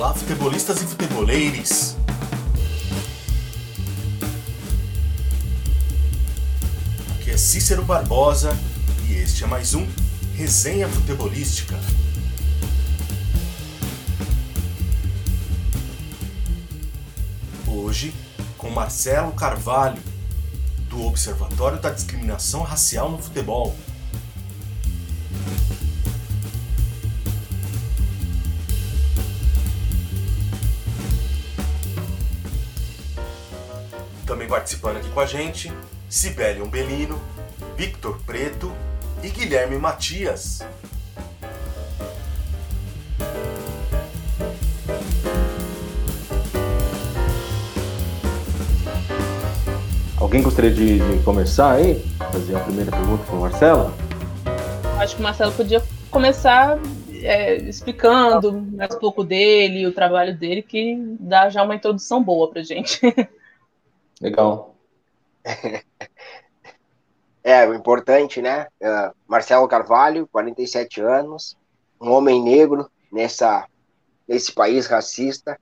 [0.00, 1.94] Olá, futebolistas e futeboleires!
[7.16, 8.56] Aqui é Cícero Barbosa
[9.06, 9.86] e este é mais um
[10.34, 11.78] Resenha Futebolística.
[17.66, 18.14] Hoje,
[18.56, 20.02] com Marcelo Carvalho,
[20.88, 23.76] do Observatório da Discriminação Racial no Futebol.
[35.10, 35.72] Com a gente,
[36.08, 37.20] Sibelion Belino,
[37.76, 38.72] Victor Preto
[39.22, 40.64] e Guilherme Matias.
[50.18, 52.04] Alguém gostaria de, de começar aí?
[52.30, 53.94] Fazer a primeira pergunta para o Marcelo?
[54.98, 56.78] Acho que o Marcelo podia começar
[57.22, 62.48] é, explicando mais um pouco dele, o trabalho dele, que dá já uma introdução boa
[62.48, 63.00] para gente.
[64.20, 64.69] Legal.
[67.42, 68.66] É, o importante, né?
[68.80, 71.56] Uh, Marcelo Carvalho, 47 anos,
[72.00, 73.66] um homem negro nessa,
[74.28, 75.58] nesse país racista.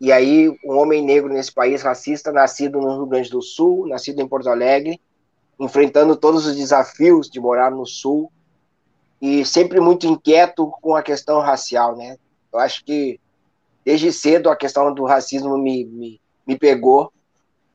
[0.00, 4.20] E aí, um homem negro nesse país racista, nascido no Rio Grande do Sul, nascido
[4.20, 5.00] em Porto Alegre,
[5.58, 8.32] enfrentando todos os desafios de morar no Sul
[9.20, 12.16] e sempre muito inquieto com a questão racial, né?
[12.52, 13.20] Eu acho que
[13.84, 17.12] desde cedo a questão do racismo me, me, me pegou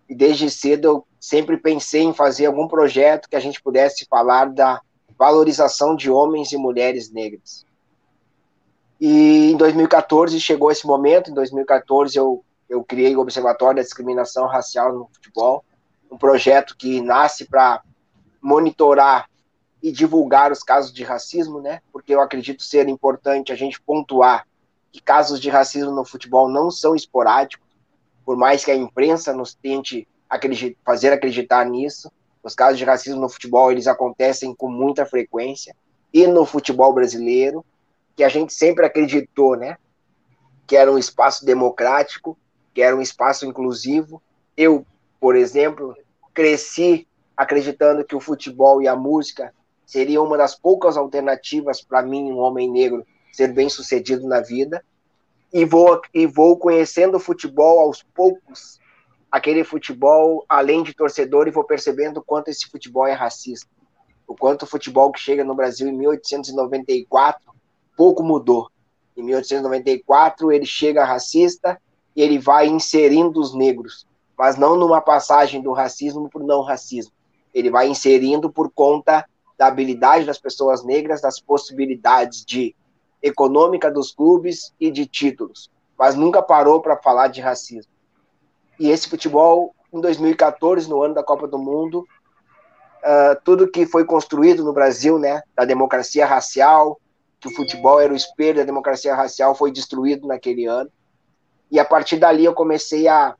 [0.07, 4.49] e desde cedo eu sempre pensei em fazer algum projeto que a gente pudesse falar
[4.49, 4.81] da
[5.17, 7.65] valorização de homens e mulheres negras.
[8.99, 14.47] E em 2014 chegou esse momento, em 2014 eu, eu criei o Observatório da Discriminação
[14.47, 15.63] Racial no Futebol,
[16.11, 17.81] um projeto que nasce para
[18.41, 19.29] monitorar
[19.81, 21.81] e divulgar os casos de racismo, né?
[21.91, 24.47] Porque eu acredito ser importante a gente pontuar
[24.91, 27.64] que casos de racismo no futebol não são esporádicos,
[28.25, 32.11] por mais que a imprensa nos tente acreditar, fazer acreditar nisso.
[32.43, 35.75] Os casos de racismo no futebol, eles acontecem com muita frequência,
[36.13, 37.65] e no futebol brasileiro,
[38.15, 39.77] que a gente sempre acreditou, né?
[40.65, 42.37] Que era um espaço democrático,
[42.73, 44.21] que era um espaço inclusivo.
[44.55, 44.85] Eu,
[45.19, 45.95] por exemplo,
[46.33, 49.53] cresci acreditando que o futebol e a música
[49.85, 54.83] seriam uma das poucas alternativas para mim, um homem negro, ser bem sucedido na vida.
[55.53, 58.79] E vou, e vou conhecendo o futebol aos poucos,
[59.31, 63.69] aquele futebol além de torcedor e vou percebendo o quanto esse futebol é racista.
[64.27, 67.53] O quanto o futebol que chega no Brasil em 1894
[67.95, 68.69] pouco mudou.
[69.15, 71.79] Em 1894 ele chega racista
[72.15, 74.05] e ele vai inserindo os negros,
[74.37, 77.13] mas não numa passagem do racismo para o não racismo.
[77.53, 79.25] Ele vai inserindo por conta
[79.57, 82.75] da habilidade das pessoas negras, das possibilidades de
[83.25, 87.91] econômica dos clubes e de títulos, mas nunca parou para falar de racismo.
[88.79, 92.05] E esse futebol, em 2014, no ano da Copa do Mundo,
[93.01, 97.01] uh, tudo que foi construído no Brasil, né, da democracia racial,
[97.39, 100.91] que o futebol era o espelho da democracia racial, foi destruído naquele ano.
[101.71, 103.35] E a partir dali eu comecei a,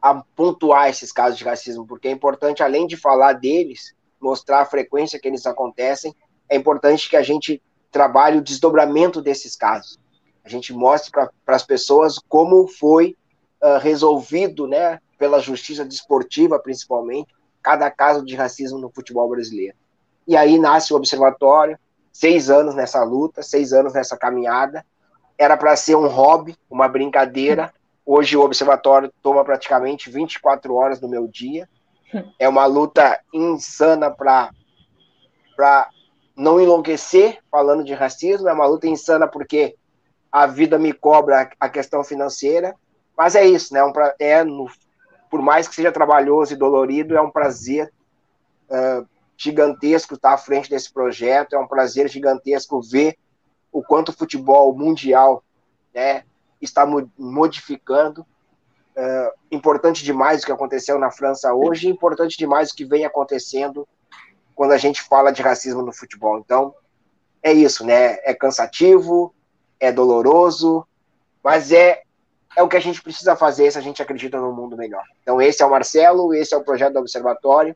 [0.00, 4.66] a pontuar esses casos de racismo, porque é importante, além de falar deles, mostrar a
[4.66, 6.14] frequência que eles acontecem,
[6.48, 7.60] é importante que a gente
[7.92, 10.00] trabalhe o desdobramento desses casos.
[10.44, 13.16] A gente mostre para as pessoas como foi
[13.62, 17.32] uh, resolvido, né, pela justiça desportiva, principalmente,
[17.62, 19.76] cada caso de racismo no futebol brasileiro.
[20.26, 21.78] E aí nasce o observatório,
[22.12, 24.84] seis anos nessa luta, seis anos nessa caminhada.
[25.38, 27.72] Era para ser um hobby, uma brincadeira.
[28.04, 31.68] Hoje o observatório toma praticamente 24 horas do meu dia.
[32.38, 34.50] É uma luta insana para
[35.54, 35.88] para
[36.42, 39.76] não enlouquecer falando de racismo, é uma luta insana porque
[40.30, 42.74] a vida me cobra a questão financeira,
[43.16, 43.80] mas é isso, né?
[43.80, 44.68] É, um, é no,
[45.30, 47.92] por mais que seja trabalhoso e dolorido, é um prazer
[48.68, 53.16] uh, gigantesco estar à frente desse projeto, é um prazer gigantesco ver
[53.70, 55.44] o quanto o futebol mundial
[55.94, 56.24] né,
[56.60, 56.84] está
[57.16, 58.22] modificando.
[58.96, 63.86] Uh, importante demais o que aconteceu na França hoje, importante demais o que vem acontecendo
[64.54, 66.38] quando a gente fala de racismo no futebol.
[66.38, 66.74] Então,
[67.42, 68.18] é isso, né?
[68.22, 69.34] É cansativo,
[69.80, 70.86] é doloroso,
[71.42, 72.02] mas é
[72.56, 75.04] é o que a gente precisa fazer se a gente acredita num mundo melhor.
[75.22, 77.74] Então, esse é o Marcelo, esse é o projeto do Observatório,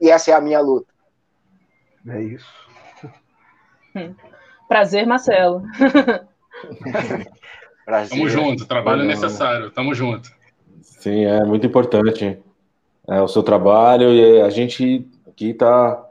[0.00, 0.92] e essa é a minha luta.
[2.08, 2.50] É isso.
[4.66, 5.62] Prazer, Marcelo.
[7.84, 8.10] Prazer.
[8.10, 10.30] Tamo junto, trabalho é necessário, tamo junto.
[10.80, 12.38] Sim, é muito importante
[13.08, 15.06] é, o seu trabalho e a gente
[15.42, 16.08] aqui está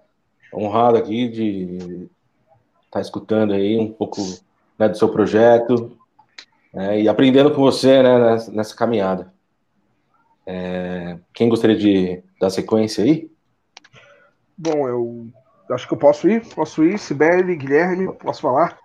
[0.54, 2.10] honrado aqui de
[2.86, 4.22] estar tá escutando aí um pouco
[4.78, 5.98] né, do seu projeto,
[6.74, 9.34] é, e aprendendo com você né, nessa, nessa caminhada.
[10.46, 13.30] É, quem gostaria de dar sequência aí?
[14.58, 15.32] Bom, eu
[15.72, 16.46] acho que eu posso ir.
[16.54, 18.78] Posso ir, Sibeli, Guilherme, posso falar?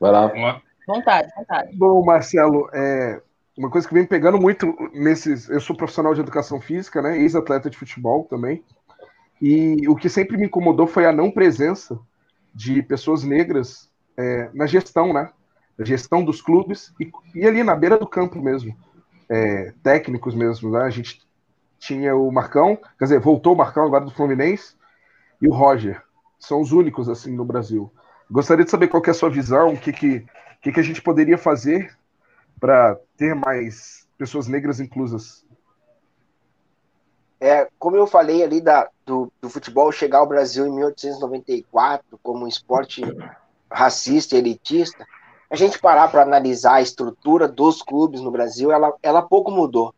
[0.00, 0.62] Vai lá.
[0.86, 1.76] Vontade, vontade.
[1.76, 3.20] Bom, Marcelo, é,
[3.56, 5.48] uma coisa que vem pegando muito nesses.
[5.48, 7.18] Eu sou profissional de educação física, né?
[7.18, 8.62] Ex-atleta de futebol também.
[9.40, 11.98] E o que sempre me incomodou foi a não presença
[12.54, 15.30] de pessoas negras é, na gestão, né?
[15.78, 18.76] Na gestão dos clubes e, e ali na beira do campo mesmo.
[19.28, 20.82] É, técnicos mesmo, né?
[20.82, 21.26] A gente
[21.78, 24.74] tinha o Marcão, quer dizer, voltou o Marcão agora do Fluminense
[25.40, 26.02] e o Roger.
[26.38, 27.92] São os únicos assim no Brasil.
[28.30, 30.26] Gostaria de saber qual é a sua visão, o que, que,
[30.60, 31.96] que, que a gente poderia fazer
[32.58, 35.45] para ter mais pessoas negras inclusas.
[37.40, 42.44] É, como eu falei ali da, do, do futebol chegar ao Brasil em 1894 como
[42.44, 43.02] um esporte
[43.70, 45.04] racista e elitista,
[45.50, 49.94] a gente parar para analisar a estrutura dos clubes no Brasil, ela, ela pouco mudou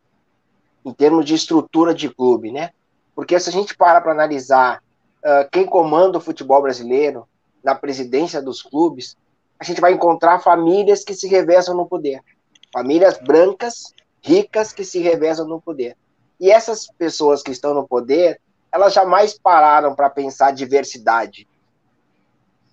[0.84, 2.70] em termos de estrutura de clube, né?
[3.14, 4.82] Porque se a gente parar para analisar
[5.18, 7.26] uh, quem comanda o futebol brasileiro
[7.62, 9.16] na presidência dos clubes,
[9.58, 12.20] a gente vai encontrar famílias que se revezam no poder.
[12.72, 15.96] Famílias brancas, ricas, que se revezam no poder.
[16.38, 18.40] E essas pessoas que estão no poder,
[18.72, 21.48] elas jamais pararam para pensar diversidade.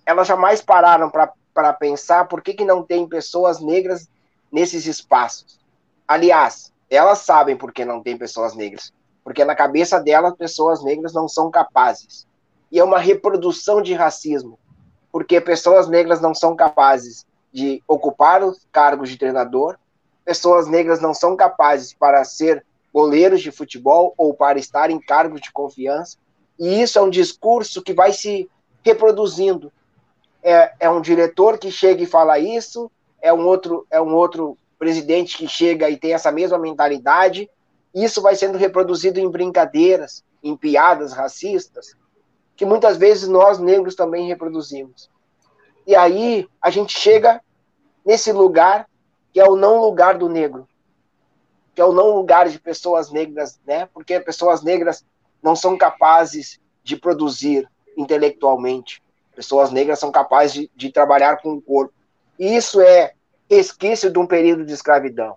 [0.04, 4.08] Elas jamais pararam para pensar por que, que não tem pessoas negras
[4.52, 5.58] nesses espaços.
[6.06, 8.92] Aliás, elas sabem por que não tem pessoas negras.
[9.24, 12.26] Porque na cabeça delas, pessoas negras não são capazes.
[12.70, 14.58] E é uma reprodução de racismo.
[15.10, 19.76] Porque pessoas negras não são capazes de ocupar os cargos de treinador,
[20.24, 22.64] pessoas negras não são capazes para ser
[22.96, 26.16] goleiros de futebol ou para estar em cargos de confiança.
[26.58, 28.48] E isso é um discurso que vai se
[28.82, 29.70] reproduzindo.
[30.42, 32.90] É, é um diretor que chega e fala isso,
[33.20, 37.50] é um outro, é um outro presidente que chega e tem essa mesma mentalidade.
[37.94, 41.94] Isso vai sendo reproduzido em brincadeiras, em piadas racistas,
[42.56, 45.10] que muitas vezes nós negros também reproduzimos.
[45.86, 47.42] E aí a gente chega
[48.02, 48.88] nesse lugar
[49.34, 50.66] que é o não lugar do negro
[51.76, 53.84] que é o não lugar de pessoas negras, né?
[53.92, 55.04] Porque pessoas negras
[55.42, 59.02] não são capazes de produzir intelectualmente.
[59.34, 61.92] Pessoas negras são capazes de, de trabalhar com o corpo.
[62.38, 63.12] E isso é
[63.48, 65.36] resquício de um período de escravidão.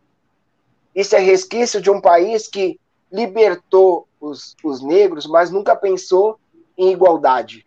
[0.96, 2.80] Isso é resquício de um país que
[3.12, 6.40] libertou os, os negros, mas nunca pensou
[6.78, 7.66] em igualdade.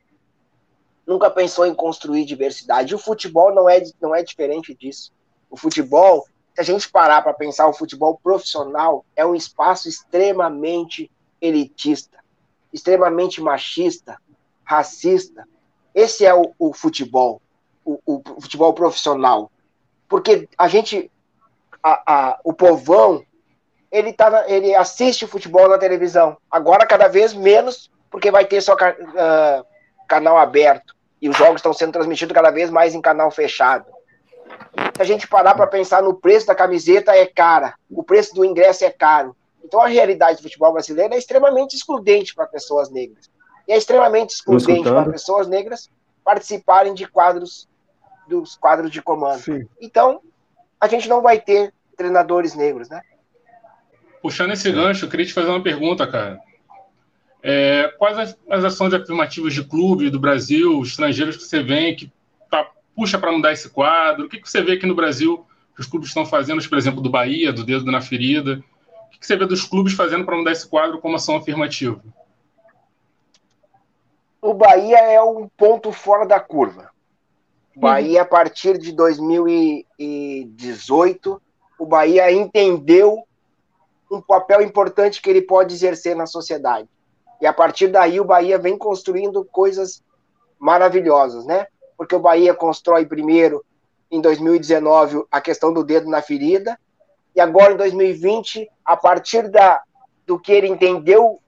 [1.07, 2.93] Nunca pensou em construir diversidade.
[2.93, 5.13] E o futebol não é, não é diferente disso.
[5.51, 11.11] O futebol se a gente parar para pensar, o futebol profissional é um espaço extremamente
[11.41, 12.19] elitista,
[12.73, 14.19] extremamente machista,
[14.63, 15.49] racista.
[15.95, 17.41] Esse é o, o futebol,
[17.85, 19.51] o, o, futebol profissional.
[20.09, 21.11] Porque a gente,
[21.83, 23.25] a, a, o povão,
[23.91, 26.37] ele, tá, ele assiste futebol na televisão.
[26.51, 29.67] Agora, cada vez menos, porque vai ter só uh,
[30.07, 30.95] canal aberto.
[31.21, 33.87] E os jogos estão sendo transmitidos cada vez mais em canal fechado
[34.95, 38.45] se a gente parar para pensar no preço da camiseta, é cara, o preço do
[38.45, 39.35] ingresso é caro.
[39.65, 43.31] Então a realidade do futebol brasileiro é extremamente excludente para pessoas negras.
[43.67, 45.91] E é extremamente excludente para pessoas negras
[46.25, 47.69] participarem de quadros
[48.29, 49.41] dos quadros de comando.
[49.41, 49.67] Sim.
[49.81, 50.21] Então,
[50.81, 53.03] a gente não vai ter treinadores negros, né?
[54.23, 56.41] Puxando esse gancho, eu queria te fazer uma pergunta, cara.
[57.43, 62.13] É, quais as, as ações afirmativas de clube do Brasil, estrangeiros que você vê que
[62.95, 64.27] puxa para mudar esse quadro?
[64.27, 67.01] O que, que você vê aqui no Brasil que os clubes estão fazendo, por exemplo,
[67.01, 68.63] do Bahia, do dedo na ferida?
[69.07, 72.01] O que, que você vê dos clubes fazendo para mudar esse quadro como ação afirmativa?
[74.41, 76.91] O Bahia é um ponto fora da curva.
[77.77, 81.41] O Bahia, a partir de 2018,
[81.79, 83.23] o Bahia entendeu
[84.11, 86.87] um papel importante que ele pode exercer na sociedade.
[87.41, 90.03] E a partir daí o Bahia vem construindo coisas
[90.59, 91.67] maravilhosas, né?
[92.03, 93.65] Porque o Bahia constrói primeiro,
[94.11, 96.77] em 2019, a questão do dedo na ferida,
[97.33, 99.81] e agora em 2020, a partir da,
[100.27, 101.41] do que ele entendeu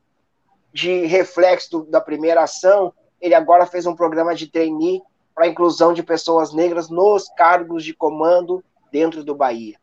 [0.72, 5.02] de reflexo da primeira ação, ele agora fez um programa de trainee
[5.34, 9.76] para a inclusão de pessoas negras nos cargos de comando dentro do Bahia.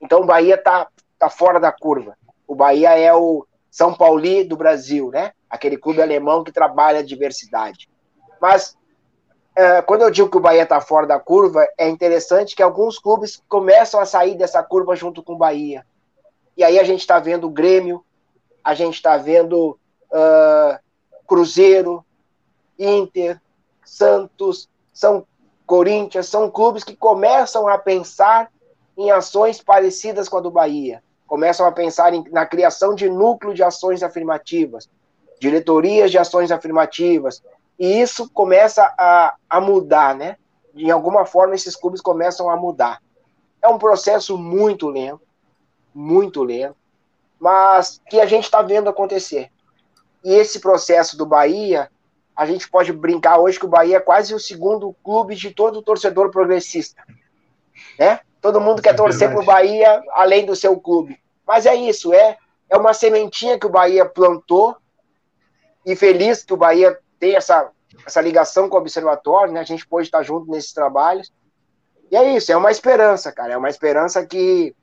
[0.00, 0.88] Então o Bahia está
[1.18, 2.16] tá fora da curva.
[2.48, 5.32] O Bahia é o São Pauli do Brasil, né?
[5.50, 7.90] Aquele clube alemão que trabalha a diversidade.
[8.40, 8.79] Mas
[9.86, 13.42] quando eu digo que o Bahia está fora da curva, é interessante que alguns clubes
[13.48, 15.84] começam a sair dessa curva junto com o Bahia.
[16.56, 18.04] E aí a gente está vendo o Grêmio,
[18.62, 19.78] a gente está vendo
[20.12, 20.78] uh,
[21.26, 22.04] Cruzeiro,
[22.78, 23.40] Inter,
[23.84, 25.26] Santos, são
[25.66, 28.50] Corinthians, são clubes que começam a pensar
[28.96, 31.02] em ações parecidas com a do Bahia.
[31.26, 34.90] Começam a pensar em, na criação de núcleo de ações afirmativas,
[35.38, 37.42] diretorias de ações afirmativas,
[37.80, 40.36] e isso começa a, a mudar, né?
[40.74, 43.00] De alguma forma, esses clubes começam a mudar.
[43.62, 45.22] É um processo muito lento,
[45.94, 46.76] muito lento,
[47.40, 49.50] mas que a gente está vendo acontecer.
[50.22, 51.90] E esse processo do Bahia,
[52.36, 55.80] a gente pode brincar hoje que o Bahia é quase o segundo clube de todo
[55.80, 57.02] torcedor progressista.
[57.98, 58.20] Né?
[58.42, 61.18] Todo mundo quer é torcer para o Bahia além do seu clube.
[61.46, 62.36] Mas é isso, é,
[62.68, 64.76] é uma sementinha que o Bahia plantou
[65.86, 67.70] e feliz que o Bahia tem essa,
[68.04, 69.60] essa ligação com o observatório, né?
[69.60, 71.30] A gente pode estar junto nesses trabalhos.
[72.10, 73.52] E é isso, é uma esperança, cara.
[73.52, 74.74] É uma esperança que,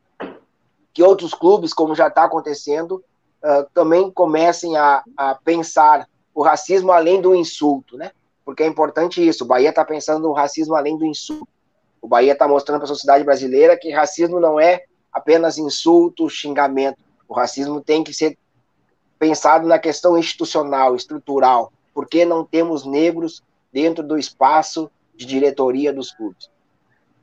[0.94, 3.04] que outros clubes, como já está acontecendo,
[3.44, 8.12] uh, também comecem a, a pensar o racismo além do insulto, né?
[8.46, 9.44] Porque é importante isso.
[9.44, 11.48] O Bahia está pensando no racismo além do insulto.
[12.02, 17.00] O Bahia está mostrando para a sociedade brasileira que racismo não é apenas insulto, xingamento.
[17.28, 18.38] O racismo tem que ser
[19.20, 21.74] pensado na questão institucional, estrutural.
[21.98, 23.42] Por que não temos negros
[23.74, 26.48] dentro do espaço de diretoria dos clubes?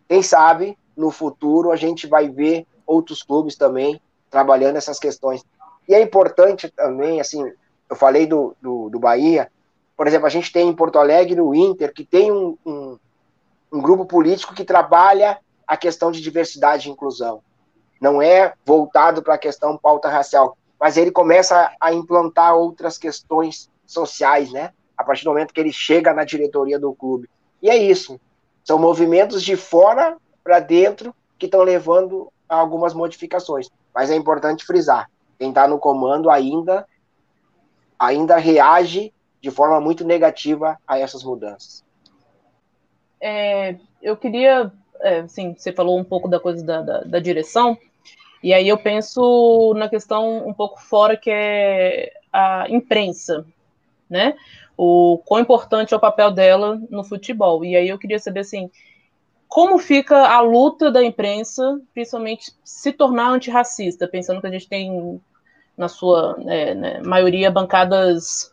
[0.09, 5.45] Quem sabe no futuro a gente vai ver outros clubes também trabalhando essas questões.
[5.89, 7.45] E é importante também, assim,
[7.89, 9.49] eu falei do, do, do Bahia,
[9.97, 12.99] por exemplo, a gente tem em Porto Alegre o Inter, que tem um, um,
[13.75, 15.39] um grupo político que trabalha
[15.69, 17.45] a questão de diversidade e inclusão.
[18.01, 23.73] Não é voltado para a questão pauta racial, mas ele começa a implantar outras questões
[23.87, 24.73] sociais, né?
[24.97, 27.29] A partir do momento que ele chega na diretoria do clube.
[27.63, 28.21] E é isso.
[28.63, 33.71] São movimentos de fora para dentro que estão levando a algumas modificações.
[33.95, 36.87] Mas é importante frisar: quem está no comando ainda
[37.99, 41.85] ainda reage de forma muito negativa a essas mudanças.
[43.21, 47.77] É, eu queria, é, assim, você falou um pouco da coisa da, da, da, direção,
[48.43, 53.47] e aí eu penso na questão um pouco fora que é a imprensa,
[54.15, 54.35] né?
[54.77, 57.65] O quão importante é o papel dela no futebol.
[57.65, 58.71] E aí eu queria saber assim,
[59.49, 65.21] como fica a luta da imprensa, principalmente se tornar antirracista, pensando que a gente tem
[65.77, 68.53] na sua é, né, maioria bancadas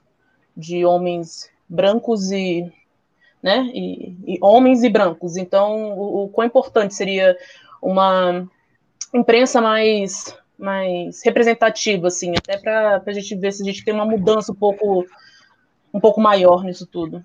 [0.57, 2.71] de homens brancos e,
[3.41, 5.37] né, e, e homens e brancos.
[5.37, 7.37] Então, o, o quão importante seria
[7.81, 8.47] uma
[9.13, 14.05] imprensa mais mais representativa, assim, até para a gente ver se a gente tem uma
[14.05, 15.07] mudança um pouco
[15.93, 17.23] um pouco maior nisso tudo.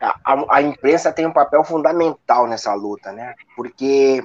[0.00, 3.34] A, a, imprensa tem um papel fundamental nessa luta, né?
[3.54, 4.22] Porque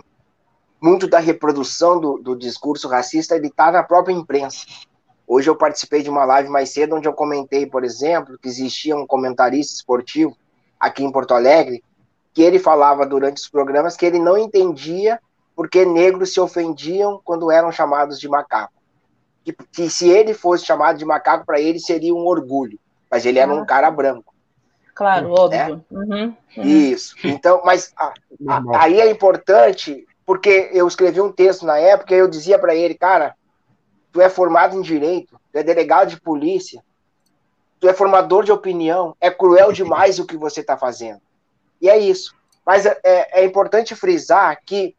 [0.82, 4.66] muito da reprodução do, do discurso racista ele está na própria imprensa.
[5.28, 8.96] Hoje eu participei de uma live mais cedo onde eu comentei, por exemplo, que existia
[8.96, 10.36] um comentarista esportivo
[10.80, 11.84] aqui em Porto Alegre
[12.34, 15.20] que ele falava durante os programas que ele não entendia
[15.56, 18.77] porque negros se ofendiam quando eram chamados de macaco.
[19.48, 22.78] Que, que se ele fosse chamado de macaco para ele seria um orgulho,
[23.10, 24.34] mas ele era um cara branco.
[24.94, 25.86] Claro, óbvio.
[25.90, 26.64] Uhum, uhum.
[26.64, 27.16] Isso.
[27.24, 28.14] Então, mas a,
[28.48, 32.76] a, aí é importante porque eu escrevi um texto na época e eu dizia para
[32.76, 33.36] ele, cara,
[34.12, 36.84] tu é formado em direito, tu é delegado de polícia,
[37.80, 41.22] tu é formador de opinião, é cruel demais o que você está fazendo.
[41.82, 42.36] E é isso.
[42.66, 44.94] Mas é, é, é importante frisar que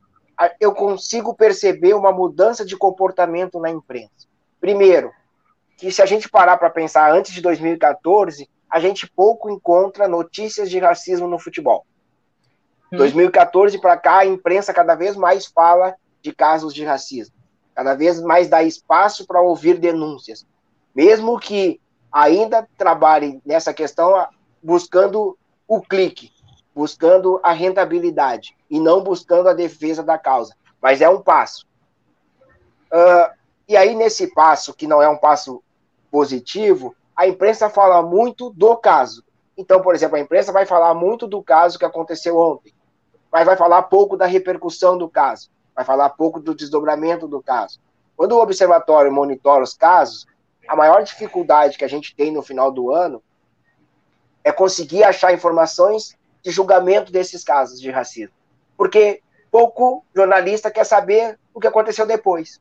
[0.58, 4.28] eu consigo perceber uma mudança de comportamento na imprensa.
[4.60, 5.12] Primeiro,
[5.76, 10.68] que se a gente parar para pensar antes de 2014, a gente pouco encontra notícias
[10.68, 11.86] de racismo no futebol.
[12.90, 17.34] 2014 para cá, a imprensa cada vez mais fala de casos de racismo,
[17.74, 20.46] cada vez mais dá espaço para ouvir denúncias,
[20.94, 24.26] mesmo que ainda trabalhe nessa questão
[24.62, 26.32] buscando o clique,
[26.74, 30.56] buscando a rentabilidade e não buscando a defesa da causa.
[30.80, 31.66] Mas é um passo.
[32.92, 33.37] Uh,
[33.68, 35.62] e aí, nesse passo, que não é um passo
[36.10, 39.22] positivo, a imprensa fala muito do caso.
[39.56, 42.72] Então, por exemplo, a imprensa vai falar muito do caso que aconteceu ontem
[43.30, 47.80] mas vai falar pouco da repercussão do caso, vai falar pouco do desdobramento do caso.
[48.16, 50.26] Quando o observatório monitora os casos,
[50.66, 53.22] a maior dificuldade que a gente tem no final do ano
[54.42, 58.34] é conseguir achar informações de julgamento desses casos de racismo.
[58.76, 62.60] Porque pouco jornalista quer saber o que aconteceu depois.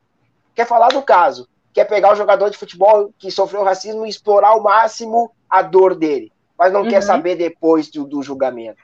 [0.58, 4.48] Quer falar do caso, quer pegar o jogador de futebol que sofreu racismo e explorar
[4.48, 6.88] ao máximo a dor dele, mas não uhum.
[6.88, 8.82] quer saber depois do, do julgamento.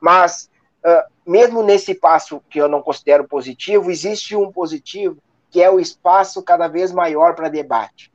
[0.00, 0.48] Mas
[0.86, 5.18] uh, mesmo nesse passo que eu não considero positivo, existe um positivo,
[5.50, 8.12] que é o espaço cada vez maior para debate.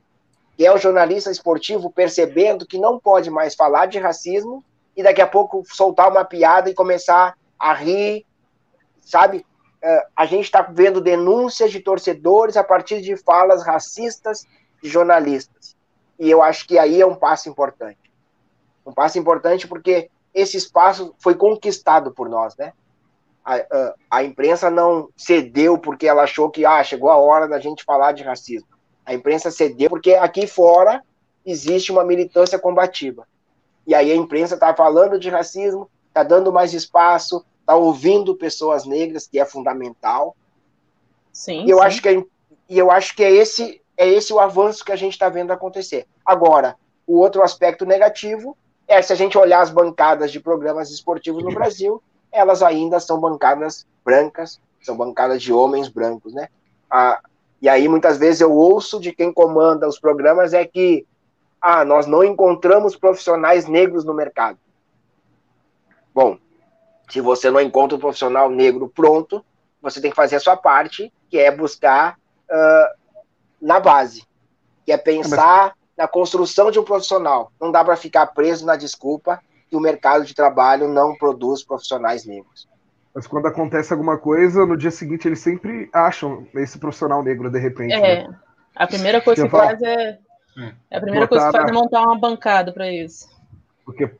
[0.56, 4.64] Que é o jornalista esportivo percebendo que não pode mais falar de racismo
[4.96, 8.24] e daqui a pouco soltar uma piada e começar a rir,
[9.02, 9.44] sabe?
[9.82, 14.46] Uh, a gente está vendo denúncias de torcedores a partir de falas racistas
[14.82, 15.76] de jornalistas.
[16.18, 17.98] E eu acho que aí é um passo importante.
[18.84, 22.72] Um passo importante porque esse espaço foi conquistado por nós, né?
[23.44, 27.58] A, a, a, imprensa não cedeu porque ela achou que ah, chegou a hora da
[27.58, 28.68] gente falar de racismo.
[29.06, 31.02] A imprensa cedeu porque aqui fora
[31.46, 33.26] existe uma militância combativa.
[33.86, 38.86] E aí a imprensa está falando de racismo, está dando mais espaço, está ouvindo pessoas
[38.86, 40.34] negras, que é fundamental.
[41.30, 41.66] Sim.
[41.66, 41.84] E eu sim.
[41.84, 42.24] acho que é,
[42.66, 45.52] e eu acho que é esse é esse o avanço que a gente está vendo
[45.52, 46.06] acontecer.
[46.24, 48.56] Agora, o outro aspecto negativo
[48.86, 53.20] é se a gente olhar as bancadas de programas esportivos no Brasil, elas ainda são
[53.20, 56.48] bancadas brancas, são bancadas de homens brancos, né?
[56.90, 57.20] Ah,
[57.60, 61.04] e aí muitas vezes eu ouço de quem comanda os programas é que
[61.60, 64.58] ah, nós não encontramos profissionais negros no mercado.
[66.14, 66.38] Bom,
[67.08, 69.44] se você não encontra um profissional negro pronto,
[69.80, 72.16] você tem que fazer a sua parte, que é buscar
[72.50, 72.98] uh,
[73.60, 74.24] na base,
[74.84, 77.52] que é pensar na construção de um profissional.
[77.60, 82.24] Não dá para ficar preso na desculpa que o mercado de trabalho não produz profissionais
[82.24, 82.68] negros.
[83.14, 87.58] Mas quando acontece alguma coisa, no dia seguinte eles sempre acham esse profissional negro de
[87.58, 87.92] repente.
[87.92, 88.28] É.
[88.28, 88.38] Né?
[88.76, 90.18] A primeira coisa que, que faz é.
[90.92, 93.28] A primeira coisa que faz é montar uma bancada para isso.
[93.84, 94.10] Porque,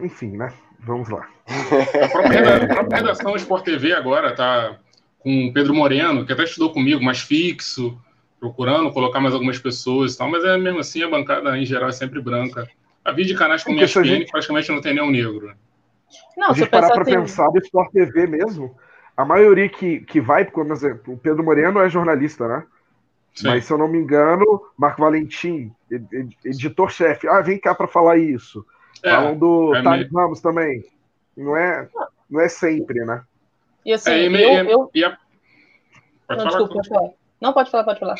[0.00, 0.52] enfim, né?
[0.84, 1.28] Vamos lá.
[1.46, 4.78] A própria, a própria redação Sport TV agora tá
[5.18, 7.98] com o Pedro Moreno, que até estudou comigo, mais fixo,
[8.38, 11.88] procurando colocar mais algumas pessoas e tal, mas é mesmo assim, a bancada em geral
[11.88, 12.68] é sempre branca.
[13.02, 14.30] A vídeo de canais como a ESPN gente...
[14.30, 15.54] praticamente não tem nenhum negro.
[16.36, 17.12] Não, se parar para assim...
[17.12, 18.76] pensar do Sport TV mesmo,
[19.16, 22.64] a maioria que, que vai, por exemplo, o Pedro Moreno é jornalista, né?
[23.34, 23.48] Sim.
[23.48, 24.44] Mas se eu não me engano,
[24.76, 25.72] Marco Valentim,
[26.44, 28.64] editor-chefe, ah, vem cá para falar isso.
[29.02, 30.14] É, Falam do é Thales meio...
[30.14, 30.84] Ramos também.
[31.36, 31.88] Não é,
[32.30, 33.22] não é sempre, né?
[33.84, 34.90] E assim, é, e, eu, eu...
[34.94, 35.16] E a...
[36.26, 37.10] Pode não, falar, desculpa, pode falar.
[37.40, 38.16] Não, pode falar, pode falar.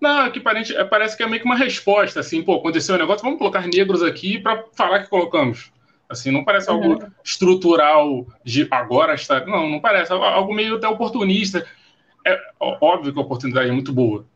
[0.00, 2.96] Não, é que parece, é, parece que é meio que uma resposta, assim, pô, aconteceu
[2.96, 5.70] um negócio, vamos colocar negros aqui para falar que colocamos.
[6.12, 6.76] Assim, não parece uhum.
[6.76, 9.46] algo estrutural de agora está.
[9.46, 10.12] Não, não parece.
[10.12, 11.66] Algo meio até oportunista.
[12.26, 14.26] É óbvio que a oportunidade é muito boa.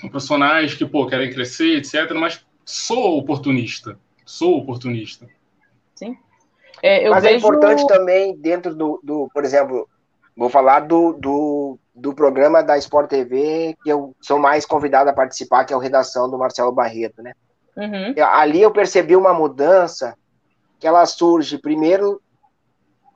[0.00, 3.98] São profissionais que, pô, querem crescer, etc., mas sou oportunista.
[4.26, 5.28] Sou oportunista.
[5.94, 6.18] Sim.
[6.82, 7.34] É, mas é vejo...
[7.34, 9.88] é importante também, dentro do, do, por exemplo,
[10.36, 15.14] vou falar do, do, do programa da Sport TV, que eu sou mais convidado a
[15.14, 17.32] participar, que é o Redação do Marcelo Barreto, né?
[17.76, 18.14] Uhum.
[18.32, 20.16] Ali eu percebi uma mudança
[20.78, 22.20] que ela surge primeiro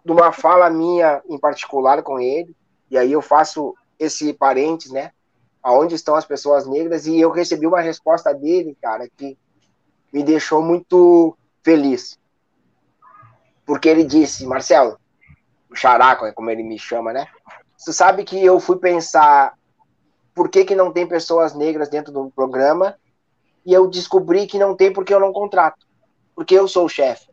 [0.05, 2.55] de uma fala minha em particular com ele,
[2.91, 5.11] e aí eu faço esse parênteses, né?
[5.63, 7.07] Aonde estão as pessoas negras?
[7.07, 9.37] E eu recebi uma resposta dele, cara, que
[10.13, 12.19] me deixou muito feliz.
[13.65, 14.99] Porque ele disse, Marcelo,
[15.71, 17.27] o Characo, é como ele me chama, né?
[17.77, 19.55] Você sabe que eu fui pensar
[20.35, 22.97] por que, que não tem pessoas negras dentro do programa
[23.65, 25.87] e eu descobri que não tem porque eu não contrato.
[26.35, 27.31] Porque eu sou o chefe.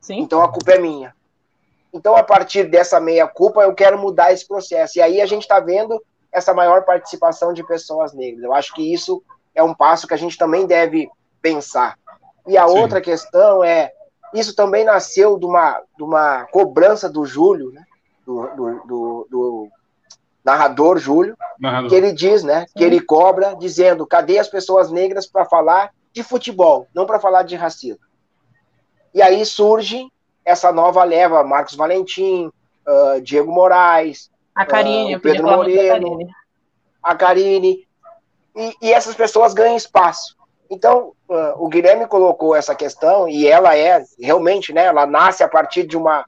[0.00, 0.20] Sim.
[0.20, 1.14] Então a culpa é minha.
[1.92, 4.98] Então, a partir dessa meia-culpa, eu quero mudar esse processo.
[4.98, 6.00] E aí a gente está vendo
[6.32, 8.44] essa maior participação de pessoas negras.
[8.44, 9.22] Eu acho que isso
[9.54, 11.98] é um passo que a gente também deve pensar.
[12.46, 12.78] E a Sim.
[12.78, 13.92] outra questão é,
[14.34, 17.84] isso também nasceu de uma, de uma cobrança do Júlio, né?
[18.24, 19.68] do, do, do, do
[20.44, 21.90] narrador Júlio, narrador.
[21.90, 26.22] que ele diz, né, que ele cobra, dizendo, cadê as pessoas negras para falar de
[26.22, 28.04] futebol, não para falar de racismo.
[29.12, 30.06] E aí surge
[30.44, 32.50] essa nova leva, Marcos Valentim,
[32.86, 36.18] uh, Diego Moraes, a Karine, uh, Pedro Moreno,
[37.02, 37.86] a Karine,
[38.56, 40.36] e, e, essas pessoas ganham espaço.
[40.70, 45.48] Então, uh, o Guilherme colocou essa questão, e ela é, realmente, né, ela nasce a
[45.48, 46.24] partir de uma,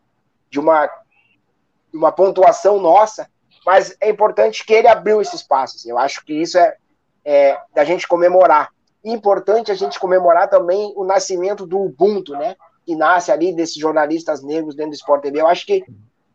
[0.51, 3.31] de uma, de uma pontuação nossa,
[3.65, 5.77] mas é importante que ele abriu esse espaço.
[5.77, 6.77] Assim, eu acho que isso é,
[7.25, 8.71] é da gente comemorar.
[9.05, 12.57] E importante a gente comemorar também o nascimento do Ubuntu, né?
[12.85, 15.41] que nasce ali desses jornalistas negros dentro do Sport TV.
[15.41, 15.85] Eu acho que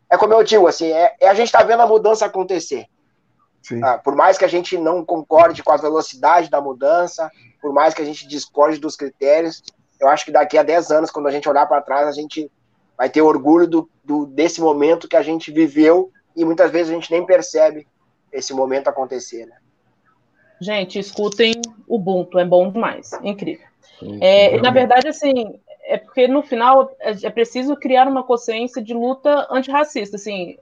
[0.09, 2.87] é como eu digo, assim, é, é a gente está vendo a mudança acontecer.
[3.84, 7.30] Ah, por mais que a gente não concorde com a velocidade da mudança,
[7.62, 9.63] por mais que a gente discorde dos critérios,
[9.99, 12.49] eu acho que daqui a 10 anos, quando a gente olhar para trás, a gente
[12.97, 16.93] vai ter orgulho do, do, desse momento que a gente viveu e muitas vezes a
[16.93, 17.88] gente nem percebe
[18.32, 19.45] esse momento acontecer.
[19.45, 19.56] Né?
[20.60, 21.53] Gente, escutem
[21.88, 23.65] o Ubuntu, é bom demais, incrível.
[23.99, 28.82] Sim, é, na verdade, assim, é porque no final é, é preciso criar uma consciência
[28.82, 30.17] de luta antirracista.
[30.17, 30.58] Assim,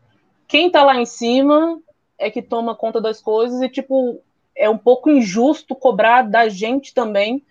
[0.47, 1.79] quem está lá em cima
[2.17, 4.21] é que toma conta das coisas e, tipo,
[4.55, 7.43] é um pouco injusto cobrar da gente também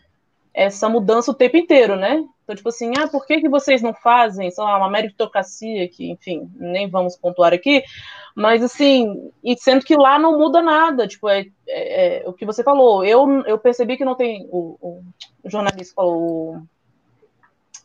[0.52, 2.24] essa mudança o tempo inteiro, né?
[2.44, 6.10] Então, tipo assim, ah, por que, que vocês não fazem, sei lá, uma meritocracia, que,
[6.10, 7.82] enfim, nem vamos pontuar aqui,
[8.34, 12.44] mas assim, e sendo que lá não muda nada, tipo, é, é, é o que
[12.44, 16.62] você falou, eu, eu percebi que não tem, o, o jornalista falou, o,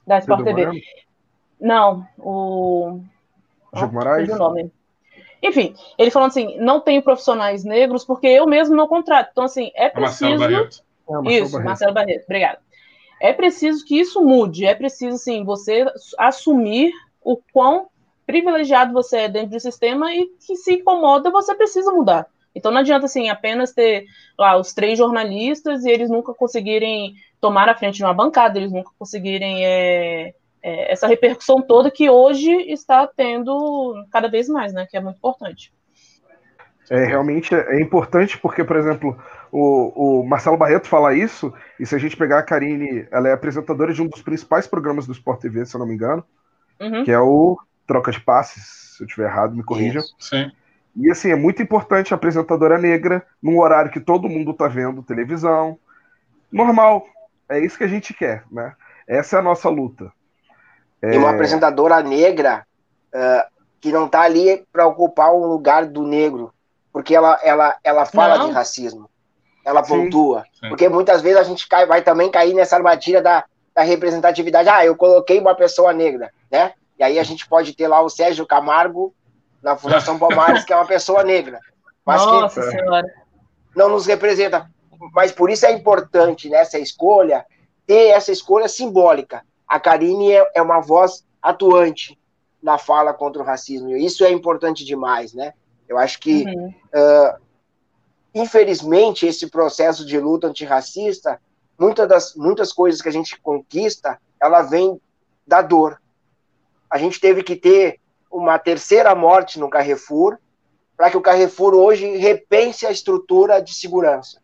[0.05, 0.81] da Sport TV.
[1.59, 2.99] Não, o...
[3.73, 4.29] Jogo ah, Moraes?
[4.29, 4.71] O nome.
[5.41, 9.30] Enfim, ele falando assim, não tenho profissionais negros porque eu mesmo não contrato.
[9.32, 10.32] Então, assim, é preciso...
[10.32, 10.84] Marcelo Barreto.
[11.08, 11.67] É, Marcelo isso, Barreto.
[11.67, 12.60] Marcelo Barreto, obrigado.
[13.21, 15.86] É preciso que isso mude, é preciso, sim, você
[16.17, 17.88] assumir o quão
[18.25, 22.28] privilegiado você é dentro do sistema e que se incomoda, você precisa mudar.
[22.56, 24.06] Então não adianta, assim, apenas ter
[24.38, 28.71] lá os três jornalistas e eles nunca conseguirem tomar a frente de uma bancada, eles
[28.71, 34.85] nunca conseguirem é, é, essa repercussão toda que hoje está tendo cada vez mais, né?
[34.89, 35.73] Que é muito importante.
[36.89, 39.15] É, realmente é importante porque, por exemplo,
[39.51, 43.31] o, o, Marcelo Barreto fala isso, e se a gente pegar a Karine, ela é
[43.31, 46.23] apresentadora de um dos principais programas do Sport TV, se eu não me engano,
[46.79, 47.03] uhum.
[47.03, 50.01] que é o Troca de Passes, se eu estiver errado, me corrijam.
[50.17, 50.51] Sim.
[50.95, 55.03] E assim, é muito importante a apresentadora negra, num horário que todo mundo está vendo
[55.03, 55.77] televisão.
[56.51, 57.05] Normal,
[57.47, 58.73] é isso que a gente quer, né?
[59.07, 60.11] Essa é a nossa luta.
[61.01, 61.13] É...
[61.13, 62.65] E uma apresentadora negra
[63.13, 66.53] uh, que não está ali para ocupar um lugar do negro,
[66.91, 68.47] porque ela, ela, ela fala não.
[68.47, 69.09] de racismo,
[69.63, 69.89] ela Sim.
[69.89, 70.43] pontua.
[70.59, 70.69] Sim.
[70.69, 74.69] Porque muitas vezes a gente cai, vai também cair nessa armadilha da, da representatividade.
[74.69, 76.73] Ah, eu coloquei uma pessoa negra, né?
[76.97, 79.13] E aí a gente pode ter lá o Sérgio Camargo
[79.63, 81.59] na Fundação Palmares, que é uma pessoa negra.
[82.05, 83.05] Mas Nossa que Senhora.
[83.75, 84.69] não nos representa.
[85.13, 87.45] Mas por isso é importante nessa escolha
[87.88, 89.43] ter essa escolha simbólica.
[89.69, 92.19] A Karine é, é uma voz atuante
[92.62, 93.89] na fala contra o racismo.
[93.95, 95.53] E isso é importante demais, né?
[95.88, 96.67] Eu acho que, uhum.
[96.67, 97.39] uh,
[98.34, 101.39] infelizmente, esse processo de luta antirracista,
[101.77, 104.99] muitas das muitas coisas que a gente conquista, ela vem
[105.45, 106.01] da dor.
[106.89, 107.99] A gente teve que ter
[108.32, 110.38] uma terceira morte no Carrefour
[110.97, 114.41] para que o Carrefour hoje repense a estrutura de segurança.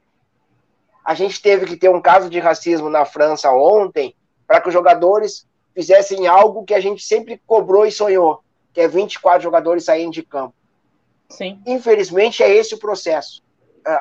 [1.03, 4.15] A gente teve que ter um caso de racismo na França ontem
[4.47, 8.41] para que os jogadores fizessem algo que a gente sempre cobrou e sonhou,
[8.73, 10.53] que é 24 jogadores saírem de campo.
[11.29, 11.59] Sim.
[11.65, 13.43] Infelizmente, é esse o processo.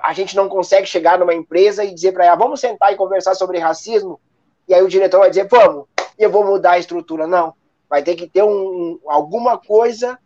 [0.03, 3.35] A gente não consegue chegar numa empresa e dizer para ela, vamos sentar e conversar
[3.35, 4.21] sobre racismo,
[4.67, 5.87] e aí o diretor vai dizer, vamos,
[6.19, 7.27] e eu vou mudar a estrutura.
[7.27, 7.55] Não.
[7.89, 10.19] Vai ter que ter um, alguma coisa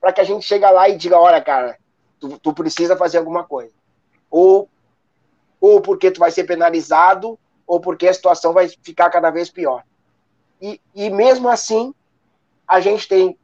[0.00, 1.78] para que a gente chegue lá e diga, olha, cara,
[2.18, 3.74] tu, tu precisa fazer alguma coisa.
[4.30, 4.68] Ou,
[5.60, 7.38] ou porque tu vai ser penalizado,
[7.72, 9.82] ou porque a situação vai ficar cada vez pior.
[10.60, 11.94] E, e mesmo assim,
[12.68, 13.34] a gente tem,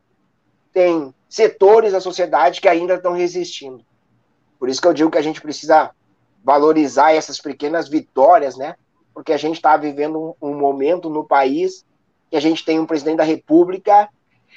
[0.71, 3.83] tem setores da sociedade que ainda estão resistindo.
[4.59, 5.93] Por isso que eu digo que a gente precisa
[6.45, 8.77] valorizar essas pequenas vitórias, né?
[9.15, 11.87] Porque a gente está vivendo um, um, momento no país
[12.31, 14.11] que a gente tem um presidente da República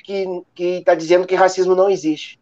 [0.04, 2.38] que está dizendo que racismo não existe.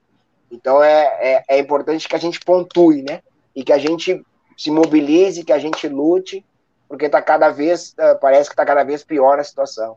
[0.50, 3.22] Então é, é, é, importante que a gente pontue, né?
[3.56, 4.20] E que a gente
[4.58, 6.44] se mobilize, que a gente lute,
[6.90, 9.96] porque está cada vez, eh, parece que está cada vez pior a situação.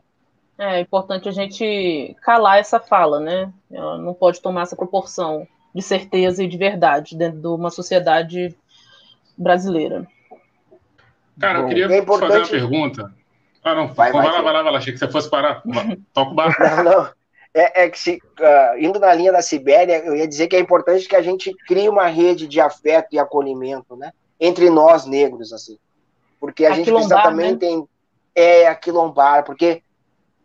[0.57, 3.51] É importante a gente calar essa fala, né?
[3.71, 8.55] Ela não pode tomar essa proporção de certeza e de verdade dentro de uma sociedade
[9.35, 10.05] brasileira.
[11.39, 12.31] Cara, eu queria é importante...
[12.31, 13.11] fazer uma pergunta.
[13.63, 15.63] Ah, não, vai, vai, vai, lá, vai lá, vai lá, achei que você fosse parar.
[16.13, 16.61] Toca o barco.
[16.61, 17.09] Não, não.
[17.55, 20.59] É, é que se, uh, indo na linha da Sibéria, eu ia dizer que é
[20.59, 24.11] importante que a gente crie uma rede de afeto e acolhimento, né?
[24.39, 25.77] Entre nós negros, assim.
[26.43, 27.57] Porque a, a gente precisa também né?
[27.57, 27.87] tem
[28.35, 29.81] é aquilombar, porque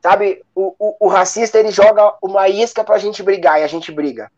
[0.01, 3.91] Sabe, o, o, o, racista ele joga uma isca pra gente brigar e a gente
[3.91, 4.31] briga.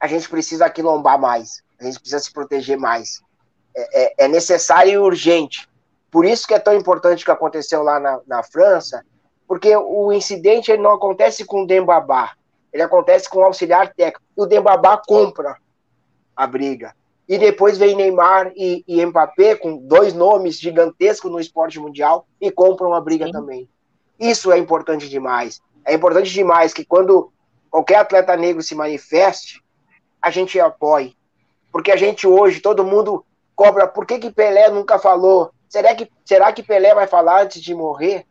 [0.00, 3.20] A gente precisa aquilombar mais, a gente precisa se proteger mais.
[3.76, 5.68] É, é, é necessário e urgente.
[6.10, 9.04] Por isso que é tão importante o que aconteceu lá na, na França,
[9.46, 12.32] porque o incidente ele não acontece com o Dembabá,
[12.72, 14.22] ele acontece com o auxiliar técnico.
[14.34, 15.58] E o Dembabá compra
[16.34, 16.94] a briga.
[17.28, 22.50] E depois vem Neymar e, e Mbappé, com dois nomes gigantescos no esporte mundial, e
[22.50, 23.32] compram a briga Sim.
[23.32, 23.68] também.
[24.18, 25.60] Isso é importante demais.
[25.84, 27.32] É importante demais que quando
[27.70, 29.62] qualquer atleta negro se manifeste,
[30.20, 31.14] a gente apoie.
[31.72, 33.24] Porque a gente hoje, todo mundo
[33.56, 35.50] cobra, por que, que Pelé nunca falou?
[35.68, 38.24] Será que, será que Pelé vai falar antes de morrer?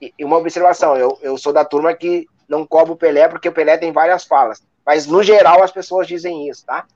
[0.00, 3.48] E, e uma observação, eu, eu sou da turma que não cobro o Pelé, porque
[3.48, 4.62] o Pelé tem várias falas.
[4.84, 6.86] Mas, no geral, as pessoas dizem isso, tá?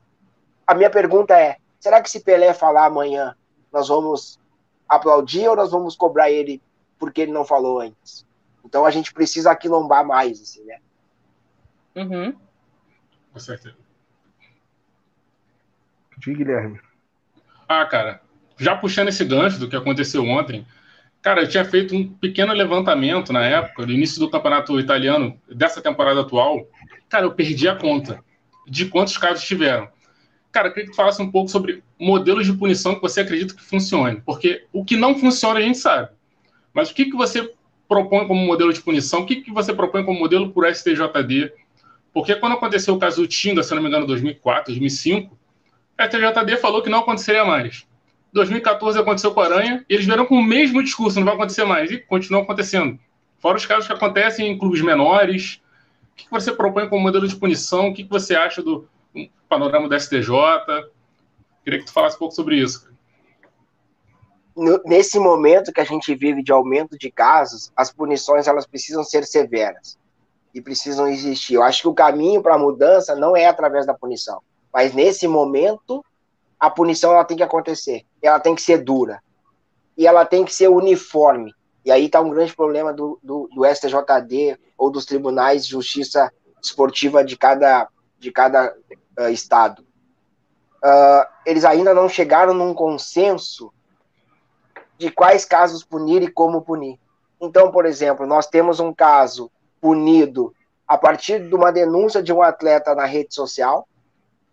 [0.69, 3.35] A minha pergunta é, será que se Pelé falar amanhã,
[3.73, 4.39] nós vamos
[4.87, 6.61] aplaudir ou nós vamos cobrar ele
[6.99, 8.23] porque ele não falou antes.
[8.63, 10.77] Então a gente precisa aquilombar mais, assim, né?
[11.95, 12.35] Uhum.
[13.33, 13.77] Com certeza.
[16.19, 16.79] Diga, Guilherme.
[17.67, 18.21] Ah, cara,
[18.55, 20.67] já puxando esse gancho do que aconteceu ontem,
[21.19, 25.81] Cara, eu tinha feito um pequeno levantamento na época, no início do campeonato italiano, dessa
[25.81, 26.65] temporada atual.
[27.09, 28.23] Cara, eu perdi a conta
[28.65, 29.89] de quantos casos tiveram.
[30.51, 33.61] Cara, queria que tu falasse um pouco sobre modelos de punição que você acredita que
[33.61, 34.21] funcione.
[34.25, 36.09] Porque o que não funciona a gente sabe.
[36.73, 37.53] Mas o que, que você
[37.87, 39.21] propõe como modelo de punição?
[39.21, 41.51] O que, que você propõe como modelo por STJD?
[42.13, 45.37] Porque quando aconteceu o caso do Tinga, se não me engano, 2004, 2005,
[45.97, 47.85] a STJD falou que não aconteceria mais.
[48.33, 51.63] 2014 aconteceu com a Aranha, e eles vieram com o mesmo discurso, não vai acontecer
[51.65, 52.99] mais, e continua acontecendo.
[53.39, 55.61] Fora os casos que acontecem em clubes menores.
[56.11, 57.89] O que você propõe como modelo de punição?
[57.89, 58.87] O que você acha do
[59.47, 60.29] panorama da STJ?
[61.63, 62.89] Queria que tu falasse um pouco sobre isso
[64.85, 69.25] nesse momento que a gente vive de aumento de casos, as punições elas precisam ser
[69.25, 69.97] severas
[70.53, 71.53] e precisam existir.
[71.53, 74.41] Eu acho que o caminho para a mudança não é através da punição,
[74.73, 76.03] mas nesse momento
[76.59, 79.21] a punição ela tem que acontecer, ela tem que ser dura
[79.97, 81.53] e ela tem que ser uniforme.
[81.85, 86.31] E aí está um grande problema do, do, do, STJD ou dos tribunais de justiça
[86.61, 87.87] esportiva de cada,
[88.19, 88.75] de cada
[89.17, 89.81] uh, estado.
[90.83, 93.73] Uh, eles ainda não chegaram num consenso
[94.97, 96.99] de quais casos punir e como punir.
[97.39, 100.53] Então, por exemplo, nós temos um caso punido
[100.87, 103.87] a partir de uma denúncia de um atleta na rede social.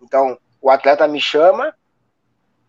[0.00, 1.74] Então, o atleta me chama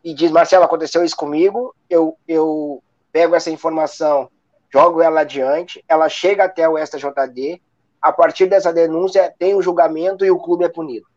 [0.03, 1.75] e diz: Marcelo, aconteceu isso comigo.
[1.89, 2.81] Eu, eu
[3.11, 4.29] pego essa informação,
[4.71, 7.61] jogo ela adiante, ela chega até o STJD.
[8.01, 11.07] A partir dessa denúncia, tem o um julgamento e o clube é punido.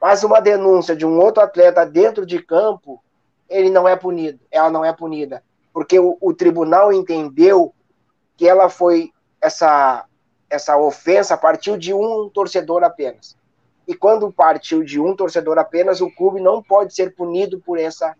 [0.00, 3.02] Mas uma denúncia de um outro atleta dentro de campo,
[3.48, 7.74] ele não é punido, ela não é punida, porque o, o tribunal entendeu
[8.36, 10.04] que ela foi essa
[10.50, 13.36] essa ofensa partiu de um torcedor apenas.
[13.86, 18.16] E quando partiu de um torcedor apenas, o clube não pode ser punido por essa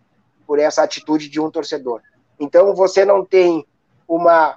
[0.47, 2.03] por essa atitude de um torcedor.
[2.39, 3.67] Então você não tem
[4.07, 4.57] uma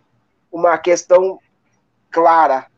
[0.51, 1.39] uma questão
[2.09, 2.70] clara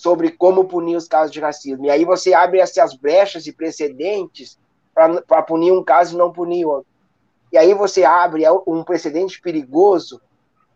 [0.00, 1.84] sobre como punir os casos de racismo.
[1.84, 4.58] E aí você abre essas brechas e precedentes
[4.94, 6.86] para punir um caso e não punir outro.
[7.52, 10.18] E aí você abre um precedente perigoso,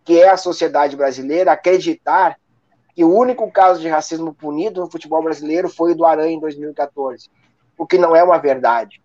[0.04, 2.38] que é a sociedade brasileira acreditar
[2.94, 6.40] que o único caso de racismo punido no futebol brasileiro foi o do Aranha em
[6.40, 7.30] 2014,
[7.78, 9.02] o que não é uma verdade.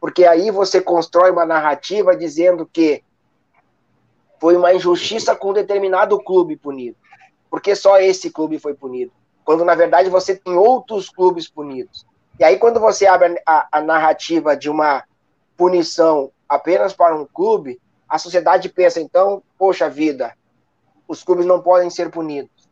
[0.00, 3.02] Porque aí você constrói uma narrativa dizendo que
[4.38, 6.96] foi uma injustiça com um determinado clube punido,
[7.50, 9.10] porque só esse clube foi punido,
[9.46, 12.04] quando na verdade você tem outros clubes punidos.
[12.38, 15.04] E aí quando você abre a, a narrativa de uma
[15.56, 20.34] punição apenas para um clube, a sociedade pensa, então, poxa vida,
[21.06, 22.68] os clubes não podem ser punidos.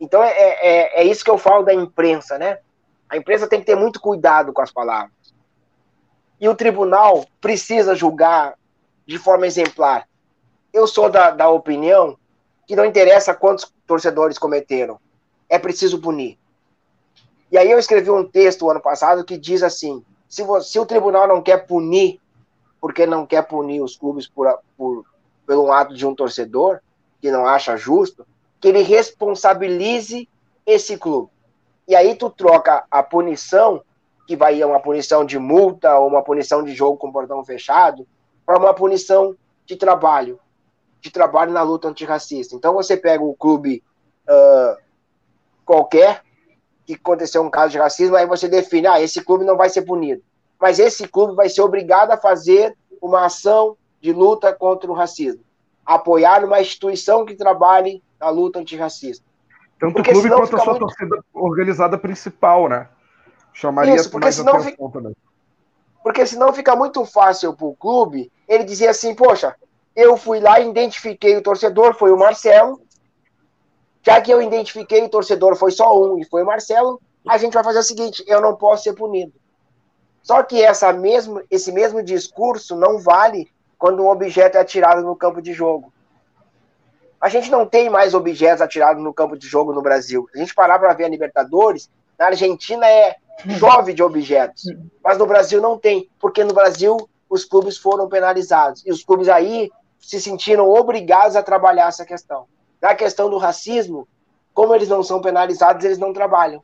[0.00, 2.58] Então é, é, é isso que eu falo da imprensa, né?
[3.08, 5.12] A imprensa tem que ter muito cuidado com as palavras.
[6.40, 8.54] E o tribunal precisa julgar
[9.06, 10.08] de forma exemplar.
[10.72, 12.18] Eu sou da, da opinião
[12.66, 15.00] que não interessa quantos torcedores cometeram,
[15.48, 16.38] é preciso punir.
[17.50, 20.86] E aí eu escrevi um texto ano passado que diz assim: se, você, se o
[20.86, 22.20] tribunal não quer punir
[22.80, 25.04] porque não quer punir os clubes por, por,
[25.46, 26.80] pelo ato de um torcedor,
[27.20, 28.26] que não acha justo,
[28.60, 30.28] que ele responsabilize
[30.64, 31.30] esse clube.
[31.86, 33.82] E aí tu troca a punição,
[34.26, 38.06] que vai uma punição de multa ou uma punição de jogo com portão fechado,
[38.44, 39.34] para uma punição
[39.66, 40.38] de trabalho,
[41.00, 42.54] de trabalho na luta antirracista.
[42.54, 43.82] Então você pega o clube
[44.28, 44.87] uh,
[45.68, 46.22] qualquer
[46.84, 49.82] que aconteceu um caso de racismo, aí você define, ah, esse clube não vai ser
[49.82, 50.22] punido
[50.60, 55.42] mas esse clube vai ser obrigado a fazer uma ação de luta contra o racismo,
[55.86, 59.24] apoiar uma instituição que trabalhe na luta antirracista.
[59.78, 60.86] Tanto porque o clube quanto a sua muito...
[60.86, 62.88] torcida organizada principal, né?
[63.52, 64.88] Chamaria Isso, porque mais senão fica...
[64.90, 65.16] também.
[66.02, 69.54] Porque senão fica muito fácil para o clube ele dizer assim, poxa,
[69.94, 72.80] eu fui lá e identifiquei o torcedor, foi o Marcelo,
[74.08, 77.52] já que eu identifiquei o torcedor foi só um e foi o Marcelo, a gente
[77.52, 79.34] vai fazer o seguinte, eu não posso ser punido.
[80.22, 85.14] Só que essa mesmo, esse mesmo discurso não vale quando um objeto é atirado no
[85.14, 85.92] campo de jogo.
[87.20, 90.26] A gente não tem mais objetos atirados no campo de jogo no Brasil.
[90.32, 93.16] Se a gente parar para ver a Libertadores, na Argentina é
[93.58, 94.64] chove de objetos,
[95.04, 96.96] mas no Brasil não tem, porque no Brasil
[97.28, 102.46] os clubes foram penalizados e os clubes aí se sentiram obrigados a trabalhar essa questão.
[102.80, 104.06] Na questão do racismo,
[104.54, 106.62] como eles não são penalizados, eles não trabalham.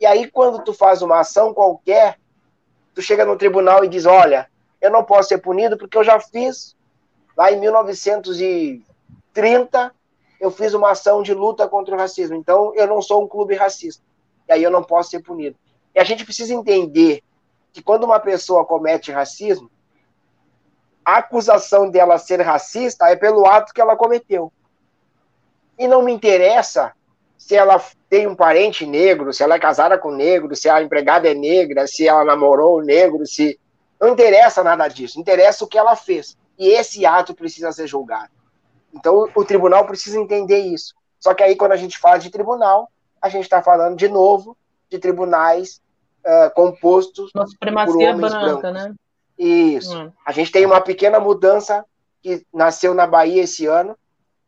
[0.00, 2.18] E aí quando tu faz uma ação qualquer
[2.98, 4.50] tu chega no tribunal e diz, olha,
[4.80, 6.76] eu não posso ser punido porque eu já fiz,
[7.36, 9.94] lá em 1930,
[10.40, 13.54] eu fiz uma ação de luta contra o racismo, então eu não sou um clube
[13.54, 14.02] racista,
[14.48, 15.56] e aí eu não posso ser punido.
[15.94, 17.22] E a gente precisa entender
[17.72, 19.70] que quando uma pessoa comete racismo,
[21.04, 24.52] a acusação dela ser racista é pelo ato que ela cometeu.
[25.78, 26.92] E não me interessa
[27.36, 31.30] se ela tem um parente negro, se ela é casada com negro, se a empregada
[31.30, 33.58] é negra, se ela namorou um negro, se.
[34.00, 35.18] Não interessa nada disso.
[35.18, 36.36] Interessa o que ela fez.
[36.58, 38.30] E esse ato precisa ser julgado.
[38.94, 40.94] Então o tribunal precisa entender isso.
[41.18, 42.88] Só que aí, quando a gente fala de tribunal,
[43.20, 44.56] a gente está falando de novo
[44.88, 45.80] de tribunais
[46.24, 48.72] uh, compostos Uma supremacia por branca, brancos.
[48.72, 48.94] né?
[49.38, 49.96] Isso.
[49.96, 50.12] Hum.
[50.24, 51.84] A gente tem uma pequena mudança
[52.22, 53.96] que nasceu na Bahia esse ano,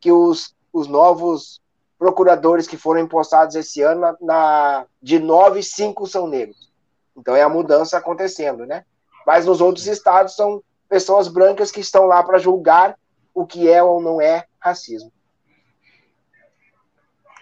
[0.00, 1.60] que os, os novos
[1.98, 6.70] procuradores que foram impostados esse ano, na, na, de nove, cinco são negros.
[7.16, 8.84] Então é a mudança acontecendo, né?
[9.26, 12.96] Mas nos outros estados são pessoas brancas que estão lá para julgar
[13.34, 15.12] o que é ou não é racismo.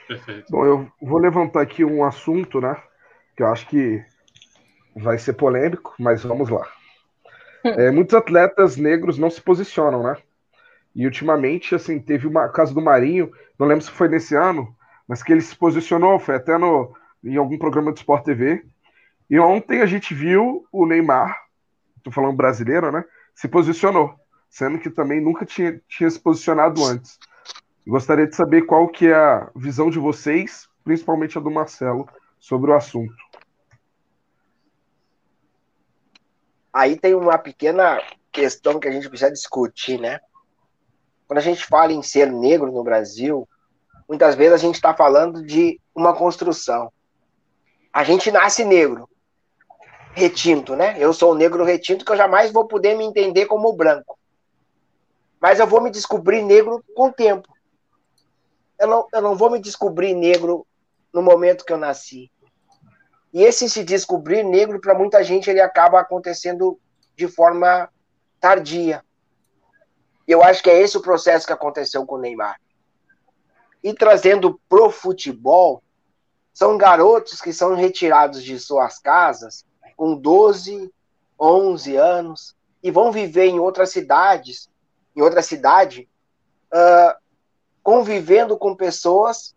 [0.08, 0.46] Perfeito.
[0.50, 2.82] Bom, eu vou levantar aqui um assunto, né?
[3.36, 4.04] Que eu acho que
[4.96, 6.66] vai ser polêmico, mas vamos lá.
[7.62, 10.16] É, muitos atletas negros não se posicionam, né?
[10.94, 14.74] E ultimamente, assim, teve uma caso do Marinho, não lembro se foi nesse ano,
[15.06, 18.64] mas que ele se posicionou, foi até no, em algum programa do Sport TV.
[19.30, 21.38] E ontem a gente viu o Neymar,
[22.02, 23.04] tô falando brasileiro, né?
[23.34, 24.14] Se posicionou,
[24.48, 27.18] sendo que também nunca tinha, tinha se posicionado antes.
[27.86, 32.70] Gostaria de saber qual que é a visão de vocês, principalmente a do Marcelo, sobre
[32.70, 33.14] o assunto.
[36.72, 40.20] Aí tem uma pequena questão que a gente precisa discutir, né?
[41.28, 43.46] Quando a gente fala em ser negro no Brasil,
[44.08, 46.90] muitas vezes a gente está falando de uma construção.
[47.92, 49.06] A gente nasce negro,
[50.12, 50.96] retinto, né?
[50.98, 54.18] Eu sou negro retinto que eu jamais vou poder me entender como branco.
[55.38, 57.52] Mas eu vou me descobrir negro com o tempo.
[58.78, 60.66] Eu não, eu não vou me descobrir negro
[61.12, 62.30] no momento que eu nasci.
[63.34, 66.80] E esse se descobrir negro, para muita gente, ele acaba acontecendo
[67.14, 67.90] de forma
[68.40, 69.04] tardia.
[70.28, 72.60] Eu acho que é esse o processo que aconteceu com o Neymar.
[73.82, 75.82] E trazendo pro futebol,
[76.52, 79.64] são garotos que são retirados de suas casas
[79.96, 80.92] com 12,
[81.40, 84.68] 11 anos e vão viver em outras cidades,
[85.16, 86.06] em outra cidade,
[86.74, 87.18] uh,
[87.82, 89.56] convivendo com pessoas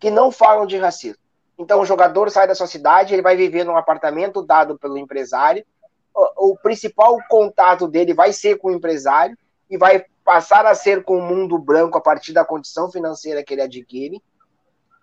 [0.00, 1.22] que não falam de racismo.
[1.56, 5.64] Então, o jogador sai da sua cidade, ele vai viver num apartamento dado pelo empresário.
[6.12, 9.38] O, o, principal contato dele vai ser com o empresário
[9.70, 13.54] e vai passar a ser com o mundo branco a partir da condição financeira que
[13.54, 14.22] ele adquire.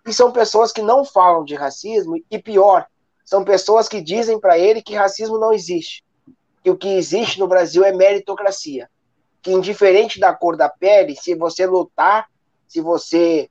[0.06, 2.86] E são pessoas que não falam de racismo e pior,
[3.24, 6.02] são pessoas que dizem para ele que racismo não existe,
[6.62, 8.88] que o que existe no Brasil é meritocracia,
[9.42, 12.26] que indiferente da cor da pele, se você lutar,
[12.66, 13.50] se você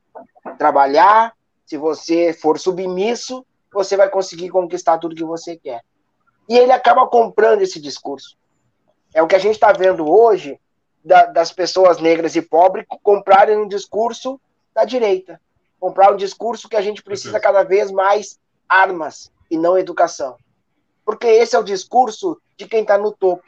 [0.58, 1.32] trabalhar,
[1.64, 5.82] se você for submisso, você vai conseguir conquistar tudo que você quer.
[6.48, 8.36] E ele acaba comprando esse discurso.
[9.14, 10.58] É o que a gente está vendo hoje
[11.04, 14.40] da, das pessoas negras e pobres comprarem um discurso
[14.74, 15.40] da direita.
[15.80, 20.36] Comprar um discurso que a gente precisa cada vez mais armas e não educação.
[21.04, 23.42] Porque esse é o discurso de quem está no topo.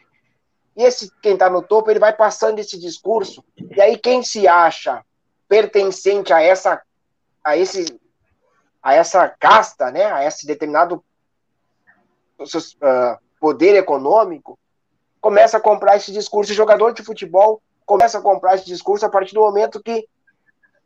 [0.77, 3.45] E esse quem está no topo, ele vai passando esse discurso.
[3.57, 5.05] E aí quem se acha
[5.49, 6.81] pertencente a essa
[7.43, 8.01] a esse
[8.83, 11.05] a essa casta, né, a esse determinado
[12.39, 14.59] uh, poder econômico,
[15.21, 16.53] começa a comprar esse discurso.
[16.53, 20.09] O jogador de futebol começa a comprar esse discurso a partir do momento que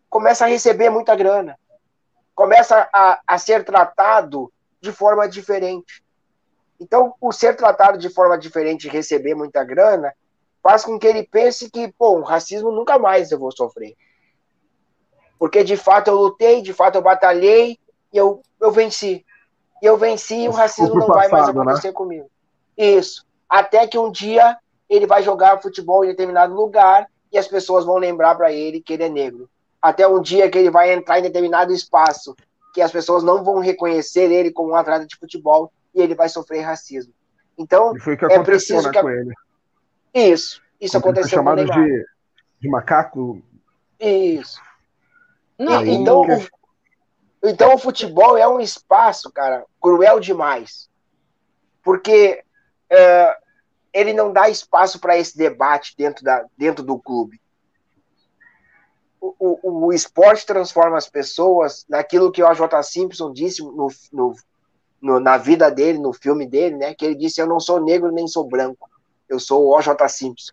[0.09, 1.59] começa a receber muita grana,
[2.35, 6.05] começa a, a ser tratado de forma diferente.
[6.81, 10.15] Então, o ser tratado de forma diferente e receber muita grana
[10.63, 13.95] faz com que ele pense que, pô, o racismo nunca mais eu vou sofrer.
[15.39, 17.79] Porque de fato eu lutei, de fato eu batalhei,
[18.13, 19.25] e eu, eu venci.
[19.83, 21.51] E eu venci e o racismo não vai mais né?
[21.51, 21.93] acontecer né?
[21.93, 22.31] comigo.
[22.77, 23.27] Isso.
[23.49, 24.57] Até que um dia
[24.89, 28.93] ele vai jogar futebol em determinado lugar e as pessoas vão lembrar para ele que
[28.93, 29.49] ele é negro.
[29.81, 32.35] Até um dia que ele vai entrar em determinado espaço
[32.73, 36.29] que as pessoas não vão reconhecer ele como um atleta de futebol e ele vai
[36.29, 37.15] sofrer racismo.
[37.57, 37.93] Então,
[38.31, 39.01] é preciso né, que...
[39.01, 39.33] com ele.
[40.13, 40.61] Isso.
[40.81, 41.67] Isso Quando aconteceu com ele.
[41.69, 42.07] chamado de,
[42.61, 43.41] de macaco.
[44.01, 44.61] Isso.
[45.57, 50.91] Não, então, o, então o futebol é um espaço, cara, cruel demais.
[51.81, 52.43] Porque
[52.95, 53.37] é,
[53.93, 57.41] ele não dá espaço para esse debate dentro, da, dentro do clube.
[59.21, 64.35] O, o, o, esporte transforma as pessoas naquilo que o AJ Simpson disse no, no,
[65.01, 66.95] no, na vida dele, no filme dele, né?
[66.95, 68.91] Que ele disse: Eu não sou negro nem sou branco,
[69.27, 70.53] eu sou o OJ Simpson.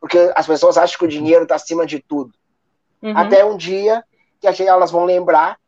[0.00, 2.32] Porque as pessoas acham que o dinheiro está acima de tudo.
[3.02, 3.16] Uhum.
[3.16, 4.02] Até um dia
[4.40, 5.58] que elas vão lembrar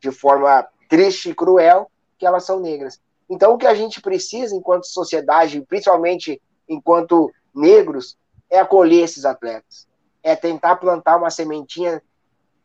[0.00, 3.00] de forma triste e cruel que elas são negras.
[3.32, 8.18] Então, o que a gente precisa enquanto sociedade, principalmente enquanto negros,
[8.50, 9.88] é acolher esses atletas,
[10.22, 12.02] é tentar plantar uma sementinha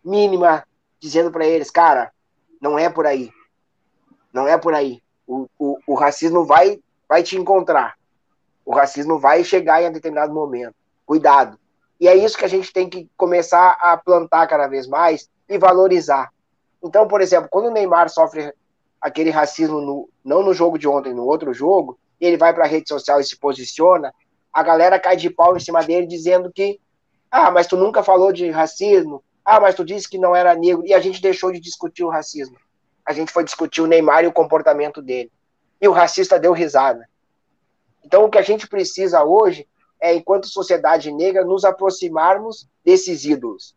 [0.03, 0.67] mínima,
[0.99, 2.11] dizendo para eles, cara,
[2.59, 3.31] não é por aí,
[4.33, 5.01] não é por aí.
[5.25, 7.97] O, o, o racismo vai, vai te encontrar,
[8.65, 10.75] o racismo vai chegar em um determinado momento.
[11.05, 11.57] Cuidado.
[11.97, 15.57] E é isso que a gente tem que começar a plantar cada vez mais e
[15.57, 16.29] valorizar.
[16.83, 18.53] Então, por exemplo, quando o Neymar sofre
[19.01, 22.67] aquele racismo, no, não no jogo de ontem, no outro jogo, ele vai para a
[22.67, 24.13] rede social e se posiciona,
[24.51, 26.79] a galera cai de pau em cima dele dizendo que,
[27.29, 30.85] ah, mas tu nunca falou de racismo, ah, mas tu disse que não era negro,
[30.85, 32.57] e a gente deixou de discutir o racismo.
[33.05, 35.31] A gente foi discutir o Neymar e o comportamento dele.
[35.79, 37.07] E o racista deu risada.
[38.03, 39.67] Então, o que a gente precisa hoje
[39.99, 43.75] é, enquanto sociedade negra, nos aproximarmos desses ídolos.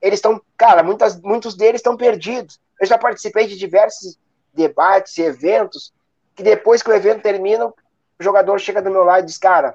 [0.00, 2.60] Eles estão, cara, muitas, muitos deles estão perdidos.
[2.80, 4.18] Eu já participei de diversos
[4.52, 5.92] debates e eventos
[6.34, 7.74] que depois que o evento termina, o
[8.20, 9.74] jogador chega do meu lado e diz, cara,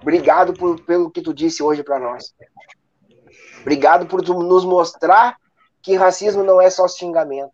[0.00, 2.34] obrigado por, pelo que tu disse hoje para nós.
[3.60, 5.36] Obrigado por nos mostrar
[5.80, 7.52] que racismo não é só xingamento.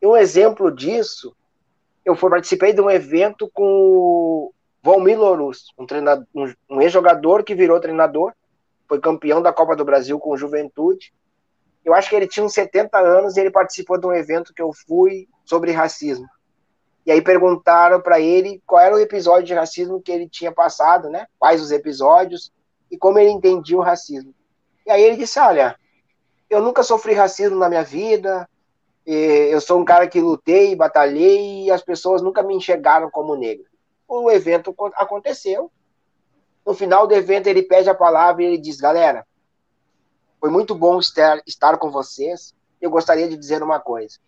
[0.00, 1.34] E um exemplo disso,
[2.04, 4.52] eu fui, participei de um evento com
[4.82, 5.84] Valmir Lourus, um,
[6.34, 8.32] um, um ex-jogador que virou treinador,
[8.88, 11.12] foi campeão da Copa do Brasil com Juventude.
[11.88, 14.62] Eu acho que ele tinha uns 70 anos e ele participou de um evento que
[14.62, 16.26] eu fui sobre racismo.
[17.04, 21.08] E aí perguntaram para ele qual era o episódio de racismo que ele tinha passado,
[21.08, 21.26] né?
[21.38, 22.52] Quais os episódios
[22.90, 24.34] e como ele entendia o racismo.
[24.86, 25.76] E aí ele disse: Olha,
[26.50, 28.48] eu nunca sofri racismo na minha vida,
[29.06, 33.68] eu sou um cara que lutei, batalhei e as pessoas nunca me enxergaram como negro
[34.08, 35.70] o evento aconteceu.
[36.66, 39.26] No final do evento, ele pede a palavra e ele diz: Galera,
[40.40, 42.54] foi muito bom estar, estar com vocês.
[42.80, 44.18] Eu gostaria de dizer uma coisa.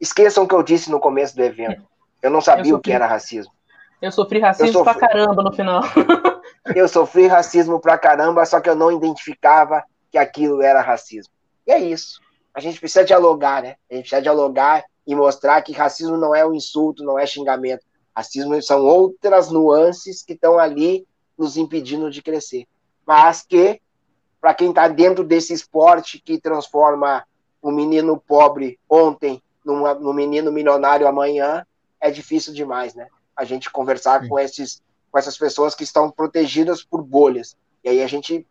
[0.00, 1.82] Esqueçam o que eu disse no começo do evento.
[2.22, 3.52] Eu não sabia eu o que era racismo.
[4.00, 4.98] Eu sofri racismo eu sofri...
[4.98, 5.82] pra caramba no final.
[6.74, 11.32] eu sofri racismo pra caramba, só que eu não identificava que aquilo era racismo.
[11.66, 12.20] E é isso.
[12.54, 13.76] A gente precisa dialogar, né?
[13.90, 17.84] A gente precisa dialogar e mostrar que racismo não é um insulto, não é xingamento.
[18.14, 21.06] Racismo são outras nuances que estão ali
[21.38, 22.66] nos impedindo de crescer.
[23.06, 23.80] Mas que,
[24.40, 27.24] para quem está dentro desse esporte que transforma
[27.62, 31.66] um menino pobre ontem numa, num menino milionário amanhã,
[32.00, 33.06] é difícil demais, né?
[33.36, 37.56] A gente conversar com, esses, com essas pessoas que estão protegidas por bolhas.
[37.84, 38.46] E aí a gente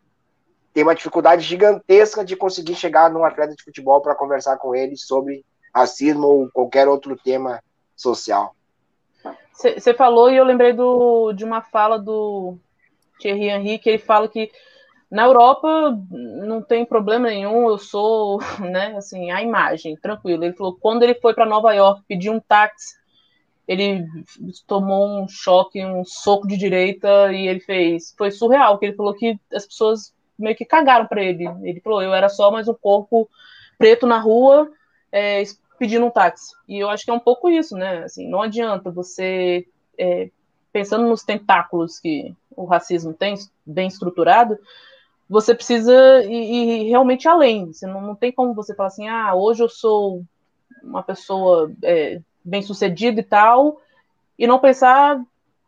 [0.72, 4.96] tem uma dificuldade gigantesca de conseguir chegar num atleta de futebol para conversar com ele
[4.96, 7.62] sobre racismo ou qualquer outro tema
[7.96, 8.54] social.
[9.52, 12.56] Você falou e eu lembrei do, de uma fala do
[13.18, 14.50] Thierry Henry, que ele fala que
[15.10, 20.44] na Europa não tem problema nenhum, eu sou, né, assim, a imagem, tranquilo.
[20.44, 22.94] Ele falou quando ele foi para Nova York pedir um táxi,
[23.66, 24.04] ele
[24.66, 29.14] tomou um choque, um soco de direita e ele fez, foi surreal, que ele falou
[29.14, 31.44] que as pessoas meio que cagaram para ele.
[31.62, 33.28] Ele falou, eu era só mais um corpo
[33.78, 34.70] preto na rua,
[35.12, 35.42] é,
[35.78, 36.52] pedindo um táxi.
[36.68, 38.04] E eu acho que é um pouco isso, né?
[38.04, 39.66] Assim, não adianta você,
[39.98, 40.30] é,
[40.72, 43.34] pensando nos tentáculos que o racismo tem,
[43.64, 44.58] bem estruturado,
[45.30, 47.72] você precisa ir, ir realmente além.
[47.72, 50.24] Você não, não, tem como você falar assim, ah, hoje eu sou
[50.82, 53.80] uma pessoa é, bem sucedida e tal,
[54.36, 55.22] e não pensar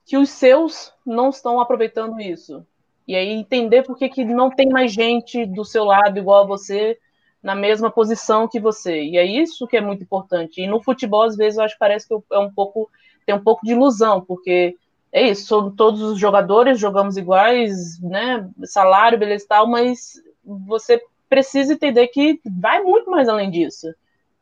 [0.04, 2.66] que os seus não estão aproveitando isso.
[3.06, 6.46] E aí entender por que, que não tem mais gente do seu lado igual a
[6.46, 6.98] você
[7.40, 9.00] na mesma posição que você.
[9.04, 10.60] E é isso que é muito importante.
[10.60, 12.90] E no futebol, às vezes, eu acho que parece que é um pouco
[13.24, 14.76] tem um pouco de ilusão, porque
[15.12, 18.48] é isso, todos os jogadores, jogamos iguais, né?
[18.64, 23.94] Salário, beleza e tal, mas você precisa entender que vai muito mais além disso.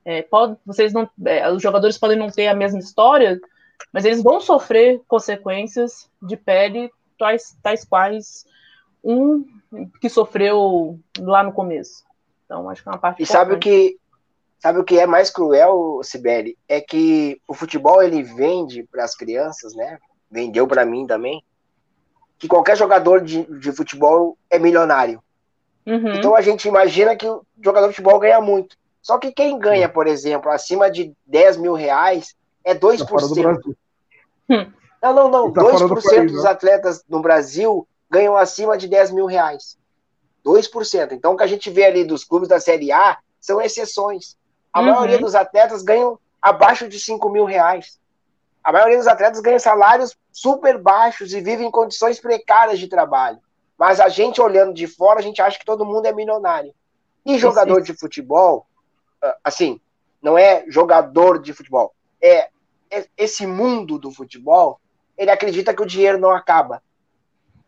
[0.05, 3.41] É, pode, vocês não, é, os jogadores podem não ter a mesma história,
[3.93, 8.47] mas eles vão sofrer consequências de pele tais, tais quais
[9.03, 9.45] um
[10.01, 12.05] que sofreu lá no começo.
[12.45, 13.23] Então, acho que é uma parte.
[13.23, 13.99] E sabe o que
[14.59, 16.57] sabe o que é mais cruel, Sibeli?
[16.69, 19.99] É que o futebol ele vende para as crianças, né?
[20.31, 21.43] Vendeu para mim também.
[22.39, 25.23] Que qualquer jogador de, de futebol é milionário.
[25.87, 26.15] Uhum.
[26.15, 28.77] Então a gente imagina que o jogador de futebol ganha muito.
[29.03, 33.07] Só que quem ganha, por exemplo, acima de 10 mil reais é 2%.
[33.07, 33.71] Tá
[34.49, 34.73] hum.
[35.03, 35.53] Não, não, não.
[35.53, 39.79] Tá 2% do país, dos atletas no Brasil ganham acima de 10 mil reais.
[40.45, 41.13] 2%.
[41.13, 44.37] Então, o que a gente vê ali dos clubes da Série A são exceções.
[44.73, 44.87] A uhum.
[44.87, 47.99] maioria dos atletas ganham abaixo de 5 mil reais.
[48.63, 53.39] A maioria dos atletas ganha salários super baixos e vivem em condições precárias de trabalho.
[53.79, 56.75] Mas a gente olhando de fora, a gente acha que todo mundo é milionário.
[57.25, 58.67] E jogador de futebol,
[59.23, 59.81] ah, assim,
[60.23, 62.49] não é jogador de futebol, é,
[62.91, 64.81] é esse mundo do futebol,
[65.17, 66.83] ele acredita que o dinheiro não acaba.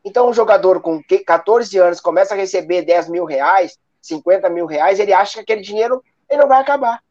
[0.05, 4.99] Então, um jogador com 14 anos começa a receber 10 mil reais, 50 mil reais,
[4.99, 7.03] ele acha que aquele dinheiro ele não vai acabar.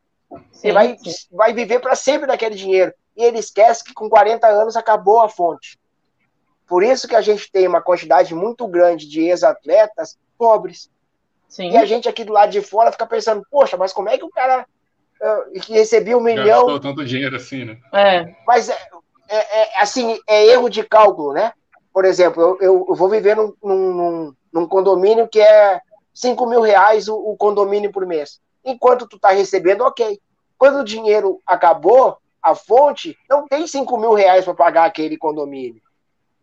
[0.52, 0.98] Sim, ele vai,
[1.32, 2.94] vai viver para sempre daquele dinheiro.
[3.16, 5.80] E ele esquece que com 40 anos acabou a fonte.
[6.68, 10.90] Por isso que a gente tem uma quantidade muito grande de ex-atletas pobres.
[11.50, 11.72] Sim.
[11.72, 14.24] E a gente aqui do lado de fora fica pensando, poxa, mas como é que
[14.24, 14.66] o cara
[15.22, 16.62] uh, que recebia um milhão.
[16.62, 17.78] Gastou tanto dinheiro assim, né?
[17.94, 18.34] É.
[18.48, 18.78] Mas é,
[19.28, 21.54] é, é, assim, é erro de cálculo, né?
[21.94, 25.82] Por exemplo, eu, eu, eu vou viver num, num, num, condomínio que é
[26.14, 28.40] 5 mil reais o, o condomínio por mês.
[28.64, 30.20] Enquanto tu tá recebendo, ok.
[30.58, 35.82] Quando o dinheiro acabou, a fonte não tem 5 mil reais para pagar aquele condomínio.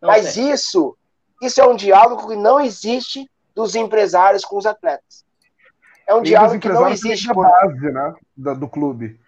[0.01, 0.51] Não Mas tem.
[0.51, 0.97] isso,
[1.41, 5.25] isso é um diálogo que não existe dos empresários com os atletas.
[6.07, 7.27] É um e diálogo que não existe.
[7.27, 7.43] Por...
[7.43, 9.19] base né, da, do clube.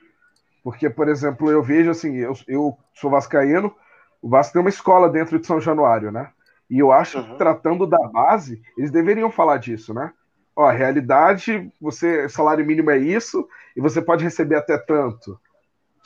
[0.63, 3.75] Porque, por exemplo, eu vejo assim, eu, eu sou vascaíno,
[4.21, 6.31] o Vasco tem uma escola dentro de São Januário, né?
[6.69, 7.23] E eu acho uhum.
[7.23, 10.13] que tratando da base, eles deveriam falar disso, né?
[10.55, 15.39] Ó, a realidade, você, salário mínimo é isso, e você pode receber até tanto.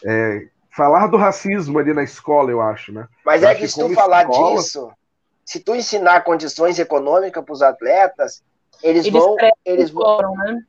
[0.04, 3.08] É, falar do racismo ali na escola, eu acho, né?
[3.26, 4.56] Mas eu é que se tu falar escola...
[4.56, 4.92] disso,
[5.46, 8.44] se tu ensinar condições econômicas para os atletas,
[8.84, 9.38] eles, eles vão.
[9.64, 10.36] Eles vão.
[10.36, 10.64] Né?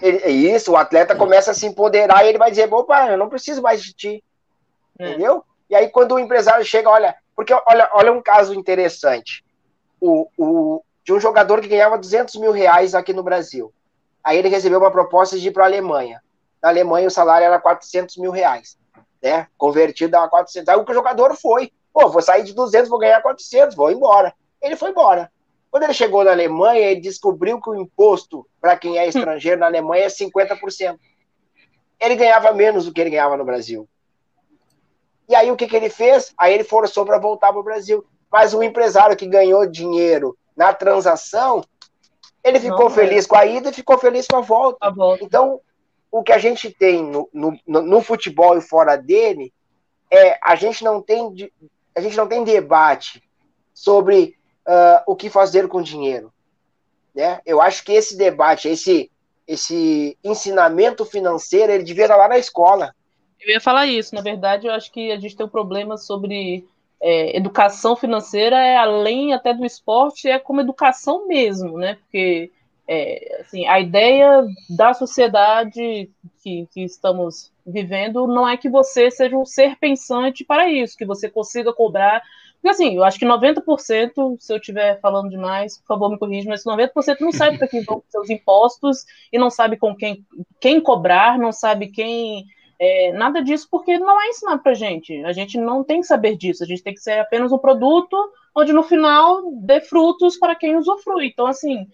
[0.00, 3.28] É isso, o atleta começa a se empoderar e ele vai dizer: opa, eu não
[3.28, 4.24] preciso mais de ti.
[4.98, 5.08] É.
[5.10, 5.44] Entendeu?
[5.68, 9.44] E aí, quando o empresário chega, olha, porque olha, olha um caso interessante.
[10.00, 13.72] O, o, de um jogador que ganhava 200 mil reais aqui no Brasil.
[14.22, 16.22] Aí ele recebeu uma proposta de ir para a Alemanha.
[16.62, 18.78] Na Alemanha o salário era 400 mil reais,
[19.22, 19.46] né?
[19.56, 20.68] Convertido a 400.
[20.68, 21.72] Aí o jogador foi.
[21.92, 24.34] Pô, vou sair de 200, vou ganhar 400, vou embora.
[24.62, 25.30] Ele foi embora.
[25.70, 29.66] Quando ele chegou na Alemanha, ele descobriu que o imposto para quem é estrangeiro na
[29.66, 30.98] Alemanha é 50%.
[32.00, 33.88] Ele ganhava menos do que ele ganhava no Brasil.
[35.28, 36.32] E aí o que, que ele fez?
[36.36, 38.04] Aí ele forçou para voltar para o Brasil.
[38.32, 41.62] Mas o empresário que ganhou dinheiro na transação,
[42.42, 43.28] ele ficou Não, feliz é.
[43.28, 44.78] com a ida e ficou feliz com a volta.
[44.80, 45.24] a volta.
[45.24, 45.60] Então,
[46.10, 49.52] o que a gente tem no, no, no, futebol e fora dele
[50.10, 51.50] é a gente não tem
[51.96, 53.22] a gente não tem debate
[53.72, 54.36] sobre
[54.66, 56.32] uh, o que fazer com dinheiro.
[57.14, 57.40] Né?
[57.44, 59.10] Eu acho que esse debate, esse,
[59.46, 62.94] esse ensinamento financeiro, ele devia estar lá na escola.
[63.40, 64.14] Eu ia falar isso.
[64.14, 66.64] Na verdade, eu acho que a gente tem um problema sobre
[67.00, 71.94] é, educação financeira, é além até do esporte, é como educação mesmo, né?
[71.94, 72.52] Porque
[72.92, 76.10] é, assim, a ideia da sociedade
[76.42, 81.06] que, que estamos vivendo não é que você seja um ser pensante para isso, que
[81.06, 82.20] você consiga cobrar
[82.60, 86.48] porque assim, eu acho que 90%, se eu estiver falando demais, por favor me corrija,
[86.48, 90.26] mas 90% não sabe para quem vão seus impostos e não sabe com quem,
[90.60, 92.44] quem cobrar, não sabe quem.
[92.78, 95.22] É, nada disso, porque não é ensinado para gente.
[95.24, 98.16] A gente não tem que saber disso, a gente tem que ser apenas um produto
[98.54, 101.26] onde no final dê frutos para quem usufrui.
[101.26, 101.86] Então, assim,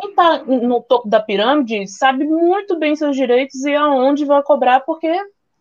[0.00, 4.80] quem está no topo da pirâmide sabe muito bem seus direitos e aonde vai cobrar,
[4.80, 5.08] porque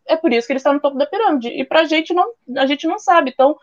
[0.07, 1.49] é por isso que ele está no topo da pirâmide.
[1.49, 3.29] E para a gente não, a gente não sabe.
[3.29, 3.55] Então,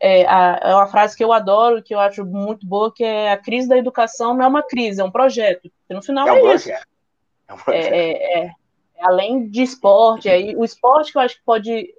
[0.00, 3.30] é, a, é uma frase que eu adoro, que eu acho muito boa, que é
[3.30, 5.70] a crise da educação não é uma crise, é um projeto.
[5.88, 6.70] E no final é, um é isso.
[6.70, 8.50] É um é, é, é,
[9.00, 11.94] além de esporte, aí, o esporte que eu acho que pode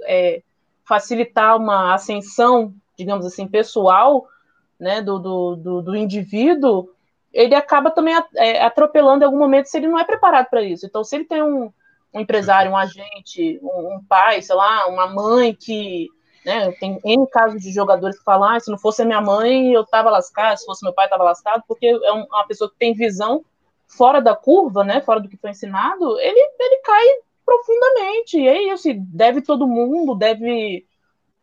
[0.84, 4.28] facilitar uma ascensão, digamos assim, pessoal,
[4.78, 6.90] né, do, do, do, do indivíduo,
[7.34, 8.16] ele acaba também
[8.62, 10.86] atropelando em algum momento se ele não é preparado para isso.
[10.86, 11.72] Então, se ele tem um,
[12.14, 16.08] um empresário, um agente, um, um pai, sei lá, uma mãe que
[16.48, 16.72] né?
[16.80, 19.82] Tem N casos de jogadores que falam, ah, se não fosse a minha mãe, eu
[19.82, 23.44] estava lascado, se fosse meu pai, estava lascado, porque é uma pessoa que tem visão
[23.86, 25.02] fora da curva, né?
[25.02, 27.06] Fora do que foi ensinado, ele, ele cai
[27.46, 28.40] profundamente.
[28.40, 30.86] E é isso, deve todo mundo, deve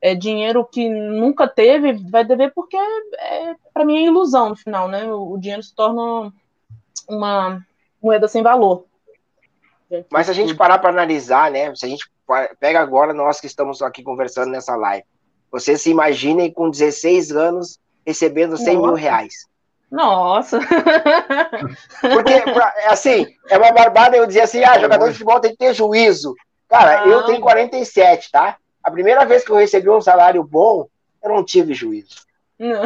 [0.04, 4.86] é, dinheiro que nunca teve, vai dever porque, é, para mim, é ilusão no final,
[4.86, 5.10] né?
[5.10, 6.30] O, o dinheiro se torna
[7.08, 7.64] uma
[8.02, 8.84] moeda sem valor.
[10.10, 11.74] Mas se a gente parar para analisar, né?
[11.74, 12.04] Se a gente
[12.60, 15.06] pega agora nós que estamos aqui conversando nessa live.
[15.50, 18.86] Vocês se imaginem com 16 anos recebendo 100 Nossa.
[18.86, 19.34] mil reais.
[19.90, 20.60] Nossa!
[22.02, 22.34] Porque,
[22.88, 26.34] assim, é uma barbada eu dizer assim, ah, jogador de futebol tem que ter juízo.
[26.68, 28.58] Cara, eu tenho 47, tá?
[28.84, 30.86] A primeira vez que eu recebi um salário bom,
[31.22, 32.24] eu não tive juízo.
[32.58, 32.82] Não.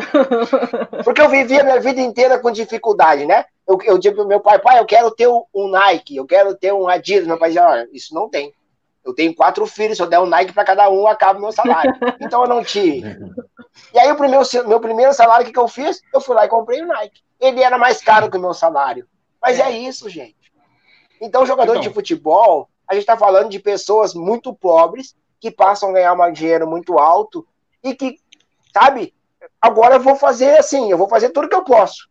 [1.05, 3.45] Porque eu vivia a minha vida inteira com dificuldade, né?
[3.67, 6.73] Eu, eu digo pro meu pai, pai, eu quero ter um Nike, eu quero ter
[6.73, 7.27] um Adidas.
[7.27, 8.55] Meu pai dizia, olha, isso não tem.
[9.05, 11.53] Eu tenho quatro filhos, se eu der um Nike para cada um, acaba o meu
[11.53, 11.93] salário.
[12.21, 13.19] Então eu não tive.
[13.93, 16.01] E aí o primeiro, meu primeiro salário, que, que eu fiz?
[16.15, 17.23] Eu fui lá e comprei o Nike.
[17.41, 19.07] Ele era mais caro que o meu salário.
[19.41, 20.37] Mas é, é isso, gente.
[21.21, 21.83] Então, jogador então...
[21.83, 26.33] de futebol, a gente está falando de pessoas muito pobres que passam a ganhar um
[26.33, 27.47] dinheiro muito alto
[27.83, 28.19] e que,
[28.73, 29.15] sabe,
[29.61, 32.09] agora eu vou fazer assim, eu vou fazer tudo que eu posso.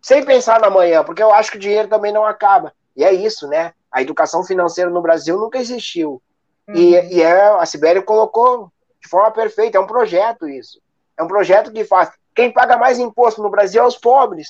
[0.00, 2.72] Sem pensar na manhã, porque eu acho que o dinheiro também não acaba.
[2.96, 3.72] E é isso, né?
[3.90, 6.20] A educação financeira no Brasil nunca existiu.
[6.68, 6.74] Uhum.
[6.74, 10.80] E, e é, a Sibéria colocou de forma perfeita, é um projeto isso.
[11.18, 12.10] É um projeto que faz.
[12.34, 14.48] Quem paga mais imposto no Brasil é os pobres.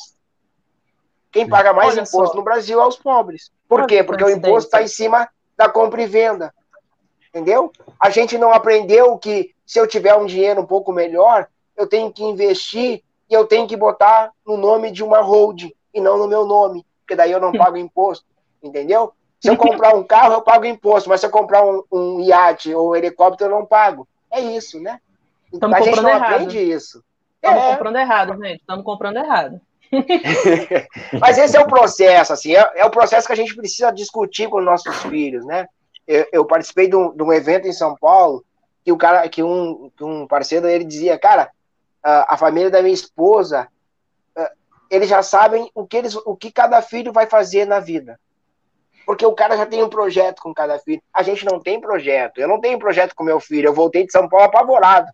[1.30, 2.36] Quem paga mais Olha imposto só.
[2.36, 3.50] no Brasil é os pobres.
[3.66, 4.04] Por Olha quê?
[4.04, 6.54] Porque o imposto está em cima da compra e venda.
[7.32, 7.72] Entendeu?
[7.98, 12.12] A gente não aprendeu que se eu tiver um dinheiro um pouco melhor, eu tenho
[12.12, 16.28] que investir e eu tenho que botar no nome de uma holding e não no
[16.28, 18.26] meu nome, porque daí eu não pago imposto.
[18.62, 19.12] Entendeu?
[19.40, 22.72] Se eu comprar um carro, eu pago imposto, mas se eu comprar um, um iate
[22.74, 24.06] ou um helicóptero, eu não pago.
[24.30, 25.00] É isso, né?
[25.52, 26.32] Estamos a gente não errado.
[26.34, 27.02] aprende isso.
[27.36, 27.70] Estamos é.
[27.72, 28.60] comprando errado, gente.
[28.60, 29.60] Estamos comprando errado.
[31.20, 34.48] Mas esse é o processo, assim, é, é, o processo que a gente precisa discutir
[34.48, 35.66] com nossos filhos, né?
[36.12, 38.44] Eu, eu participei de um, de um, evento em São Paulo
[38.84, 41.50] que o cara, que um, que um parceiro ele dizia, cara,
[42.02, 43.68] a, a família da minha esposa,
[44.92, 48.20] eles já sabem o que eles, o que cada filho vai fazer na vida,
[49.06, 51.02] porque o cara já tem um projeto com cada filho.
[51.14, 52.38] A gente não tem projeto.
[52.38, 53.68] Eu não tenho projeto com meu filho.
[53.68, 55.10] Eu voltei de São Paulo apavorado.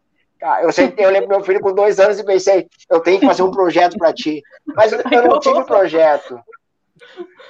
[0.62, 3.42] Eu sempre eu lembro meu filho com dois anos e pensei, eu tenho que fazer
[3.42, 4.42] um projeto para ti.
[4.66, 6.38] Mas eu não tive projeto.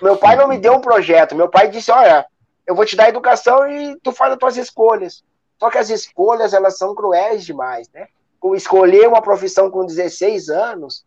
[0.01, 1.35] Meu pai não me deu um projeto.
[1.35, 2.27] Meu pai disse, olha,
[2.69, 5.25] eu vou te dar educação e tu faz as tuas escolhas.
[5.59, 8.09] Só que as escolhas, elas são cruéis demais, né?
[8.55, 11.05] Escolher uma profissão com 16 anos, o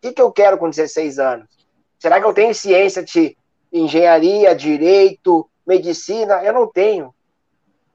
[0.00, 1.46] que, que eu quero com 16 anos?
[1.98, 3.36] Será que eu tenho ciência de
[3.70, 6.42] engenharia, direito, medicina?
[6.42, 7.14] Eu não tenho.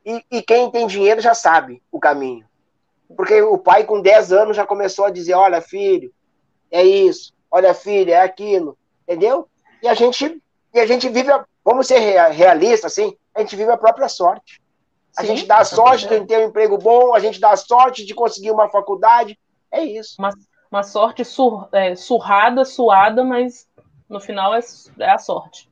[0.06, 2.46] E, e quem tem dinheiro já sabe o caminho.
[3.16, 6.14] Porque o pai, com 10 anos, já começou a dizer: olha, filho,
[6.70, 9.50] é isso, olha, filho, é aquilo, entendeu?
[9.82, 10.40] E a gente,
[10.74, 11.32] e a gente vive,
[11.68, 12.00] vamos ser
[12.30, 14.62] realistas, assim, a gente vive a própria sorte.
[15.18, 17.58] A Sim, gente dá a sorte de ter um emprego bom, a gente dá a
[17.58, 19.38] sorte de conseguir uma faculdade,
[19.70, 20.16] é isso.
[20.18, 20.30] Uma,
[20.72, 23.68] uma sorte sur, é, surrada, suada, mas
[24.08, 24.62] no final é,
[25.00, 25.70] é a sorte.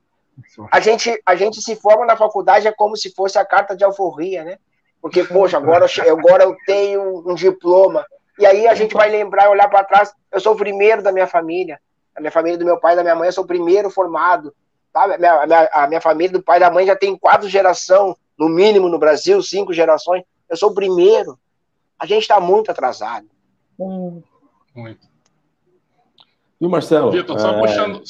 [0.69, 3.85] A gente, a gente se forma na faculdade é como se fosse a carta de
[3.85, 4.57] alforria, né?
[5.01, 8.05] Porque, poxa, agora, agora eu tenho um diploma.
[8.37, 10.13] E aí a gente vai lembrar, olhar para trás.
[10.29, 11.79] Eu sou o primeiro da minha família.
[12.13, 14.53] A minha família do meu pai e da minha mãe, eu sou o primeiro formado.
[14.95, 15.15] Sabe?
[15.15, 17.49] A, minha, a, minha, a minha família do pai e da mãe já tem quatro
[17.49, 20.23] gerações, no mínimo no Brasil, cinco gerações.
[20.49, 21.37] Eu sou o primeiro.
[21.99, 23.25] A gente está muito atrasado.
[23.77, 24.23] Hum.
[24.73, 25.05] Muito.
[26.61, 27.11] E o Marcelo?
[27.11, 27.59] Vitor, só, é...
[27.59, 28.03] puxando,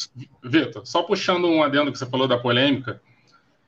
[0.44, 3.02] Vitor, só puxando um adendo que você falou da polêmica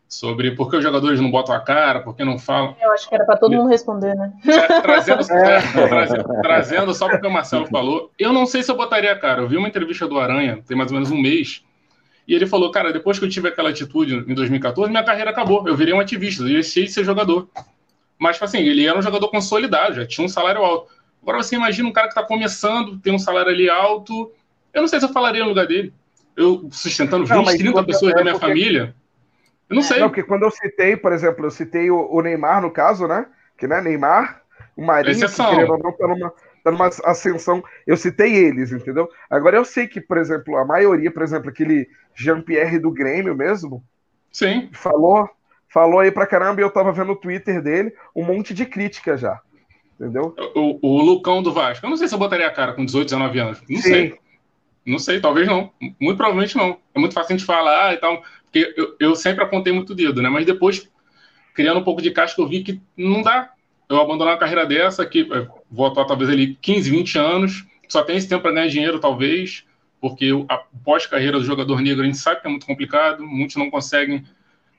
[0.08, 2.76] sobre por que os jogadores não botam a cara, por que não falam.
[2.80, 4.32] Eu acho que era para todo mundo responder, né?
[4.46, 5.88] É, trazendo, é.
[5.88, 9.42] trazendo, trazendo, só porque o Marcelo falou, eu não sei se eu botaria a cara.
[9.42, 11.66] Eu vi uma entrevista do Aranha, tem mais ou menos um mês,
[12.28, 15.68] e ele falou, cara, depois que eu tive aquela atitude em 2014, minha carreira acabou.
[15.68, 17.48] Eu virei um ativista, eu deixei de ser jogador.
[18.20, 20.92] Mas, tipo assim, ele era um jogador consolidado, já tinha um salário alto.
[21.22, 24.32] Agora você imagina um cara que está começando, tem um salário ali alto.
[24.74, 25.94] Eu não sei se eu falaria no lugar dele.
[26.36, 28.48] Eu sustentando 20, não, 30 pessoas da minha porque...
[28.48, 28.96] família
[29.70, 30.00] eu não sei.
[30.00, 33.26] Não, porque quando eu citei, por exemplo, eu citei o, o Neymar no caso, né?
[33.58, 34.42] Que né, Neymar,
[34.76, 37.64] o Marinho, que querendo ou não, tá numa, tá numa ascensão.
[37.86, 39.10] Eu citei eles, entendeu?
[39.30, 43.84] Agora eu sei que, por exemplo, a maioria, por exemplo, aquele Jean-Pierre do Grêmio mesmo,
[44.32, 44.70] Sim.
[44.74, 45.30] falou
[45.70, 49.18] falou aí pra caramba e eu tava vendo o Twitter dele, um monte de crítica
[49.18, 49.40] já.
[50.00, 50.34] Entendeu?
[50.56, 51.86] O, o Lucão do Vasco.
[51.86, 53.62] Eu não sei se eu botaria a cara com 18, 19 anos.
[53.70, 53.82] Não Sim.
[53.82, 54.16] sei.
[54.86, 55.72] Não sei, talvez não.
[56.00, 56.78] Muito provavelmente não.
[56.96, 58.24] É muito fácil a gente falar e tal.
[58.44, 60.30] Porque eu, eu sempre apontei muito dedo, né?
[60.30, 60.90] Mas depois,
[61.54, 63.52] criando um pouco de casca, eu vi que não dá.
[63.90, 68.04] Eu abandonar uma carreira dessa, que é, vou atuar talvez ali 15, 20 anos, só
[68.04, 69.66] tem esse tempo para ganhar dinheiro, talvez,
[70.10, 73.70] porque a pós-carreira do jogador negro a gente sabe que é muito complicado, muitos não
[73.70, 74.26] conseguem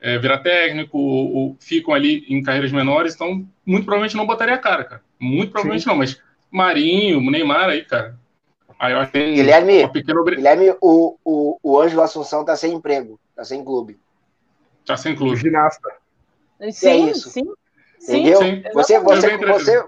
[0.01, 4.55] é, virar técnico ou, ou, ficam ali em carreiras menores, então muito provavelmente não botaria
[4.55, 5.03] a cara, cara.
[5.19, 5.89] Muito provavelmente Sim.
[5.89, 6.21] não, mas
[6.51, 8.19] Marinho, Neymar aí, cara.
[8.79, 10.25] Aí eu acho que Guilherme, pequeno...
[10.25, 13.19] Guilherme o, o, o Ângelo Assunção tá sem emprego.
[13.35, 13.99] Tá sem clube.
[14.87, 15.37] Tá sem clube.
[15.37, 15.91] Ginasta.
[16.71, 17.31] Sim, é isso.
[17.31, 17.45] sim.
[18.03, 18.39] Entendeu?
[18.39, 19.85] Sim, você, você, você,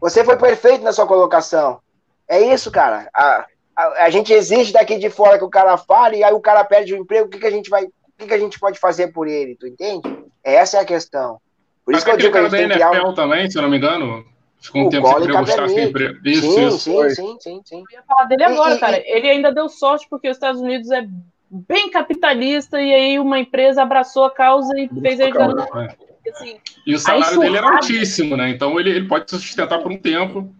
[0.00, 1.80] você foi perfeito na sua colocação.
[2.28, 3.08] É isso, cara.
[3.12, 3.46] A,
[3.76, 6.64] a, a, gente exige daqui de fora que o cara fale, e aí o cara
[6.64, 7.84] perde o emprego, o que, que a gente vai.
[7.84, 10.00] O que, que a gente pode fazer por ele, tu entende?
[10.42, 11.38] Essa é a questão.
[11.84, 13.14] Por isso Até que eu digo que a gente tem que criar um...
[13.14, 14.24] também, se eu não me engano,
[14.58, 16.18] ficou um o tempo sem emprego, sem emprego.
[16.24, 16.78] Isso, sim, isso.
[16.78, 17.84] Sim, sim, sim, sim.
[17.92, 18.98] Eu ia falar dele agora, e, cara.
[18.98, 19.04] E...
[19.06, 21.06] Ele ainda deu sorte porque os Estados Unidos é
[21.50, 25.68] bem capitalista, e aí uma empresa abraçou a causa e fez ele ganhar.
[25.76, 26.30] É.
[26.30, 28.48] Assim, e o salário dele era altíssimo, né?
[28.48, 30.52] Então ele, ele pode se sustentar por um tempo.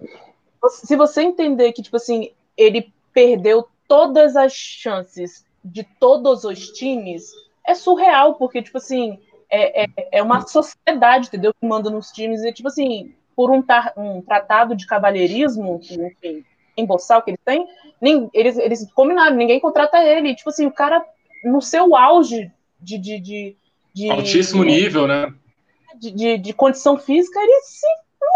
[0.69, 7.33] Se você entender que, tipo assim, ele perdeu todas as chances de todos os times,
[7.67, 11.55] é surreal, porque, tipo assim, é, é, é uma sociedade, entendeu?
[11.59, 16.45] Que manda nos times, e, tipo assim, por um, tar, um tratado de cavalheirismo, enfim,
[16.77, 17.67] emboçar o que ele tem,
[18.03, 20.35] nem, eles, eles combinaram, ninguém contrata ele.
[20.35, 21.03] Tipo assim, o cara,
[21.43, 22.99] no seu auge de.
[22.99, 23.57] de, de,
[23.95, 25.33] de Altíssimo nível, né?
[25.99, 27.87] De, de, de, condição física, ele se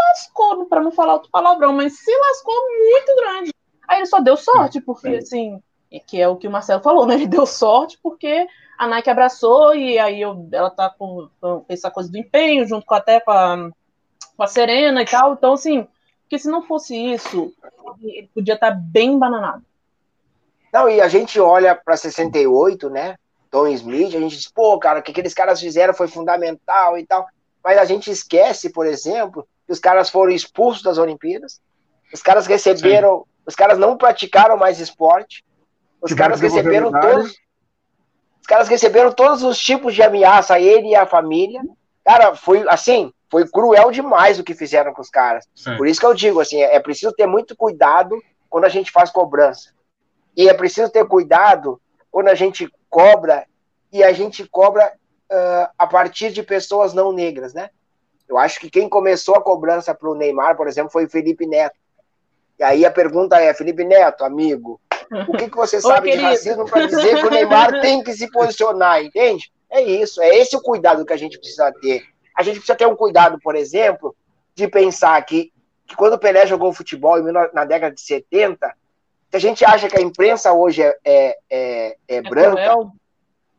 [0.08, 3.52] lascou, para não falar outro palavrão, mas se lascou muito grande.
[3.90, 5.60] Aí ele só deu sorte, porque assim,
[6.06, 7.14] que é o que o Marcelo falou, né?
[7.18, 8.46] Ele deu sorte porque
[8.78, 12.86] a Nike abraçou e aí eu, ela tá com, com, essa coisa do empenho, junto
[12.86, 13.68] com até com a,
[14.36, 15.32] com a Serena e tal.
[15.32, 15.88] Então, assim,
[16.22, 17.52] porque se não fosse isso,
[18.00, 19.64] ele podia estar tá bem bananado.
[20.72, 23.16] Não, e a gente olha para 68, né?
[23.50, 27.04] Tom Smith, a gente diz, pô, cara, o que aqueles caras fizeram foi fundamental e
[27.04, 27.26] tal.
[27.64, 31.60] Mas a gente esquece, por exemplo, que os caras foram expulsos das Olimpíadas,
[32.14, 33.26] os caras receberam.
[33.50, 35.44] Os caras não praticaram mais esporte,
[36.00, 37.36] os caras receberam todos.
[38.40, 41.60] Os caras receberam todos os tipos de ameaça a ele e a família.
[42.04, 45.46] Cara, foi assim, foi cruel demais o que fizeram com os caras.
[45.54, 45.76] Sim.
[45.76, 49.10] Por isso que eu digo assim, é preciso ter muito cuidado quando a gente faz
[49.10, 49.72] cobrança.
[50.36, 51.80] E é preciso ter cuidado
[52.10, 53.46] quando a gente cobra
[53.92, 54.92] e a gente cobra
[55.30, 57.70] uh, a partir de pessoas não negras, né?
[58.28, 61.46] Eu acho que quem começou a cobrança para o Neymar, por exemplo, foi o Felipe
[61.46, 61.76] Neto.
[62.60, 64.78] E aí a pergunta é, Felipe Neto, amigo,
[65.26, 68.12] o que, que você sabe Oi, de racismo para dizer que o Neymar tem que
[68.12, 69.50] se posicionar, entende?
[69.70, 72.02] É isso, é esse o cuidado que a gente precisa ter.
[72.36, 74.14] A gente precisa ter um cuidado, por exemplo,
[74.54, 75.50] de pensar que,
[75.86, 77.16] que quando o Pelé jogou futebol
[77.54, 78.74] na década de 70,
[79.30, 82.92] que a gente acha que a imprensa hoje é, é, é, é branca, cruel.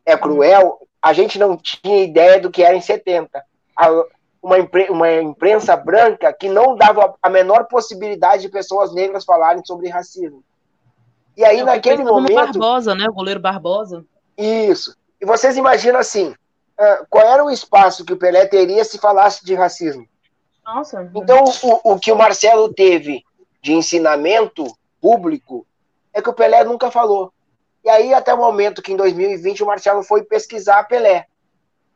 [0.06, 3.42] é cruel, a gente não tinha ideia do que era em 70.
[4.42, 4.56] Uma,
[4.90, 10.42] uma imprensa branca que não dava a menor possibilidade de pessoas negras falarem sobre racismo.
[11.36, 12.34] E aí, é, naquele momento.
[12.34, 13.06] Barbosa, né?
[13.08, 14.04] O goleiro Barbosa.
[14.36, 14.96] Isso.
[15.20, 19.44] E vocês imaginam assim: uh, qual era o espaço que o Pelé teria se falasse
[19.44, 20.06] de racismo?
[20.64, 21.10] Nossa.
[21.14, 23.24] Então, o, o que o Marcelo teve
[23.62, 24.64] de ensinamento
[25.00, 25.66] público
[26.12, 27.32] é que o Pelé nunca falou.
[27.84, 31.26] E aí, até o momento que em 2020 o Marcelo foi pesquisar Pelé.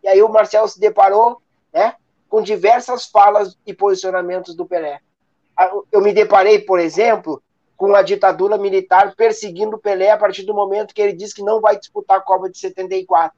[0.03, 1.41] E aí o Marcelo se deparou
[1.73, 1.95] né,
[2.29, 5.01] com diversas falas e posicionamentos do Pelé.
[5.91, 7.43] Eu me deparei, por exemplo,
[7.77, 11.61] com a ditadura militar perseguindo Pelé a partir do momento que ele diz que não
[11.61, 13.37] vai disputar a Copa de 74.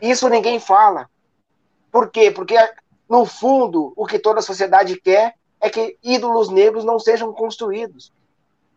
[0.00, 1.08] Isso ninguém fala.
[1.90, 2.30] Por quê?
[2.30, 2.56] Porque,
[3.08, 8.12] no fundo, o que toda a sociedade quer é que ídolos negros não sejam construídos.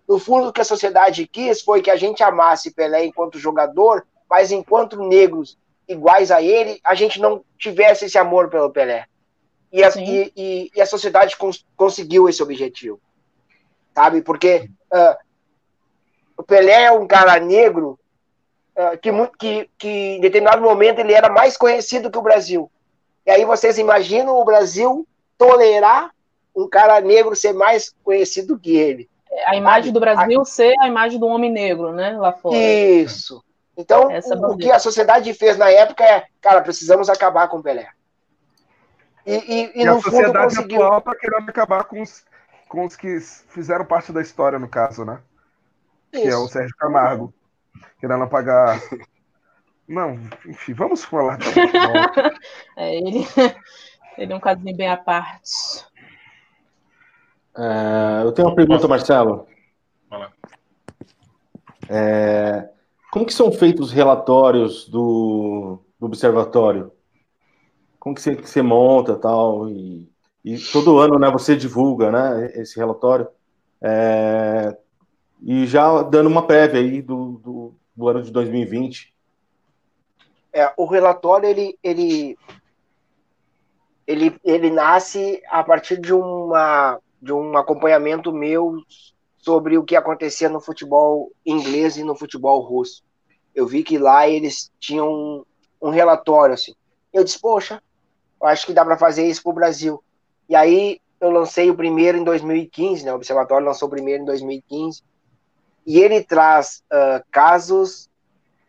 [0.07, 4.05] No fundo, o que a sociedade quis foi que a gente amasse Pelé enquanto jogador,
[4.29, 5.57] mas enquanto negros
[5.87, 9.05] iguais a ele, a gente não tivesse esse amor pelo Pelé.
[9.71, 13.01] E a, e, e, e a sociedade cons conseguiu esse objetivo
[13.93, 14.21] sabe?
[14.21, 15.15] Porque uh,
[16.37, 17.99] o Pelé é um cara negro
[18.75, 22.69] uh, que, que, que em determinado momento ele era mais conhecido que o Brasil.
[23.25, 25.07] E aí vocês imaginam o Brasil
[25.37, 26.11] tolerar
[26.55, 29.09] um cara negro ser mais conhecido que ele.
[29.45, 30.45] A imagem do Brasil a...
[30.45, 32.55] ser a imagem do homem negro, né, lá fora.
[32.55, 33.43] Isso.
[33.75, 37.63] Então, o, o que a sociedade fez na época é, cara, precisamos acabar com o
[37.63, 37.89] Pelé.
[39.25, 40.83] E, e, e, e no a sociedade conseguiu...
[40.83, 42.25] atual está querendo acabar com os,
[42.67, 45.21] com os que fizeram parte da história, no caso, né?
[46.11, 46.23] Isso.
[46.23, 47.33] Que é o Sérgio Camargo.
[47.99, 48.79] Querendo apagar.
[49.87, 50.13] Não,
[50.45, 51.39] enfim, vamos falar.
[52.77, 53.25] é, ele,
[54.17, 55.85] ele é um casinho bem à parte.
[57.57, 59.47] É, eu tenho uma pergunta, Marcelo.
[61.89, 62.69] É,
[63.13, 66.91] como que são feitos os relatórios do, do observatório?
[67.99, 70.11] Como que você, que você monta tal e
[70.43, 73.27] e todo ano, né, você divulga, né, esse relatório.
[73.79, 74.75] É,
[75.41, 79.13] e já dando uma prévia aí do, do, do, ano de 2020.
[80.51, 82.37] É, o relatório, ele, ele,
[84.05, 88.83] ele, ele nasce a partir de, uma, de um acompanhamento meu
[89.43, 93.03] sobre o que acontecia no futebol inglês e no futebol russo.
[93.53, 95.45] Eu vi que lá eles tinham um,
[95.81, 96.73] um relatório, assim.
[97.11, 97.83] Eu disse, poxa,
[98.41, 100.01] eu acho que dá para fazer isso para o Brasil.
[100.47, 103.11] E aí eu lancei o primeiro em 2015, né?
[103.11, 105.03] O Observatório lançou o primeiro em 2015.
[105.85, 108.09] E ele traz uh, casos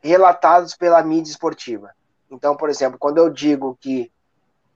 [0.02, 1.90] relatados pela mídia esportiva.
[2.28, 4.10] Então, por exemplo, quando eu digo que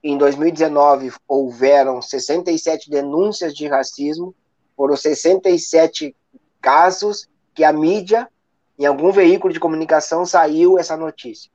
[0.01, 4.33] em 2019 houveram 67 denúncias de racismo,
[4.79, 6.15] foram 67
[6.61, 8.29] casos que a mídia,
[8.77, 11.51] em algum veículo de comunicação, saiu essa notícia.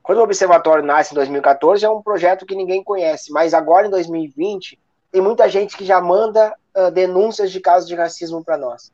[0.00, 3.90] Quando o Observatório nasce em 2014, é um projeto que ninguém conhece, mas agora em
[3.90, 4.78] 2020,
[5.10, 8.92] tem muita gente que já manda uh, denúncias de casos de racismo para nós.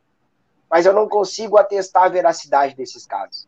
[0.70, 3.46] Mas eu não consigo atestar a veracidade desses casos.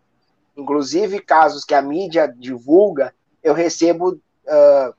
[0.55, 4.95] Inclusive, casos que a mídia divulga, eu recebo uh,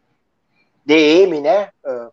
[0.83, 1.69] DM, né?
[1.85, 2.11] Uh,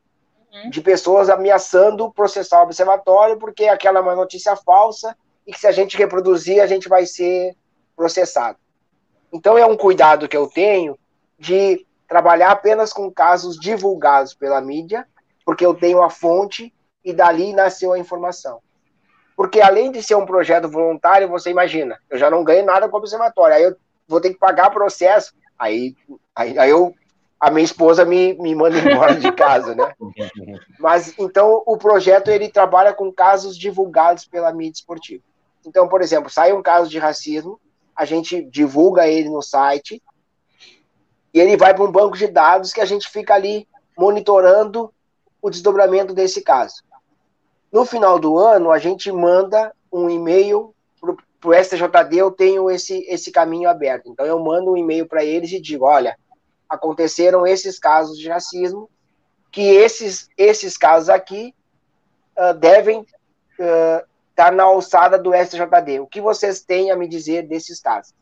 [0.70, 5.66] de pessoas ameaçando processar o observatório porque aquela é uma notícia falsa e que se
[5.66, 7.54] a gente reproduzir a gente vai ser
[7.94, 8.59] processado.
[9.32, 10.98] Então é um cuidado que eu tenho
[11.38, 15.07] de trabalhar apenas com casos divulgados pela mídia,
[15.44, 16.72] porque eu tenho a fonte
[17.04, 18.61] e dali nasceu a informação.
[19.36, 22.96] Porque além de ser um projeto voluntário, você imagina, eu já não ganho nada com
[22.96, 23.76] o observatório, aí eu
[24.09, 25.94] vou ter que pagar processo, aí,
[26.34, 26.94] aí, aí eu
[27.39, 29.93] a minha esposa me, me manda embora de casa, né?
[30.80, 35.22] Mas então o projeto ele trabalha com casos divulgados pela mídia esportiva.
[35.66, 37.61] Então, por exemplo, sai um caso de racismo,
[37.95, 40.03] a gente divulga ele no site
[41.32, 43.68] e ele vai para um banco de dados que a gente fica ali
[43.99, 44.93] monitorando
[45.43, 46.82] o desdobramento desse caso.
[47.70, 50.74] No final do ano, a gente manda um e-mail
[51.41, 54.09] para o STJD, eu tenho esse, esse caminho aberto.
[54.09, 56.16] Então, eu mando um e-mail para eles e digo: olha,
[56.68, 58.88] aconteceram esses casos de racismo,
[59.50, 61.54] que esses, esses casos aqui
[62.36, 66.00] uh, devem uh, estar na alçada do STJD.
[66.00, 68.14] O que vocês têm a me dizer desses casos?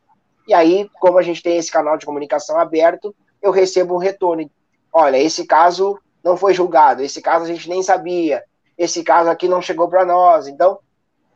[0.47, 4.49] E aí, como a gente tem esse canal de comunicação aberto, eu recebo um retorno.
[4.92, 8.45] Olha, esse caso não foi julgado, esse caso a gente nem sabia,
[8.76, 10.47] esse caso aqui não chegou para nós.
[10.47, 10.78] Então,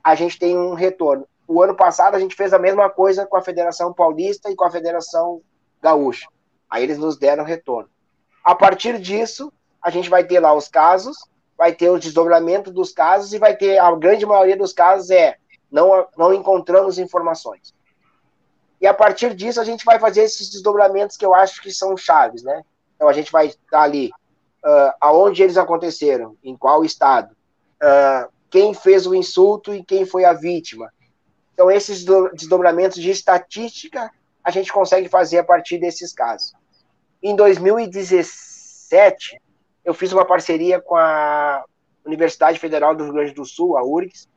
[0.02, 1.26] a gente tem um retorno.
[1.46, 4.64] O ano passado a gente fez a mesma coisa com a Federação Paulista e com
[4.64, 5.40] a Federação
[5.82, 6.28] Gaúcha.
[6.70, 7.88] Aí eles nos deram retorno.
[8.44, 9.52] A partir disso,
[9.82, 11.16] a gente vai ter lá os casos,
[11.56, 15.36] vai ter o desdobramento dos casos e vai ter a grande maioria dos casos é
[15.70, 17.74] não, não encontramos informações.
[18.80, 21.96] E a partir disso a gente vai fazer esses desdobramentos que eu acho que são
[21.96, 22.62] chaves, né?
[22.94, 24.10] Então a gente vai estar ali
[24.64, 27.32] uh, aonde eles aconteceram, em qual estado,
[27.82, 30.92] uh, quem fez o insulto e quem foi a vítima.
[31.52, 34.10] Então esses desdobramentos de estatística
[34.44, 36.54] a gente consegue fazer a partir desses casos.
[37.22, 39.40] Em 2017,
[39.84, 41.64] eu fiz uma parceria com a
[42.04, 44.28] Universidade Federal do Rio Grande do Sul, a URGS,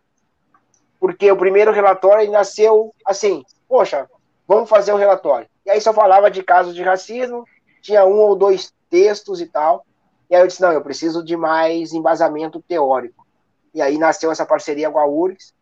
[0.99, 4.09] porque o primeiro relatório nasceu assim, poxa,
[4.47, 5.47] vamos fazer um relatório.
[5.65, 7.45] E aí só falava de casos de racismo,
[7.81, 9.85] tinha um ou dois textos e tal.
[10.29, 13.25] E aí eu disse, não, eu preciso de mais embasamento teórico.
[13.73, 15.53] E aí nasceu essa parceria com a URGS.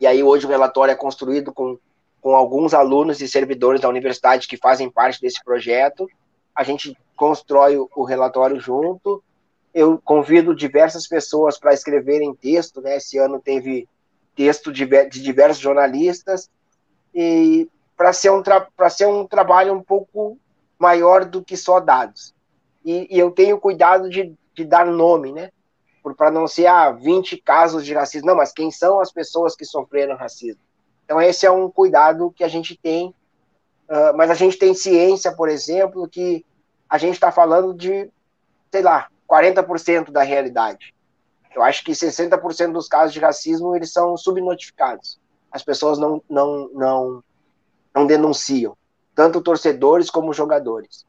[0.00, 1.78] E aí hoje o relatório é construído com
[2.22, 6.08] com alguns alunos e servidores da universidade que fazem parte desse projeto.
[6.54, 9.22] A gente constrói o relatório junto.
[9.74, 12.96] Eu convido diversas pessoas para escreverem texto, né?
[12.96, 13.88] Esse ano teve
[14.36, 16.48] texto de, de diversos jornalistas
[17.12, 20.38] e para ser um para ser um trabalho um pouco
[20.78, 22.32] maior do que só dados.
[22.84, 25.50] E, e eu tenho cuidado de, de dar nome, né?
[26.16, 29.64] Para não ser ah, 20 casos de racismo, não, mas quem são as pessoas que
[29.64, 30.61] sofreram racismo?
[31.04, 33.14] Então, esse é um cuidado que a gente tem,
[33.88, 36.44] uh, mas a gente tem ciência, por exemplo, que
[36.88, 38.10] a gente está falando de,
[38.70, 40.94] sei lá, 40% da realidade.
[41.54, 45.20] Eu acho que 60% dos casos de racismo eles são subnotificados.
[45.50, 47.24] As pessoas não, não, não,
[47.94, 48.76] não denunciam,
[49.14, 51.06] tanto torcedores como jogadores.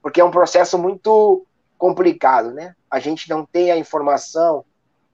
[0.00, 1.44] Porque é um processo muito
[1.78, 2.76] complicado, né?
[2.90, 4.64] A gente não tem a informação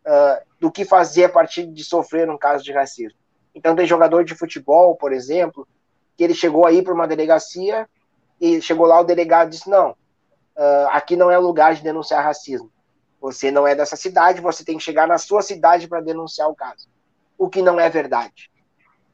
[0.06, 3.18] uh, do que fazer a partir de sofrer um caso de racismo.
[3.58, 5.66] Então, tem jogador de futebol, por exemplo,
[6.16, 7.88] que ele chegou aí para uma delegacia
[8.40, 12.22] e chegou lá, o delegado disse: Não, uh, aqui não é o lugar de denunciar
[12.24, 12.70] racismo.
[13.20, 16.54] Você não é dessa cidade, você tem que chegar na sua cidade para denunciar o
[16.54, 16.86] caso.
[17.36, 18.48] O que não é verdade.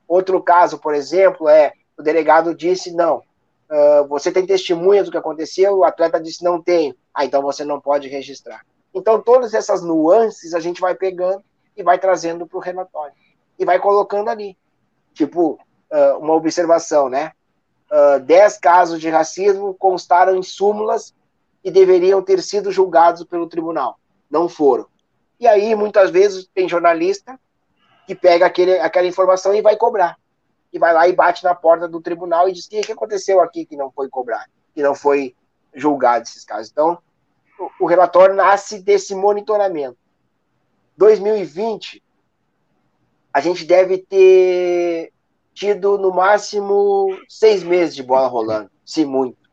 [0.07, 3.22] Outro caso, por exemplo, é o delegado disse: Não,
[3.70, 6.95] uh, você tem testemunhas do que aconteceu, o atleta disse: Não tenho.
[7.14, 8.61] Ah, então você não pode registrar.
[8.92, 11.42] Então, todas essas nuances a gente vai pegando
[11.74, 13.24] e vai trazendo para o relatório
[13.59, 14.57] e vai colocando ali.
[15.12, 15.59] Tipo,
[15.90, 17.32] uh, uma observação, né?
[17.90, 21.14] Uh, dez casos de racismo constaram em súmulas
[21.62, 23.98] e deveriam ter sido julgados pelo tribunal.
[24.30, 24.86] Não foram.
[25.38, 27.38] E aí, muitas vezes, tem jornalista
[28.07, 30.18] que pega aquele, aquela informação e vai cobrar.
[30.72, 33.64] E vai lá e bate na porta do tribunal e diz: o que aconteceu aqui
[33.64, 35.34] que não foi cobrado, que não foi
[35.74, 36.70] julgado esses casos.
[36.70, 36.98] Então,
[37.80, 39.96] o relatório nasce desse monitoramento.
[40.96, 42.03] 2020
[43.35, 45.12] a gente deve ter
[45.53, 49.51] tido no máximo seis meses de bola rolando, se muito.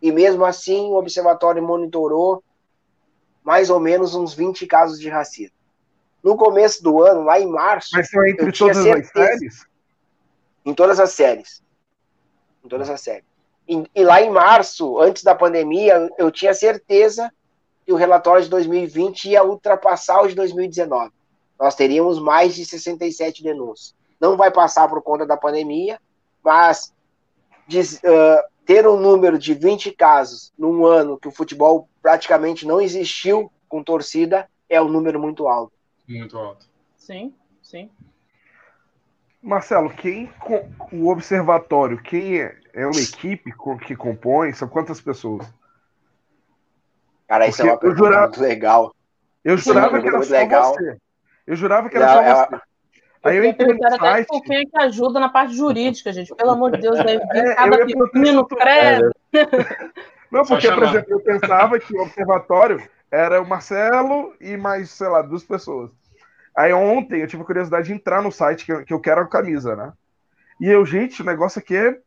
[0.00, 2.42] E mesmo assim, o observatório monitorou
[3.44, 5.54] mais ou menos uns 20 casos de racismo.
[6.22, 7.90] No começo do ano, lá em março.
[7.92, 9.66] Mas são entre todas as séries?
[10.64, 11.62] Em todas as séries.
[12.64, 13.24] Em todas as séries.
[13.68, 17.30] E, e lá em março, antes da pandemia, eu tinha certeza
[17.84, 21.19] que o relatório de 2020 ia ultrapassar o de 2019
[21.60, 23.94] nós teríamos mais de 67 denúncias.
[24.18, 26.00] Não vai passar por conta da pandemia,
[26.42, 26.94] mas
[27.68, 33.52] uh, ter um número de 20 casos num ano que o futebol praticamente não existiu
[33.68, 35.72] com torcida, é um número muito alto.
[36.08, 36.66] Muito alto.
[36.96, 37.90] Sim, sim.
[39.42, 40.32] Marcelo, quem
[40.92, 43.52] o observatório, quem é, é uma equipe
[43.86, 44.52] que compõe?
[44.52, 45.46] São quantas pessoas?
[47.28, 48.94] Cara, isso é uma pergunta jurava, muito legal.
[49.44, 50.74] Eu jurava Sim, que era só legal.
[50.74, 50.98] você.
[51.50, 52.62] Eu jurava que era só é, você.
[53.24, 54.28] Aí eu entrei no site.
[54.30, 56.32] Até quem é que ajuda na parte jurídica, gente.
[56.32, 59.10] Pelo amor de Deus, deve vir é, cada pepino, credo.
[60.30, 65.08] Não, porque, por exemplo, eu pensava que o observatório era o Marcelo e mais, sei
[65.08, 65.90] lá, duas pessoas.
[66.56, 69.20] Aí ontem eu tive a curiosidade de entrar no site que eu, que eu quero
[69.20, 69.92] a camisa, né?
[70.60, 71.98] E eu, gente, o negócio aqui é.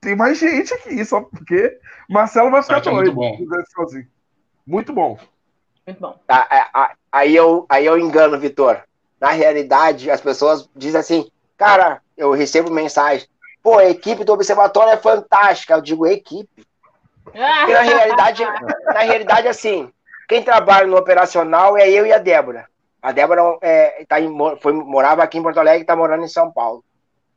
[0.00, 1.76] Tem mais gente aqui, só porque
[2.08, 2.90] Marcelo vai ficar doido.
[2.90, 3.36] É muito bom.
[4.64, 5.18] Muito bom.
[5.86, 6.18] Muito bom.
[6.26, 8.82] Tá, aí, eu, aí eu engano, Vitor.
[9.22, 13.28] Na realidade, as pessoas dizem assim, cara, eu recebo mensagem,
[13.62, 15.74] pô, a equipe do observatório é fantástica.
[15.74, 16.66] Eu digo, equipe.
[17.22, 18.42] Porque na realidade,
[18.84, 19.92] na realidade, assim,
[20.28, 22.66] quem trabalha no operacional é eu e a Débora.
[23.00, 24.28] A Débora é, tá em,
[24.60, 26.84] foi, morava aqui em Porto Alegre e está morando em São Paulo.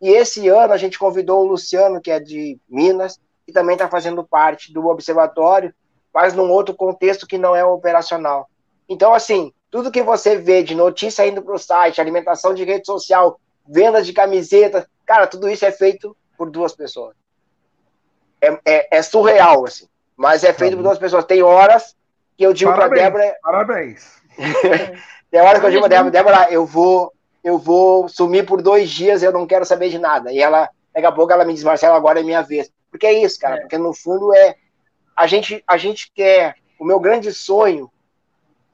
[0.02, 3.88] E esse ano a gente convidou o Luciano, que é de Minas, e também está
[3.88, 5.72] fazendo parte do observatório,
[6.12, 8.50] mas num outro contexto que não é operacional.
[8.90, 12.86] Então, assim, tudo que você vê de notícia indo para o site, alimentação de rede
[12.86, 17.16] social, vendas de camisetas, cara, tudo isso é feito por duas pessoas.
[18.42, 21.26] É, é, é surreal, assim, mas é feito por duas pessoas.
[21.26, 21.96] Tem horas
[22.38, 23.36] que eu digo para Débora.
[23.42, 24.22] Parabéns.
[25.32, 27.12] Tem horas que eu digo para Débora, Débora, eu vou,
[27.44, 30.32] eu vou sumir por dois dias, eu não quero saber de nada.
[30.32, 32.72] E ela, daqui a pouco, ela me diz, Marcelo, agora é minha vez.
[32.92, 33.60] Porque é isso, cara, é.
[33.62, 34.56] porque no fundo é
[35.16, 36.56] a gente, a gente quer.
[36.78, 37.90] O meu grande sonho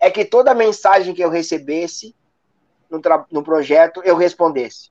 [0.01, 2.13] é que toda mensagem que eu recebesse
[2.89, 2.99] no,
[3.31, 4.89] no projeto eu respondesse.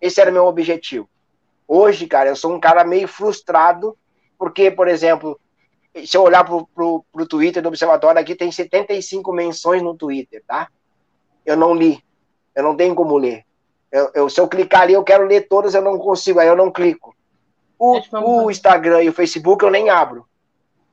[0.00, 1.08] Esse era o meu objetivo.
[1.68, 3.96] Hoje, cara, eu sou um cara meio frustrado,
[4.38, 5.38] porque, por exemplo,
[6.04, 10.42] se eu olhar pro, pro, pro Twitter do Observatório, aqui tem 75 menções no Twitter,
[10.46, 10.68] tá?
[11.44, 12.02] Eu não li.
[12.54, 13.44] Eu não tenho como ler.
[13.92, 16.56] Eu, eu, se eu clicar ali, eu quero ler todas, eu não consigo, aí eu
[16.56, 17.14] não clico.
[17.78, 18.00] O,
[18.44, 20.26] o Instagram e o Facebook eu nem abro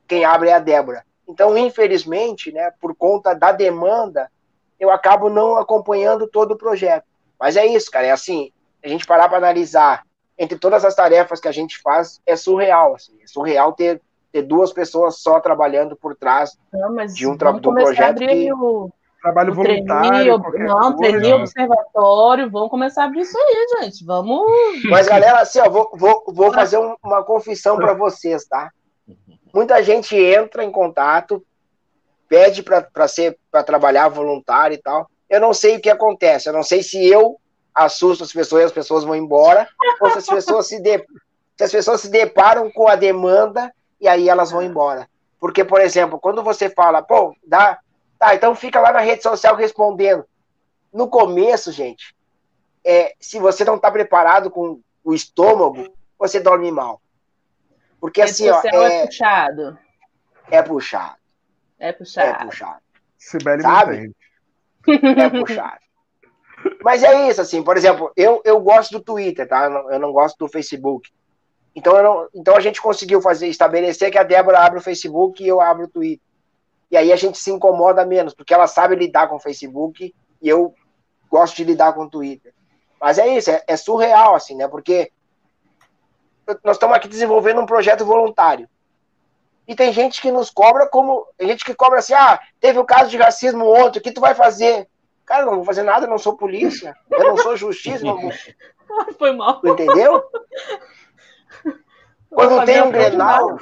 [0.06, 1.04] quem abre é a Débora.
[1.28, 4.30] Então, infelizmente, né, por conta da demanda,
[4.78, 7.04] eu acabo não acompanhando todo o projeto.
[7.38, 8.52] Mas é isso, cara, é assim,
[8.82, 10.04] a gente parar para analisar
[10.38, 14.00] entre todas as tarefas que a gente faz, é surreal, assim, é surreal ter,
[14.32, 18.52] ter duas pessoas só trabalhando por trás não, de um, tra do projeto que...
[18.52, 18.90] O...
[19.22, 20.42] Trabalho o voluntário.
[20.42, 24.04] Treine, não, treine observatório, vamos começar a abrir isso aí, gente.
[24.04, 24.44] Vamos.
[24.90, 28.70] Mas, galera, assim, ó, vou, vou, vou fazer um, uma confissão para vocês, tá?
[29.54, 31.40] Muita gente entra em contato,
[32.28, 35.08] pede para ser para trabalhar voluntário e tal.
[35.30, 36.48] Eu não sei o que acontece.
[36.48, 37.38] Eu não sei se eu
[37.72, 39.68] assusto as pessoas e as pessoas vão embora,
[40.00, 40.98] ou se as pessoas se, de,
[41.56, 45.08] se as pessoas se deparam com a demanda e aí elas vão embora.
[45.38, 47.78] Porque, por exemplo, quando você fala, pô, dá,
[48.18, 50.24] tá, então fica lá na rede social respondendo.
[50.92, 52.14] No começo, gente,
[52.84, 57.00] é, se você não está preparado com o estômago, você dorme mal.
[58.04, 58.60] Porque assim, ó.
[58.62, 59.78] É, é puxado.
[60.50, 61.16] É puxado.
[61.78, 62.28] É puxado.
[62.28, 62.82] É puxado.
[63.16, 64.14] Sibeli Sabe?
[64.86, 65.80] É puxado.
[66.82, 69.64] Mas é isso, assim, por exemplo, eu, eu gosto do Twitter, tá?
[69.64, 71.10] Eu não, eu não gosto do Facebook.
[71.74, 75.48] Então, não, então a gente conseguiu fazer, estabelecer que a Débora abre o Facebook e
[75.48, 76.26] eu abro o Twitter.
[76.90, 80.46] E aí a gente se incomoda menos, porque ela sabe lidar com o Facebook e
[80.46, 80.74] eu
[81.30, 82.52] gosto de lidar com o Twitter.
[83.00, 84.68] Mas é isso, é, é surreal, assim, né?
[84.68, 85.10] Porque
[86.62, 88.68] nós estamos aqui desenvolvendo um projeto voluntário.
[89.66, 91.26] E tem gente que nos cobra como.
[91.38, 94.12] Tem gente que cobra assim, ah, teve o um caso de racismo ontem, o que
[94.12, 94.88] tu vai fazer?
[95.24, 98.04] Cara, não vou fazer nada, eu não sou polícia, eu não sou justiça.
[98.04, 98.18] Não...
[99.18, 99.60] Foi mal.
[99.64, 100.22] Entendeu?
[102.28, 103.56] Quando tem um Grenal,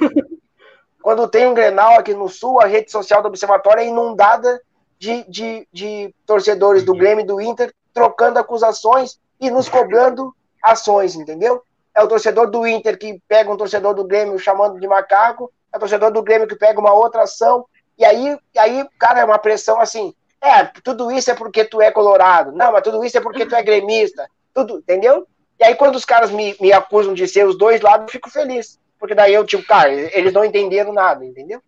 [1.01, 4.61] quando tem um Grenal aqui no Sul, a rede social do Observatório é inundada
[4.99, 11.15] de, de, de torcedores do Grêmio e do Inter trocando acusações e nos cobrando ações,
[11.15, 11.63] entendeu?
[11.95, 15.77] É o torcedor do Inter que pega um torcedor do Grêmio chamando de macaco, é
[15.77, 17.65] o torcedor do Grêmio que pega uma outra ação,
[17.97, 21.81] e aí, e aí, cara, é uma pressão assim, é, tudo isso é porque tu
[21.81, 25.27] é colorado, não, mas tudo isso é porque tu é gremista, tudo, entendeu?
[25.59, 28.29] E aí quando os caras me, me acusam de ser os dois lados, eu fico
[28.29, 31.61] feliz, porque daí eu, tipo, cara, eles não entenderam nada, entendeu?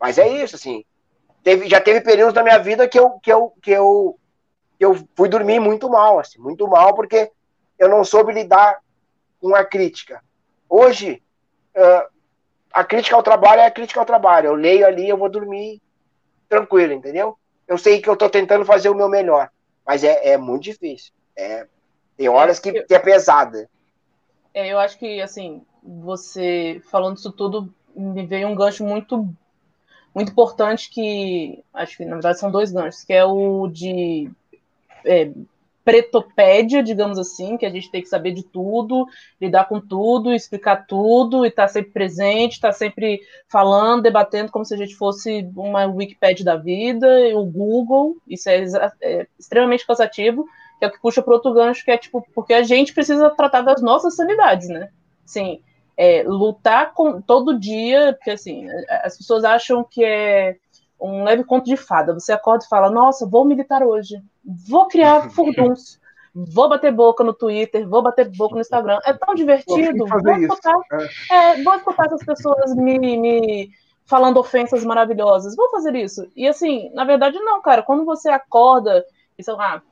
[0.00, 0.84] Mas é isso, assim,
[1.42, 4.18] teve, já teve períodos da minha vida que eu, que eu, que eu,
[4.78, 7.30] que eu fui dormir muito mal, assim, muito mal, porque
[7.78, 8.78] eu não soube lidar
[9.40, 10.22] com a crítica.
[10.68, 11.22] Hoje,
[11.76, 12.08] uh,
[12.72, 14.48] a crítica ao trabalho é a crítica ao trabalho.
[14.48, 15.80] Eu leio ali, eu vou dormir
[16.48, 17.36] tranquilo, entendeu?
[17.66, 19.50] Eu sei que eu estou tentando fazer o meu melhor,
[19.86, 21.12] mas é, é muito difícil.
[21.36, 21.66] É,
[22.16, 23.68] tem horas que, que é pesada.
[24.54, 29.28] É, eu acho que, assim, você falando isso tudo, me veio um gancho muito
[30.14, 34.30] muito importante que, acho que na verdade são dois ganchos, que é o de
[35.04, 35.30] é,
[35.88, 39.06] pretopédia, digamos assim, que a gente tem que saber de tudo,
[39.40, 44.52] lidar com tudo, explicar tudo, e estar tá sempre presente, estar tá sempre falando, debatendo
[44.52, 48.66] como se a gente fosse uma Wikipedia da vida, o Google, isso é,
[49.00, 50.44] é extremamente cansativo,
[50.78, 53.30] que é o que puxa para outro gancho, que é tipo, porque a gente precisa
[53.30, 54.90] tratar das nossas sanidades, né?
[55.24, 55.62] Sim,
[55.96, 58.68] é, lutar com, todo dia, porque assim,
[59.02, 60.56] as pessoas acham que é
[61.00, 62.14] um leve conto de fada.
[62.14, 66.00] Você acorda e fala, nossa, vou militar hoje, vou criar furduns,
[66.34, 68.98] vou bater boca no Twitter, vou bater boca no Instagram.
[69.04, 70.06] É tão divertido.
[70.06, 70.76] Vou escutar,
[71.30, 71.52] é.
[71.52, 73.70] É, vou escutar essas pessoas me, me
[74.04, 75.54] falando ofensas maravilhosas.
[75.54, 76.26] Vou fazer isso.
[76.34, 77.82] E assim, na verdade, não, cara.
[77.82, 79.04] Quando você acorda
[79.38, 79.82] e sei lá,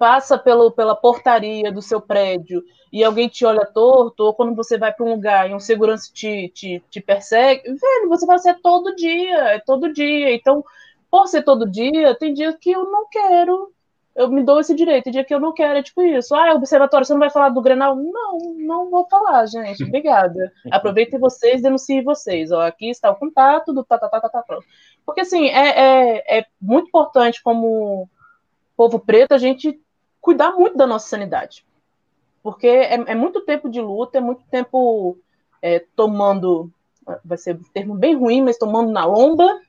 [0.00, 4.78] passa pelo, pela portaria do seu prédio e alguém te olha torto, ou quando você
[4.78, 8.58] vai para um lugar e um segurança te, te, te persegue, velho, você vai ser
[8.62, 10.34] todo dia, é todo dia.
[10.34, 10.64] Então,
[11.10, 13.74] por ser todo dia, tem dias que eu não quero,
[14.16, 16.34] eu me dou esse direito, tem dia que eu não quero, é tipo isso.
[16.34, 17.94] Ah, observatório, você não vai falar do Grenal?
[17.94, 20.50] Não, não vou falar, gente, obrigada.
[20.72, 22.50] Aproveitem vocês, denunciem vocês.
[22.50, 24.58] Ó, aqui está o contato do tá, tá, tá, tá, tá.
[25.04, 28.08] Porque, assim, é, é, é muito importante como
[28.74, 29.78] povo preto a gente
[30.20, 31.64] cuidar muito da nossa sanidade.
[32.42, 35.18] Porque é, é muito tempo de luta, é muito tempo
[35.60, 36.70] é, tomando,
[37.24, 39.60] vai ser um termo bem ruim, mas tomando na lomba,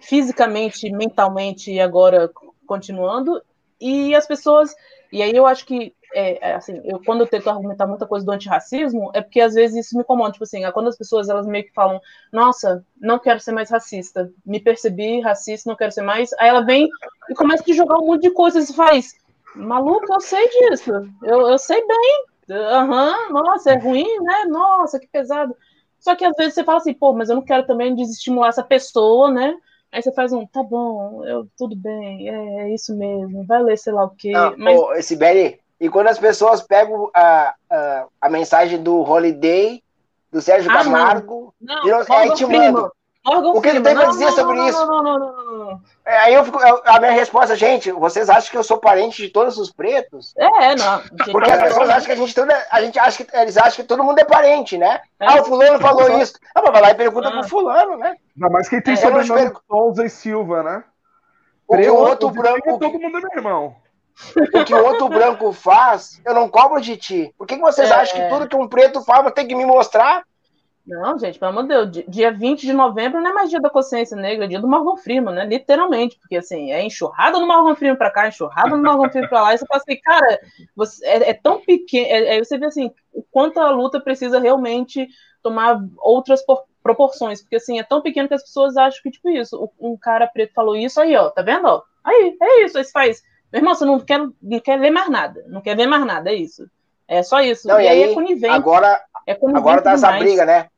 [0.00, 2.30] fisicamente, mentalmente e agora
[2.66, 3.42] continuando.
[3.80, 4.74] E as pessoas,
[5.12, 8.24] e aí eu acho que é, é, assim, eu, quando eu tento argumentar muita coisa
[8.24, 11.44] do antirracismo, é porque às vezes isso me incomoda, tipo assim, quando as pessoas elas
[11.44, 12.00] meio que falam,
[12.32, 16.64] nossa, não quero ser mais racista, me percebi racista, não quero ser mais, aí ela
[16.64, 16.88] vem
[17.28, 19.16] e começa a jogar um monte de coisas e faz,
[19.54, 20.90] maluco, eu sei disso,
[21.22, 25.56] eu, eu sei bem, aham, uhum, nossa, é ruim, né, nossa, que pesado,
[25.98, 28.62] só que às vezes você fala assim, pô, mas eu não quero também desestimular essa
[28.62, 29.54] pessoa, né,
[29.94, 33.78] Aí você faz um, tá bom, eu, tudo bem, é, é isso mesmo, vai ler
[33.78, 34.32] sei lá o quê.
[34.32, 34.76] Não, mas...
[34.76, 39.84] Ô, Belly, e quando as pessoas pegam a, a, a mensagem do Holiday,
[40.32, 41.76] do Sérgio ah, Camargo, não.
[41.76, 42.90] Não, eu, aí te mando.
[43.24, 44.86] o que ele tem para dizer sobre não, isso?
[44.86, 45.43] Não, não, não, é,
[46.04, 49.56] Aí eu fico, a minha resposta, gente, vocês acham que eu sou parente de todos
[49.56, 50.34] os pretos?
[50.36, 51.02] É, não.
[51.32, 53.84] Porque as pessoas acham que a gente toda, a gente acha que eles acham que
[53.84, 55.00] todo mundo é parente, né?
[55.18, 55.26] É.
[55.26, 56.34] Ah, o fulano falou isso.
[56.54, 57.32] Ah, mas vai lá e pergunta ah.
[57.32, 58.16] pro fulano, né?
[58.36, 60.84] Ainda mais quem tem é, sobrenome Souza e Silva, né?
[61.66, 62.78] O que o outro branco.
[62.78, 63.76] Todo mundo é meu irmão.
[64.54, 67.34] O que o outro branco faz, eu não cobro de ti.
[67.36, 67.94] Por que, que vocês é...
[67.94, 70.22] acham que tudo que um preto faz tem que me mostrar?
[70.86, 73.70] Não, gente, pelo amor de Deus, dia 20 de novembro não é mais dia da
[73.70, 75.46] consciência negra, é dia do Morgan Freeman, né?
[75.46, 79.42] Literalmente, porque assim, é enxurrada no Morgan Freeman pra cá, enxurrada no Morgan Freeman pra
[79.42, 80.40] lá, e você fala assim, cara,
[80.76, 84.38] você, é, é tão pequeno, é, é, você vê assim, o quanto a luta precisa
[84.38, 85.08] realmente
[85.42, 89.30] tomar outras por, proporções, porque assim, é tão pequeno que as pessoas acham que, tipo,
[89.30, 91.82] isso, um cara preto falou isso, aí, ó, tá vendo, ó?
[92.04, 93.22] Aí, é isso, aí você faz
[93.54, 95.44] meu irmão, você não quer, não quer ler mais nada.
[95.46, 96.68] Não quer ver mais nada, é isso.
[97.06, 97.68] É só isso.
[97.68, 98.52] Não, e, e aí, é conivente.
[98.52, 100.68] Agora, é conivente agora tá essa briga, né?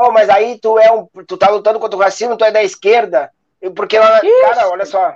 [0.00, 1.06] Pô, mas aí tu é um.
[1.26, 3.30] Tu tá lutando contra o racismo, tu é da esquerda.
[3.76, 4.18] Porque lá.
[4.18, 5.14] Cara, olha só.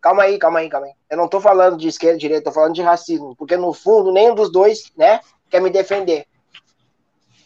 [0.00, 0.92] Calma aí, calma aí, calma aí.
[1.08, 3.36] Eu não tô falando de esquerda e direita, tô falando de racismo.
[3.36, 6.26] Porque no fundo, nenhum dos dois, né, quer me defender.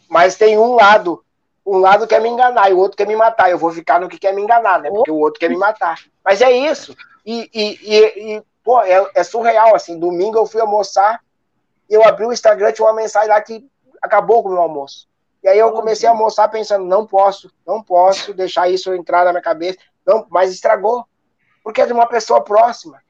[0.08, 1.22] Mas tem um lado.
[1.66, 3.50] Um lado quer me enganar e o outro quer me matar.
[3.50, 4.88] Eu vou ficar no que quer me enganar, né?
[4.88, 5.98] Porque o outro quer me matar.
[6.24, 6.96] Mas é isso.
[7.26, 9.98] E, e, e, e Pô, é, é surreal, assim.
[9.98, 11.20] Domingo eu fui almoçar,
[11.90, 13.68] eu abri o Instagram, tinha uma mensagem lá que
[14.00, 15.09] acabou com o meu almoço.
[15.42, 19.32] E aí eu comecei a almoçar pensando, não posso, não posso deixar isso entrar na
[19.32, 19.78] minha cabeça.
[20.06, 21.04] Não, mas estragou.
[21.62, 23.00] Porque é de uma pessoa próxima.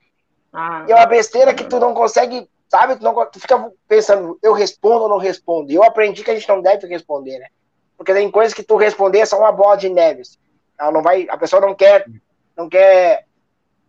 [0.53, 2.97] Ah, e é uma besteira que tu não consegue, sabe?
[2.97, 5.71] Tu, não, tu fica pensando, eu respondo ou não respondo.
[5.71, 7.49] E eu aprendi que a gente não deve responder, né?
[7.97, 10.23] Porque tem coisas que tu responder é só uma bola de neve.
[10.79, 12.07] Ela não vai, a pessoa não quer,
[12.57, 13.27] não quer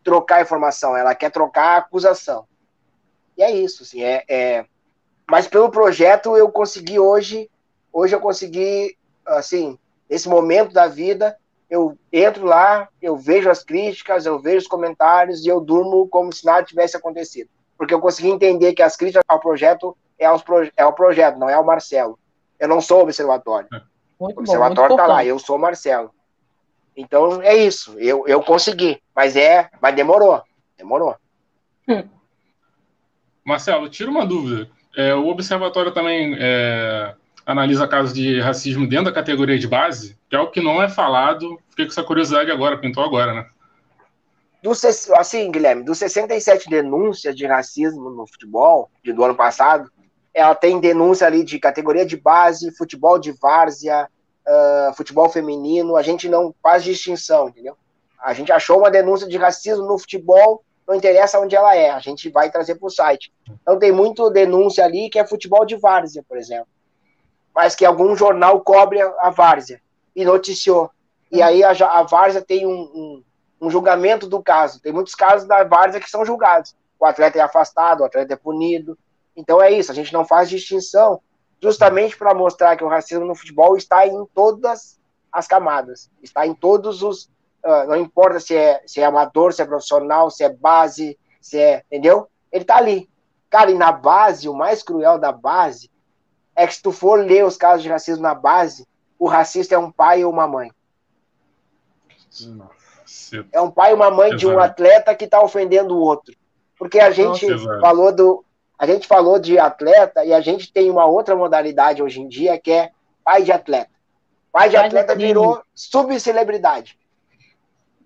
[0.03, 2.45] trocar informação, ela quer trocar acusação.
[3.37, 4.65] E é isso, assim, é, é...
[5.29, 7.49] Mas pelo projeto eu consegui hoje,
[7.91, 9.77] hoje eu consegui, assim,
[10.09, 11.37] nesse momento da vida,
[11.69, 16.31] eu entro lá, eu vejo as críticas, eu vejo os comentários e eu durmo como
[16.33, 17.49] se nada tivesse acontecido.
[17.77, 21.39] Porque eu consegui entender que as críticas ao projeto é, aos proje é o projeto,
[21.39, 22.19] não é o Marcelo.
[22.59, 23.67] Eu não sou o observatório.
[24.19, 26.11] Muito o observatório está lá, eu sou o Marcelo.
[26.95, 30.43] Então é isso, eu, eu consegui, mas é, mas demorou,
[30.77, 31.15] demorou.
[31.87, 32.03] Hum.
[33.43, 34.69] Marcelo, tira uma dúvida.
[34.95, 37.15] É, o observatório também é,
[37.45, 40.89] analisa casos de racismo dentro da categoria de base, que é o que não é
[40.89, 41.59] falado.
[41.69, 43.45] Fiquei com essa curiosidade agora, pintou agora, né?
[44.61, 44.71] Do,
[45.15, 49.91] assim, Guilherme, dos 67 denúncias de racismo no futebol de, do ano passado,
[50.33, 54.07] ela tem denúncia ali de categoria de base, futebol de várzea,
[54.47, 57.75] uh, futebol feminino, a gente não faz distinção, entendeu?
[58.21, 61.99] A gente achou uma denúncia de racismo no futebol, não interessa onde ela é, a
[61.99, 63.33] gente vai trazer para o site.
[63.61, 66.67] Então tem muito denúncia ali que é futebol de várzea, por exemplo.
[67.53, 69.81] Mas que algum jornal cobre a, várzea
[70.15, 70.89] e noticiou.
[71.31, 73.23] E aí a, a várzea tem um, um,
[73.61, 74.81] um, julgamento do caso.
[74.81, 76.75] Tem muitos casos da várzea que são julgados.
[76.99, 78.97] O atleta é afastado, o atleta é punido.
[79.35, 81.21] Então é isso, a gente não faz distinção
[81.61, 84.99] justamente para mostrar que o racismo no futebol está em todas
[85.31, 87.25] as camadas, está em todos os.
[87.63, 91.59] Uh, não importa se é, se é amador, se é profissional, se é base, se
[91.59, 91.83] é.
[91.85, 92.27] Entendeu?
[92.51, 93.07] Ele está ali.
[93.49, 95.90] Cara, e na base, o mais cruel da base
[96.61, 99.77] é que se tu for ler os casos de racismo na base, o racista é
[99.79, 100.71] um pai ou uma mãe.
[102.41, 103.45] Nossa.
[103.51, 104.39] É um pai ou uma mãe Exato.
[104.39, 106.35] de um atleta que está ofendendo o outro.
[106.77, 108.45] Porque a gente Nossa, falou do,
[108.77, 112.59] a gente falou de atleta e a gente tem uma outra modalidade hoje em dia
[112.59, 112.91] que é
[113.23, 113.91] pai de atleta.
[114.51, 116.97] Pai de pai atleta de virou subcelebridade.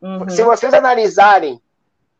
[0.01, 0.29] Uhum.
[0.29, 1.61] Se vocês analisarem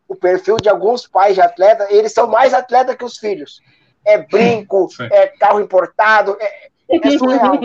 [0.06, 3.62] o perfil de alguns pais de atleta, eles são mais atleta que os filhos.
[4.06, 5.08] É brinco, Sim.
[5.12, 7.60] é carro importado, é, é surreal.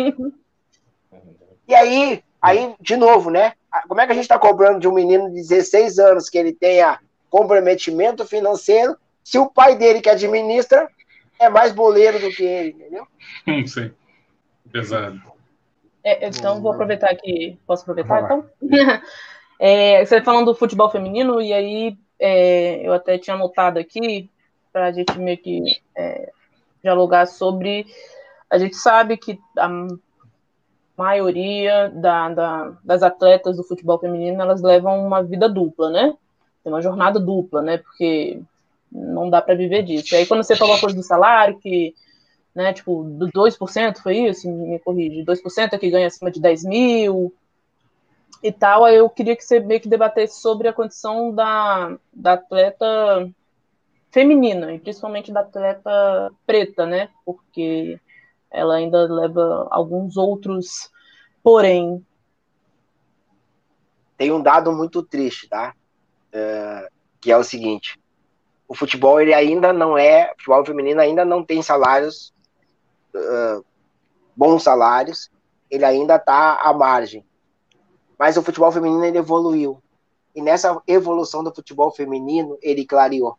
[1.68, 3.52] e aí, aí, de novo, né?
[3.86, 6.52] Como é que a gente está cobrando de um menino de 16 anos que ele
[6.52, 6.98] tenha
[7.28, 10.88] comprometimento financeiro se o pai dele que administra
[11.38, 13.06] é mais boleiro do que ele, entendeu?
[13.66, 13.92] Sim,
[14.72, 15.20] pesado.
[16.02, 17.58] É, então, vou aproveitar aqui.
[17.66, 18.44] Posso aproveitar, então?
[19.58, 24.28] é, você falando do futebol feminino, e aí é, eu até tinha anotado aqui,
[24.72, 25.62] para a gente meio que
[25.96, 26.32] é,
[26.82, 27.86] dialogar sobre.
[28.48, 29.68] A gente sabe que a
[30.96, 36.14] maioria da, da, das atletas do futebol feminino elas levam uma vida dupla, né?
[36.62, 37.78] Tem uma jornada dupla, né?
[37.78, 38.42] Porque
[38.90, 40.14] não dá para viver disso.
[40.14, 41.94] E aí, quando você falou a coisa do salário, que,
[42.54, 44.50] né, tipo, do 2%, foi isso?
[44.50, 47.32] Me corrige, 2% é que ganha acima de 10 mil
[48.42, 52.34] e tal, aí eu queria que você meio que debatesse sobre a condição da, da
[52.34, 53.30] atleta
[54.10, 58.00] feminina, e principalmente da atleta preta, né, porque
[58.50, 60.90] ela ainda leva alguns outros
[61.42, 62.04] porém.
[64.16, 65.74] Tem um dado muito triste, tá?
[66.32, 66.88] É,
[67.20, 67.98] que é o seguinte:
[68.68, 72.32] o futebol ele ainda não é, o futebol feminino ainda não tem salários,
[73.14, 73.64] uh,
[74.36, 75.30] bons salários,
[75.70, 77.24] ele ainda está à margem.
[78.18, 79.82] Mas o futebol feminino ele evoluiu.
[80.34, 83.36] E nessa evolução do futebol feminino, ele clareou.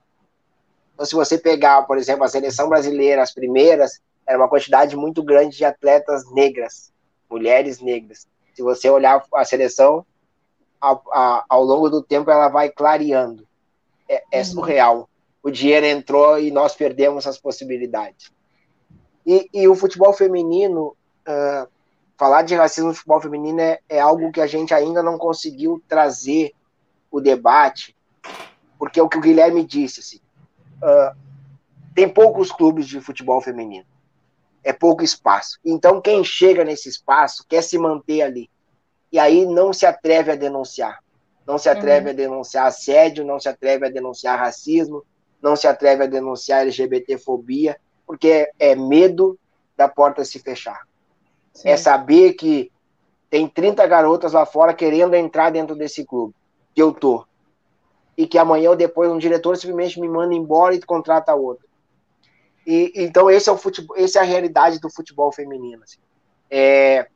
[1.02, 5.24] Então, se você pegar, por exemplo, a seleção brasileira, as primeiras, era uma quantidade muito
[5.24, 6.94] grande de atletas negras,
[7.28, 8.28] mulheres negras.
[8.54, 10.06] Se você olhar a seleção,
[10.80, 11.04] ao,
[11.50, 13.48] ao longo do tempo, ela vai clareando.
[14.08, 14.46] É, é uhum.
[14.46, 15.10] surreal
[15.42, 18.32] o dinheiro entrou e nós perdemos as possibilidades.
[19.26, 20.96] E, e o futebol feminino,
[21.28, 21.68] uh,
[22.16, 25.82] falar de racismo no futebol feminino é, é, algo que a gente ainda não conseguiu
[25.88, 26.54] trazer
[27.10, 27.98] o debate,
[28.78, 30.21] porque é o que o Guilherme disse, assim,
[30.82, 31.16] uh,
[31.94, 33.86] tem poucos clubes de futebol feminino,
[34.64, 35.60] é pouco espaço.
[35.64, 38.50] Então quem chega nesse espaço quer se manter ali,
[39.12, 41.04] e aí não se atreve a denunciar,
[41.46, 42.12] não se atreve uhum.
[42.12, 45.04] a denunciar assédio, não se atreve a denunciar racismo,
[45.42, 49.38] não se atreve a denunciar LGBTfobia, porque é, medo
[49.76, 50.88] da porta se fechar.
[51.54, 51.70] Sim.
[51.70, 52.72] É saber que
[53.30, 56.36] tem 30 garotas lá fora querendo entrar dentro desse clube,
[56.76, 57.26] que eu tô.
[58.18, 61.66] E que amanhã ou depois um diretor simplesmente me manda embora e contrata outro.
[62.66, 65.84] E, então esse é o futebol, essa é a realidade do futebol feminino.
[65.84, 66.00] Assim.
[66.50, 67.08] É,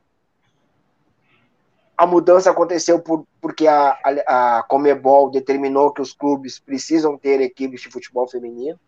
[1.96, 7.40] a mudança aconteceu por, porque a, a, a, Comebol determinou que os clubes precisam ter
[7.40, 8.78] equipes de futebol feminino.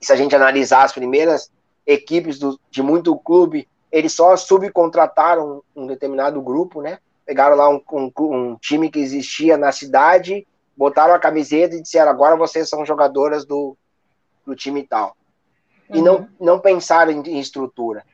[0.00, 1.50] Se a gente analisar as primeiras
[1.86, 6.98] equipes do, de muito clube, eles só subcontrataram um determinado grupo, né?
[7.24, 10.46] Pegaram lá um, um, um time que existia na cidade,
[10.76, 13.76] botaram a camiseta e disseram: agora vocês são jogadoras do,
[14.44, 15.16] do time tal.
[15.90, 16.28] E não, uhum.
[16.40, 18.04] não pensaram em, em estrutura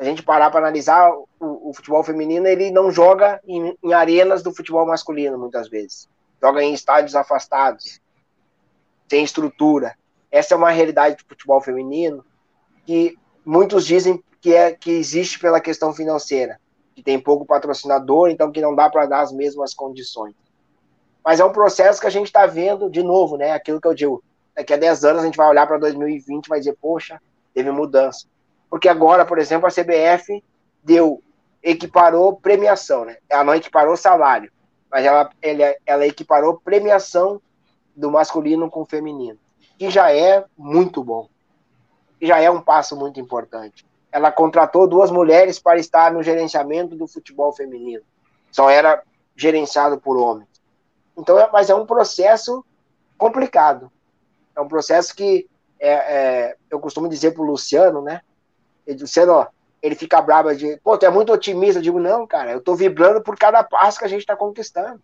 [0.00, 1.26] a gente parar para analisar, o,
[1.68, 6.08] o, futebol feminino ele não joga em, em, arenas do futebol masculino, muitas vezes.
[6.42, 8.00] Joga em estádios afastados,
[9.10, 9.94] sem estrutura.
[10.30, 12.24] Essa é uma realidade do futebol feminino
[12.86, 16.58] que muitos dizem que, é, que existe pela questão financeira,
[16.94, 20.34] que tem pouco patrocinador, então que não dá para dar as mesmas condições.
[21.24, 23.52] Mas é um processo que a gente está vendo de novo, né?
[23.52, 24.24] Aquilo que eu digo,
[24.54, 27.20] daqui a 10 anos a gente vai olhar para 2020 e vai dizer, poxa,
[27.54, 28.26] teve mudança
[28.70, 30.42] porque agora, por exemplo, a CBF
[30.82, 31.20] deu,
[31.60, 33.16] equiparou premiação, né?
[33.28, 34.50] Ela não equiparou salário,
[34.88, 37.42] mas ela, ela, ela equiparou premiação
[37.96, 39.38] do masculino com o feminino,
[39.76, 41.28] que já é muito bom,
[42.20, 43.84] e já é um passo muito importante.
[44.12, 48.02] ela contratou duas mulheres para estar no gerenciamento do futebol feminino.
[48.52, 49.02] Só era
[49.36, 50.48] gerenciado por homens.
[51.16, 52.64] Então, é, mas é um processo
[53.16, 53.90] complicado.
[54.56, 58.20] É um processo que é, é, eu costumo dizer para o Luciano, né?
[58.86, 59.46] Ele, Luciano, ó,
[59.82, 61.78] ele fica bravo de, pô, tu é muito otimista.
[61.78, 65.00] Eu digo, não, cara, eu tô vibrando por cada passo que a gente está conquistando.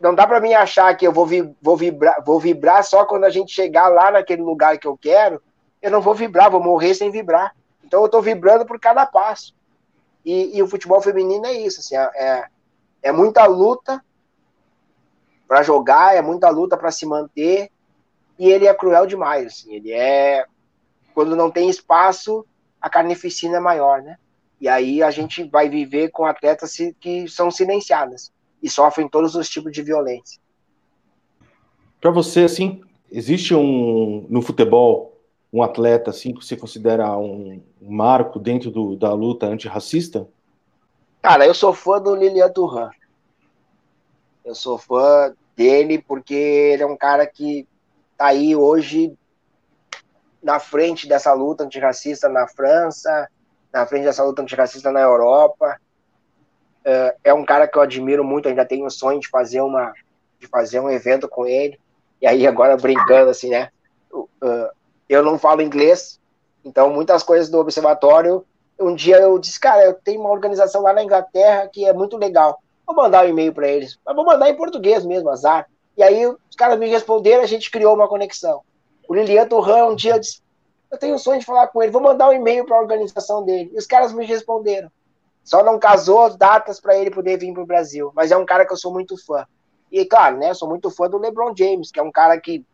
[0.00, 3.24] Não dá para mim achar que eu vou, vi, vou, vibrar, vou vibrar só quando
[3.24, 5.42] a gente chegar lá naquele lugar que eu quero.
[5.80, 7.54] Eu não vou vibrar, vou morrer sem vibrar.
[7.84, 9.54] Então eu tô vibrando por cada passo.
[10.24, 12.46] E, e o futebol feminino é isso, assim, é,
[13.00, 14.04] é muita luta
[15.46, 17.70] para jogar, é muita luta para se manter.
[18.38, 20.44] E ele é cruel demais, assim, ele é
[21.14, 22.44] quando não tem espaço,
[22.78, 24.18] a carnificina é maior, né?
[24.60, 28.30] E aí a gente vai viver com atletas que são silenciadas
[28.62, 30.38] e sofrem todos os tipos de violência.
[31.98, 35.16] Para você, assim, existe um no futebol
[35.52, 40.28] um atleta assim que você considera um, marco dentro do, da luta antirracista?
[41.22, 42.90] Cara, eu sou fã do Lilian Turran.
[44.46, 47.66] Eu sou fã dele porque ele é um cara que
[48.16, 49.12] tá aí hoje
[50.40, 53.28] na frente dessa luta antirracista na França,
[53.72, 55.80] na frente dessa luta antirracista na Europa.
[56.84, 59.92] É, é um cara que eu admiro muito, ainda tenho o sonho de fazer uma
[60.38, 61.80] de fazer um evento com ele.
[62.22, 63.70] E aí agora brincando assim, né?
[65.08, 66.20] Eu não falo inglês,
[66.64, 68.46] então muitas coisas do observatório.
[68.78, 72.16] Um dia eu disse, cara, eu tenho uma organização lá na Inglaterra que é muito
[72.16, 72.62] legal.
[72.86, 75.68] Vou mandar um e-mail para eles, mas vou mandar em português mesmo, azar.
[75.96, 78.60] E aí os caras me responderam, a gente criou uma conexão.
[79.08, 80.40] O Lilian Turran, um dia, disse,
[80.90, 83.44] eu tenho o sonho de falar com ele, vou mandar um e-mail para a organização
[83.44, 83.70] dele.
[83.74, 84.90] E os caras me responderam.
[85.42, 88.12] Só não casou as datas para ele poder vir para o Brasil.
[88.14, 89.46] Mas é um cara que eu sou muito fã.
[89.90, 92.64] E, claro, né, eu sou muito fã do LeBron James, que é um cara que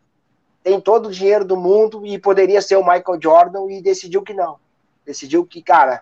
[0.63, 4.33] tem todo o dinheiro do mundo e poderia ser o Michael Jordan e decidiu que
[4.33, 4.57] não.
[5.05, 6.01] Decidiu que, cara,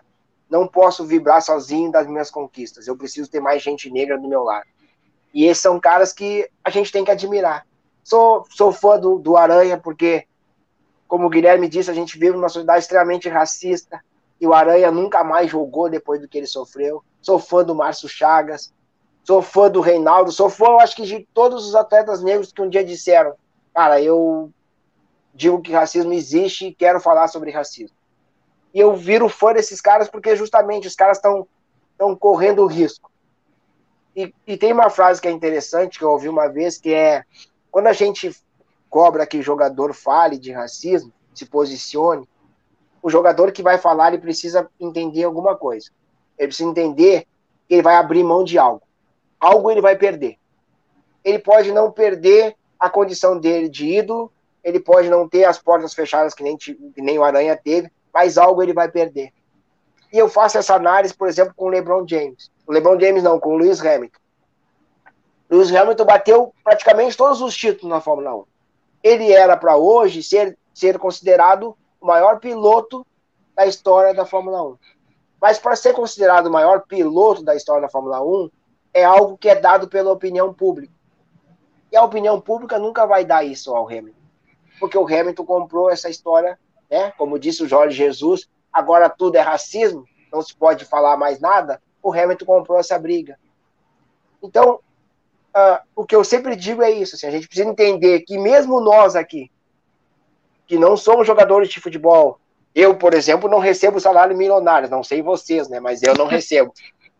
[0.52, 2.86] não posso vibrar sozinho das minhas conquistas.
[2.86, 4.66] Eu preciso ter mais gente negra do meu lado.
[5.32, 7.66] E esses são caras que a gente tem que admirar.
[8.04, 10.26] Sou, sou fã do, do Aranha, porque,
[11.08, 14.04] como o Guilherme disse, a gente vive numa sociedade extremamente racista.
[14.38, 17.02] E o Aranha nunca mais jogou depois do que ele sofreu.
[17.22, 18.74] Sou fã do Márcio Chagas.
[19.24, 20.30] Sou fã do Reinaldo.
[20.30, 23.32] Sou fã, acho que, de todos os atletas negros que um dia disseram:
[23.72, 24.52] Cara, eu
[25.32, 27.96] digo que racismo existe e quero falar sobre racismo.
[28.74, 31.46] E eu viro fã desses caras porque justamente os caras estão
[32.18, 33.10] correndo risco.
[34.14, 37.24] E, e, tem uma frase que é interessante que eu ouvi uma vez que é
[37.70, 38.30] quando a gente
[38.90, 42.28] cobra que o jogador fale de racismo, se posicione,
[43.02, 45.90] o jogador que vai falar ele precisa entender alguma coisa.
[46.38, 47.26] Ele precisa entender
[47.66, 48.82] que ele vai abrir mão de algo.
[49.40, 50.36] Algo ele vai perder.
[51.24, 54.30] Ele pode não perder a condição dele de ídolo,
[54.62, 58.36] ele pode não ter as portas fechadas que nem, que nem o Aranha teve, mas
[58.38, 59.32] algo ele vai perder.
[60.12, 62.50] E eu faço essa análise, por exemplo, com o LeBron James.
[62.66, 64.18] O LeBron James não, com o Lewis Hamilton.
[65.50, 68.44] Lewis Hamilton bateu praticamente todos os títulos na Fórmula 1.
[69.02, 73.06] Ele era para hoje ser, ser considerado o maior piloto
[73.54, 74.76] da história da Fórmula 1.
[75.40, 78.50] Mas para ser considerado o maior piloto da história da Fórmula 1,
[78.94, 80.92] é algo que é dado pela opinião pública.
[81.90, 84.20] E a opinião pública nunca vai dar isso ao Hamilton.
[84.78, 86.58] Porque o Hamilton comprou essa história,
[86.92, 87.10] né?
[87.16, 91.80] Como disse o Jorge Jesus, agora tudo é racismo, não se pode falar mais nada.
[92.02, 93.38] O Hamilton comprou essa briga.
[94.42, 94.80] Então,
[95.56, 98.78] uh, o que eu sempre digo é isso: assim, a gente precisa entender que, mesmo
[98.78, 99.50] nós aqui,
[100.66, 102.38] que não somos jogadores de futebol,
[102.74, 105.80] eu, por exemplo, não recebo salário milionário, não sei vocês, né?
[105.80, 106.74] Mas eu não recebo.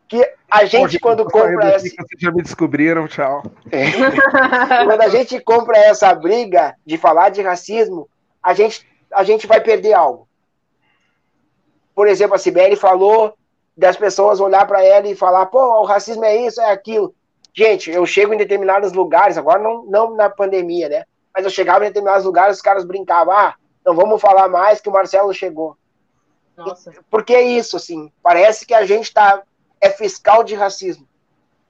[0.07, 1.89] Que a gente, quando compra essa.
[1.89, 3.43] Vocês já me descobriram, tchau.
[3.71, 3.87] É.
[4.85, 8.07] quando a gente compra essa briga de falar de racismo,
[8.43, 10.29] a gente, a gente vai perder algo.
[11.95, 13.35] Por exemplo, a Sibeli falou
[13.77, 17.15] das pessoas olhar para ela e falar: pô, o racismo é isso, é aquilo.
[17.55, 21.05] Gente, eu chego em determinados lugares, agora não, não na pandemia, né?
[21.35, 24.89] Mas eu chegava em determinados lugares, os caras brincavam, ah, não vamos falar mais que
[24.89, 25.77] o Marcelo chegou.
[26.57, 26.93] Nossa.
[27.11, 29.43] Porque é isso, assim, parece que a gente tá,
[29.81, 31.07] é fiscal de racismo.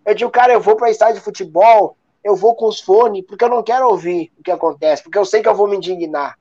[0.04, 3.44] Eu digo, cara, eu vou para estádio de futebol, eu vou com os fones, porque
[3.44, 6.38] eu não quero ouvir o que acontece, porque eu sei que eu vou me indignar.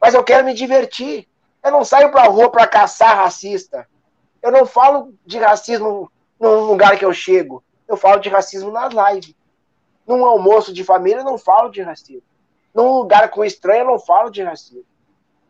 [0.00, 1.28] Mas eu quero me divertir.
[1.62, 3.86] Eu não saio pra rua para caçar racista.
[4.42, 8.94] Eu não falo de racismo num lugar que eu chego eu falo de racismo nas
[8.94, 9.34] lives.
[10.06, 12.22] Num almoço de família, eu não falo de racismo.
[12.72, 14.84] Num lugar com estranho, eu não falo de racismo.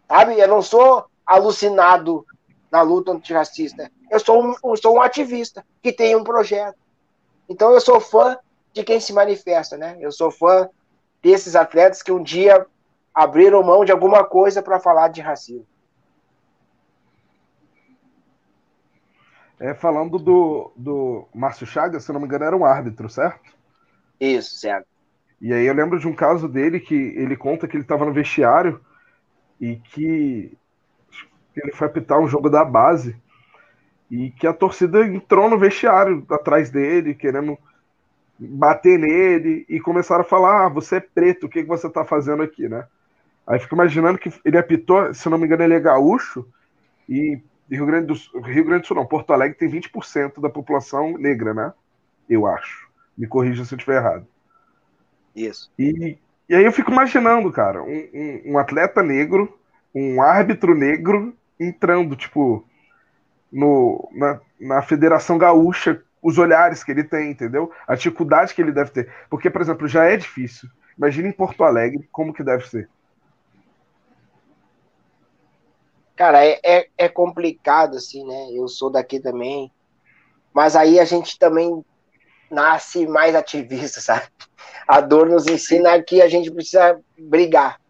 [0.09, 0.40] Sabe?
[0.40, 2.27] Eu não sou alucinado
[2.70, 3.90] na luta antirracista.
[4.10, 6.78] Eu sou um, eu sou um ativista que tem um projeto.
[7.47, 8.39] Então eu sou fã
[8.72, 9.98] de quem se manifesta, né?
[10.01, 10.68] Eu sou fã
[11.22, 12.66] desses atletas que um dia
[13.15, 15.66] abriram mão de alguma coisa para falar de racismo.
[19.59, 23.55] É, falando do, do Márcio Chagas, se não me engano, era um árbitro, certo?
[24.19, 24.87] Isso, certo.
[25.41, 28.12] E aí eu lembro de um caso dele que ele conta que ele estava no
[28.12, 28.81] vestiário
[29.61, 30.57] e que
[31.57, 33.16] ele foi apitar um jogo da base
[34.11, 37.59] e que a torcida entrou no vestiário atrás dele, querendo
[38.39, 42.05] bater nele e começaram a falar: ah, você é preto, o que, que você está
[42.05, 42.87] fazendo aqui, né?
[43.51, 46.47] Aí fico imaginando que ele apitou, se não me engano, ele é gaúcho
[47.09, 50.48] e Rio Grande do Sul, Rio Grande do Sul não, Porto Alegre tem 20% da
[50.48, 51.72] população negra, né?
[52.28, 52.89] Eu acho.
[53.18, 54.24] Me corrija se eu estiver errado.
[55.35, 55.68] Isso.
[55.77, 56.16] E,
[56.48, 59.59] e aí eu fico imaginando, cara, um, um, um atleta negro,
[59.93, 62.64] um árbitro negro entrando, tipo,
[63.51, 67.72] no, na, na Federação Gaúcha, os olhares que ele tem, entendeu?
[67.85, 69.12] A dificuldade que ele deve ter.
[69.28, 70.68] Porque, por exemplo, já é difícil.
[70.97, 72.89] Imagina em Porto Alegre, como que deve ser.
[76.21, 78.51] Cara, é, é, é complicado, assim, né?
[78.53, 79.73] Eu sou daqui também.
[80.53, 81.83] Mas aí a gente também
[82.51, 84.27] nasce mais ativista, sabe?
[84.87, 87.81] A dor nos ensina que a gente precisa brigar.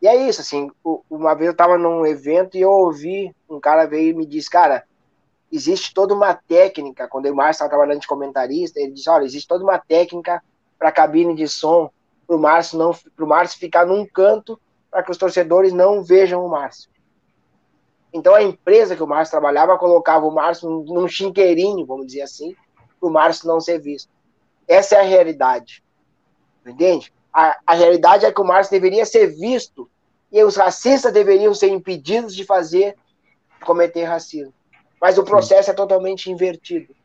[0.00, 0.70] E é isso, assim,
[1.10, 4.48] uma vez eu estava num evento e eu ouvi, um cara veio e me disse,
[4.48, 4.84] cara,
[5.50, 9.48] existe toda uma técnica, quando o Márcio estava trabalhando de comentarista, ele disse, olha, existe
[9.48, 10.40] toda uma técnica
[10.78, 11.90] para cabine de som,
[12.28, 14.56] para o Márcio não, pro Márcio ficar num canto,
[14.88, 16.94] para que os torcedores não vejam o Márcio.
[18.16, 22.56] Então a empresa que o Márcio trabalhava colocava o Márcio num, chinqueirinho, vamos dizer assim,
[22.98, 24.10] para o Márcio não ser visto.
[24.66, 25.84] Essa é a realidade.
[26.66, 27.12] Entende?
[27.30, 29.88] A, a realidade é que o Márcio deveria ser visto
[30.32, 32.96] e os racistas deveriam ser impedidos de fazer,
[33.62, 34.54] cometer racismo.
[34.98, 35.72] Mas o processo Sim.
[35.72, 36.96] é totalmente invertido.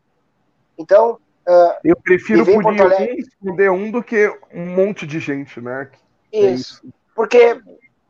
[0.77, 1.19] Então.
[1.45, 2.71] Uh, eu prefiro um
[3.17, 5.91] esconder um do que um monte de gente, né?
[6.31, 6.45] Isso.
[6.45, 6.81] É isso.
[7.13, 7.61] Porque,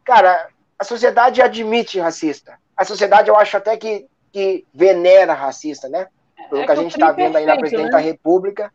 [0.03, 2.59] cara, a sociedade admite racista.
[2.81, 6.07] A sociedade, eu acho até que, que venera racista, né?
[6.49, 7.91] Pelo é que a gente está vendo aí na presidente né?
[7.91, 8.73] da República.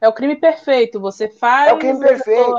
[0.00, 0.98] É o crime perfeito.
[0.98, 1.70] Você faz.
[1.70, 2.52] É o crime perfeito.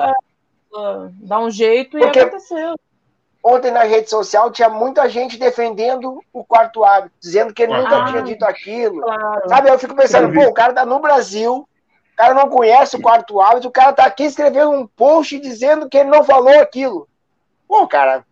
[1.20, 2.76] Dá um jeito Porque, e aconteceu.
[3.44, 7.82] Ontem na rede social tinha muita gente defendendo o quarto hábito, dizendo que ele ah,
[7.82, 9.02] nunca tinha dito aquilo.
[9.02, 9.50] Claro.
[9.50, 13.02] Sabe, eu fico pensando, pô, o cara tá no Brasil, o cara não conhece o
[13.02, 17.06] quarto hábito, o cara tá aqui escrevendo um post dizendo que ele não falou aquilo.
[17.68, 18.26] Pô, cara,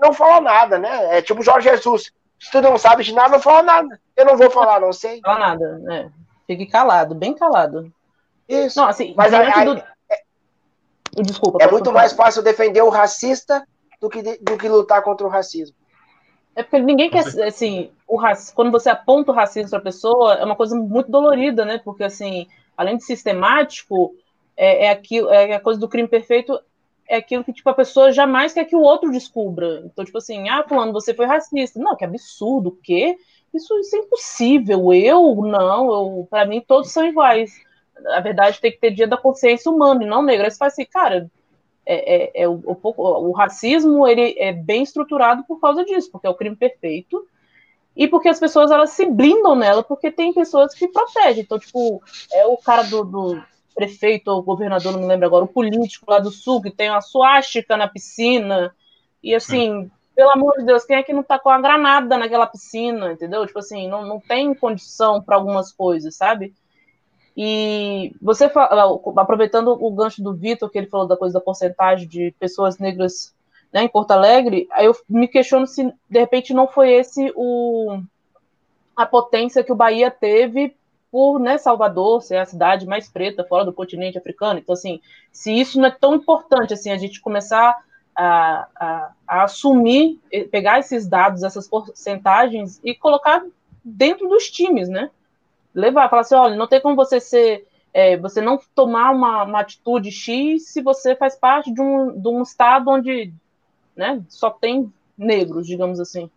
[0.00, 1.18] não fala nada, né?
[1.18, 2.12] É tipo Jorge Jesus.
[2.38, 4.00] Se tu não sabe de nada, não fala nada.
[4.16, 5.16] Eu não vou falar, não sei.
[5.16, 6.12] Não fala nada, né?
[6.46, 7.92] Fique calado, bem calado.
[8.48, 8.78] Isso.
[8.78, 9.76] Não, assim, mas aí, do...
[10.10, 11.58] é, Desculpa.
[11.62, 13.66] É muito mais fácil defender o racista
[14.00, 15.74] do que, do que lutar contra o racismo.
[16.54, 18.38] É porque ninguém quer, assim, o rac...
[18.54, 21.78] quando você aponta o racismo para a pessoa, é uma coisa muito dolorida, né?
[21.84, 24.14] Porque, assim, além de sistemático,
[24.56, 26.58] é, é, aquilo, é a coisa do crime perfeito,
[27.08, 29.82] é aquilo que, tipo, a pessoa jamais quer que o outro descubra.
[29.84, 31.78] Então, tipo assim, ah, fulano, você foi racista.
[31.78, 33.16] Não, que absurdo, o quê?
[33.54, 34.92] Isso, isso é impossível.
[34.92, 37.52] Eu, não, eu, para mim, todos são iguais.
[38.08, 40.50] A verdade tem que ter dia da consciência humana e não negra.
[40.50, 41.30] Você faz assim, cara,
[41.86, 42.80] é, é, é o, o,
[43.28, 47.26] o, racismo ele é bem estruturado por causa disso, porque é o crime perfeito
[47.96, 51.42] e porque as pessoas elas se blindam nela, porque tem pessoas que protegem.
[51.44, 52.02] Então, tipo,
[52.32, 53.42] é o cara do, do
[53.76, 57.02] prefeito ou governador, não me lembro agora, o político lá do sul que tem uma
[57.02, 58.74] suástica na piscina
[59.22, 59.82] e assim.
[59.82, 59.90] Sim.
[60.16, 63.46] Pelo amor de Deus, quem é que não tá com a granada naquela piscina, entendeu?
[63.46, 66.54] Tipo assim, não, não tem condição para algumas coisas, sabe?
[67.36, 68.50] E você,
[69.18, 73.34] aproveitando o gancho do Vitor, que ele falou da coisa da porcentagem de pessoas negras
[73.70, 78.00] né, em Porto Alegre, aí eu me questiono se de repente não foi esse o,
[78.96, 80.74] a potência que o Bahia teve
[81.16, 84.58] por né, Salvador ser a cidade mais preta fora do continente africano.
[84.58, 85.00] Então, assim,
[85.32, 87.74] se isso não é tão importante assim, a gente começar
[88.14, 90.20] a, a, a assumir,
[90.50, 93.42] pegar esses dados, essas porcentagens e colocar
[93.82, 95.08] dentro dos times, né?
[95.74, 99.60] levar, falar assim, olha, não tem como você ser, é, você não tomar uma, uma,
[99.60, 103.32] atitude X se você faz parte de um, de um estado onde
[103.96, 106.30] né, só tem negros, digamos assim.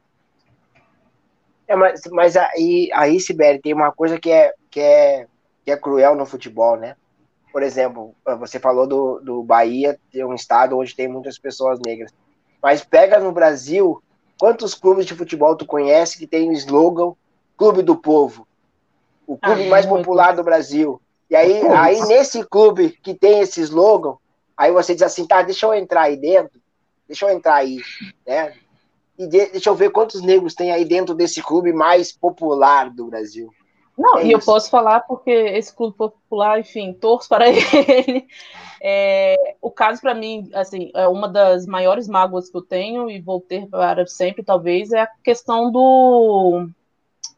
[1.69, 5.27] É, mas, mas aí, aí, Sibeli, tem uma coisa que é, que, é,
[5.63, 6.97] que é cruel no futebol, né?
[7.53, 12.11] Por exemplo, você falou do, do Bahia ter um estado onde tem muitas pessoas negras.
[12.61, 14.03] Mas pega no Brasil,
[14.37, 17.13] quantos clubes de futebol tu conhece que tem o slogan
[17.55, 18.47] Clube do Povo?
[19.29, 20.99] o clube ah, mais popular do Brasil.
[21.29, 24.15] E aí, aí, nesse clube que tem esse slogan,
[24.57, 26.59] aí você diz assim, tá, deixa eu entrar aí dentro,
[27.07, 27.77] deixa eu entrar aí,
[28.25, 28.55] né?
[29.19, 33.07] E de, deixa eu ver quantos negros tem aí dentro desse clube mais popular do
[33.07, 33.49] Brasil.
[33.97, 34.35] Não, é e isso.
[34.35, 38.25] eu posso falar porque esse clube popular, enfim, torço para ele.
[38.81, 43.19] É, o caso para mim, assim, é uma das maiores mágoas que eu tenho e
[43.19, 46.69] vou ter para sempre, talvez, é a questão do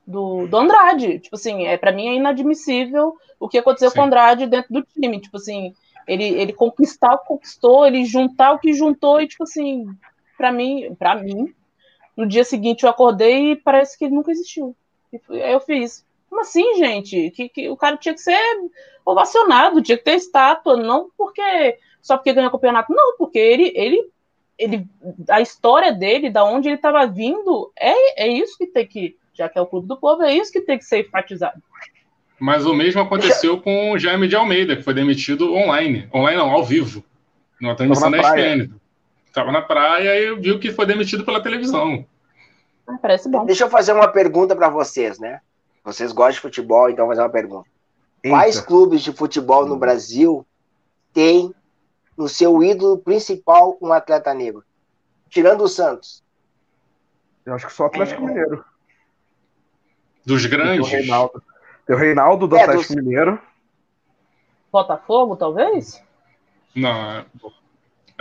[0.05, 1.17] do, do Andrade.
[1.17, 3.95] Tipo assim, é, para mim é inadmissível o que aconteceu Sim.
[3.95, 5.19] com o Andrade dentro do time.
[5.19, 5.73] Tipo assim,
[6.07, 9.87] ele, ele conquistar o que conquistou, ele juntar o que juntou, e tipo assim,
[10.37, 11.51] para mim, para mim,
[12.15, 14.75] no dia seguinte eu acordei e parece que ele nunca existiu.
[15.29, 16.05] Aí eu fiz.
[16.29, 17.31] Como assim, gente?
[17.31, 18.39] Que, que o cara tinha que ser
[19.05, 23.71] ovacionado, tinha que ter estátua, não porque só porque ganhou o campeonato, não, porque ele,
[23.75, 24.09] ele,
[24.57, 24.87] ele
[25.29, 29.47] a história dele, da onde ele estava vindo, é, é isso que tem que, já
[29.47, 31.61] que é o clube do povo, é isso que tem que ser enfatizado.
[32.39, 36.09] Mas o mesmo aconteceu com o Jaime de Almeida, que foi demitido online.
[36.11, 37.03] Online não, ao vivo.
[37.59, 38.73] Numa transmissão da ESPN.
[39.31, 42.05] Estava na praia e viu que foi demitido pela televisão.
[42.85, 43.45] Ah, parece bom.
[43.45, 45.39] Deixa eu fazer uma pergunta para vocês, né?
[45.85, 47.69] Vocês gostam de futebol, então vou fazer uma pergunta.
[48.21, 48.35] Eita.
[48.35, 50.45] Quais clubes de futebol no Brasil
[51.13, 51.55] têm
[52.17, 54.65] no seu ídolo principal um atleta negro?
[55.29, 56.21] Tirando o Santos.
[57.45, 58.25] Eu acho que só o Atlético é.
[58.25, 58.65] Mineiro.
[60.25, 60.89] Dos grandes.
[60.89, 61.43] Tem o Reinaldo,
[61.87, 63.01] tem o Reinaldo do é, Atlético dos...
[63.01, 63.39] Mineiro.
[64.69, 66.03] Botafogo, talvez?
[66.75, 67.25] Não.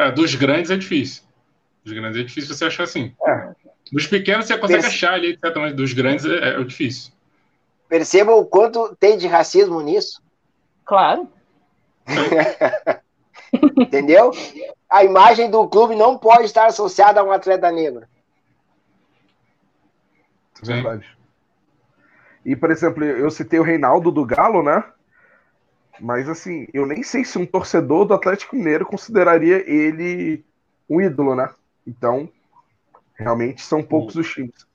[0.01, 1.22] É, dos grandes é difícil.
[1.85, 3.14] Dos grandes é difícil você achar assim.
[3.22, 3.51] É.
[3.93, 4.97] Dos pequenos você consegue Perce...
[4.97, 7.12] achar ali, mas dos grandes é, é difícil.
[7.86, 10.22] Perceba o quanto tem de racismo nisso.
[10.86, 11.28] Claro.
[13.77, 14.31] Entendeu?
[14.89, 18.06] A imagem do clube não pode estar associada a um atleta negro.
[20.62, 21.06] É verdade.
[22.43, 24.82] E, por exemplo, eu citei o Reinaldo do Galo, né?
[25.99, 30.45] Mas, assim, eu nem sei se um torcedor do Atlético Mineiro consideraria ele
[30.89, 31.49] um ídolo, né?
[31.87, 32.29] Então,
[33.15, 34.67] realmente são poucos os times.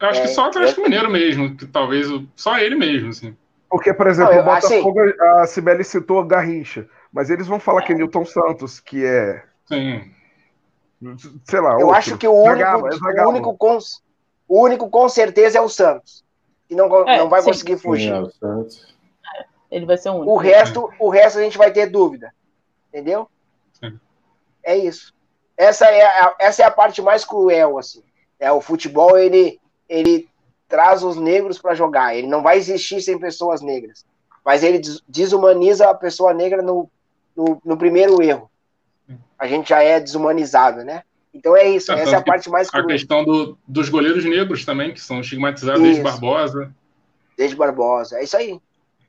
[0.00, 0.84] Eu acho é, que só o Atlético é...
[0.84, 3.36] Mineiro mesmo, que talvez só ele mesmo, assim.
[3.68, 5.20] Porque, por exemplo, não, o Botafogo, assim...
[5.20, 6.88] a Sibeli citou Garrincha.
[7.12, 9.44] Mas eles vão falar que é Newton Santos, que é.
[9.66, 10.10] Sim.
[11.44, 11.72] Sei lá.
[11.72, 11.94] Eu outro.
[11.94, 13.78] acho que o único, Zagalo, é o, único com,
[14.48, 16.24] o único com certeza é o Santos.
[16.68, 17.48] E não, é, não vai sim.
[17.48, 18.12] conseguir fugir.
[18.12, 18.90] Sim, é,
[19.70, 20.32] ele vai ser o único.
[20.32, 22.34] O resto, o resto a gente vai ter dúvida.
[22.88, 23.28] Entendeu?
[23.72, 23.98] Sim.
[24.62, 25.14] É isso.
[25.56, 28.02] Essa é, a, essa é a parte mais cruel, assim.
[28.38, 30.28] É, o futebol, ele, ele
[30.68, 32.16] traz os negros para jogar.
[32.16, 34.04] Ele não vai existir sem pessoas negras.
[34.44, 36.88] Mas ele desumaniza a pessoa negra no,
[37.36, 38.50] no, no, primeiro erro.
[39.38, 41.02] A gente já é desumanizado, né?
[41.32, 44.64] Então é isso, é, essa é a parte mais A questão do, dos goleiros negros
[44.64, 45.88] também, que são estigmatizados isso.
[45.88, 46.74] desde Barbosa.
[47.36, 48.60] Desde Barbosa, é isso aí.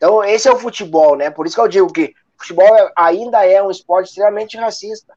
[0.01, 1.29] Então esse é o futebol, né?
[1.29, 5.13] Por isso que eu digo que o futebol é, ainda é um esporte extremamente racista.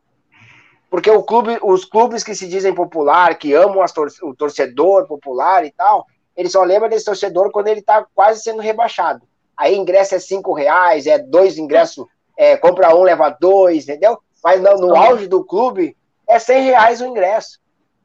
[0.91, 5.65] Porque o clube, os clubes que se dizem popular, que amam tor o torcedor popular
[5.65, 6.07] e tal,
[6.37, 9.23] eles só lembram desse torcedor quando ele está quase sendo rebaixado.
[9.57, 12.07] Aí ingresso é cinco reais, é dois ingressos
[12.37, 14.19] é, compra um, leva dois, entendeu?
[14.43, 15.97] Mas no, no auge do clube,
[16.29, 17.59] é 100 reais o ingresso.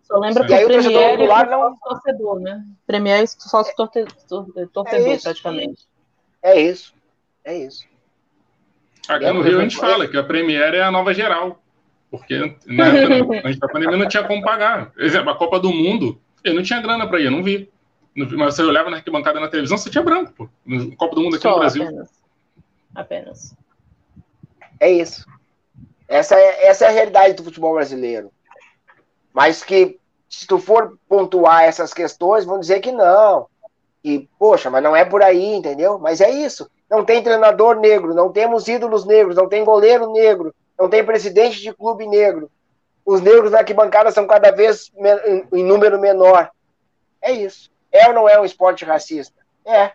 [0.04, 1.76] Só lembra que o Premier popular é não...
[1.78, 2.64] torcedor, né?
[2.88, 5.88] Premier é sócio torcedor, é praticamente.
[6.42, 6.94] É isso.
[7.44, 7.86] É isso.
[9.08, 11.62] Aqui no Rio a gente fala que a Premier é a nova geral.
[12.12, 12.84] Porque né,
[13.44, 14.92] antes da pandemia não tinha como pagar.
[14.92, 17.70] Por exemplo, a Copa do Mundo, eu não tinha grana para ir, eu não vi.
[18.16, 20.50] Mas você olhava na arquibancada na televisão, você tinha branco, pô.
[20.66, 21.84] No Copa do Mundo aqui Só, no Brasil.
[21.84, 22.10] Apenas.
[22.96, 23.56] apenas.
[24.80, 25.26] É isso.
[26.08, 28.32] Essa é, essa é a realidade do futebol brasileiro.
[29.34, 33.48] Mas que, se tu for pontuar essas questões, vão dizer que não.
[34.04, 36.00] E, poxa, mas não é por aí, entendeu?
[36.00, 36.70] Mas é isso.
[36.90, 41.62] Não tem treinador negro, não temos ídolos negros, não tem goleiro negro, não tem presidente
[41.62, 42.50] de clube negro.
[43.06, 44.92] Os negros na arquibancada são cada vez
[45.52, 46.50] em número menor.
[47.22, 47.70] É isso.
[47.92, 49.36] É ou não é um esporte racista?
[49.66, 49.92] É.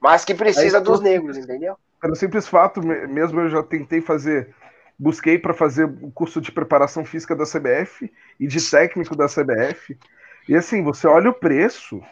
[0.00, 1.76] Mas que precisa dos negros, entendeu?
[2.00, 4.54] Pelo simples fato, mesmo eu já tentei fazer,
[4.98, 9.96] busquei para fazer o curso de preparação física da CBF e de técnico da CBF.
[10.48, 12.02] E assim, você olha o preço.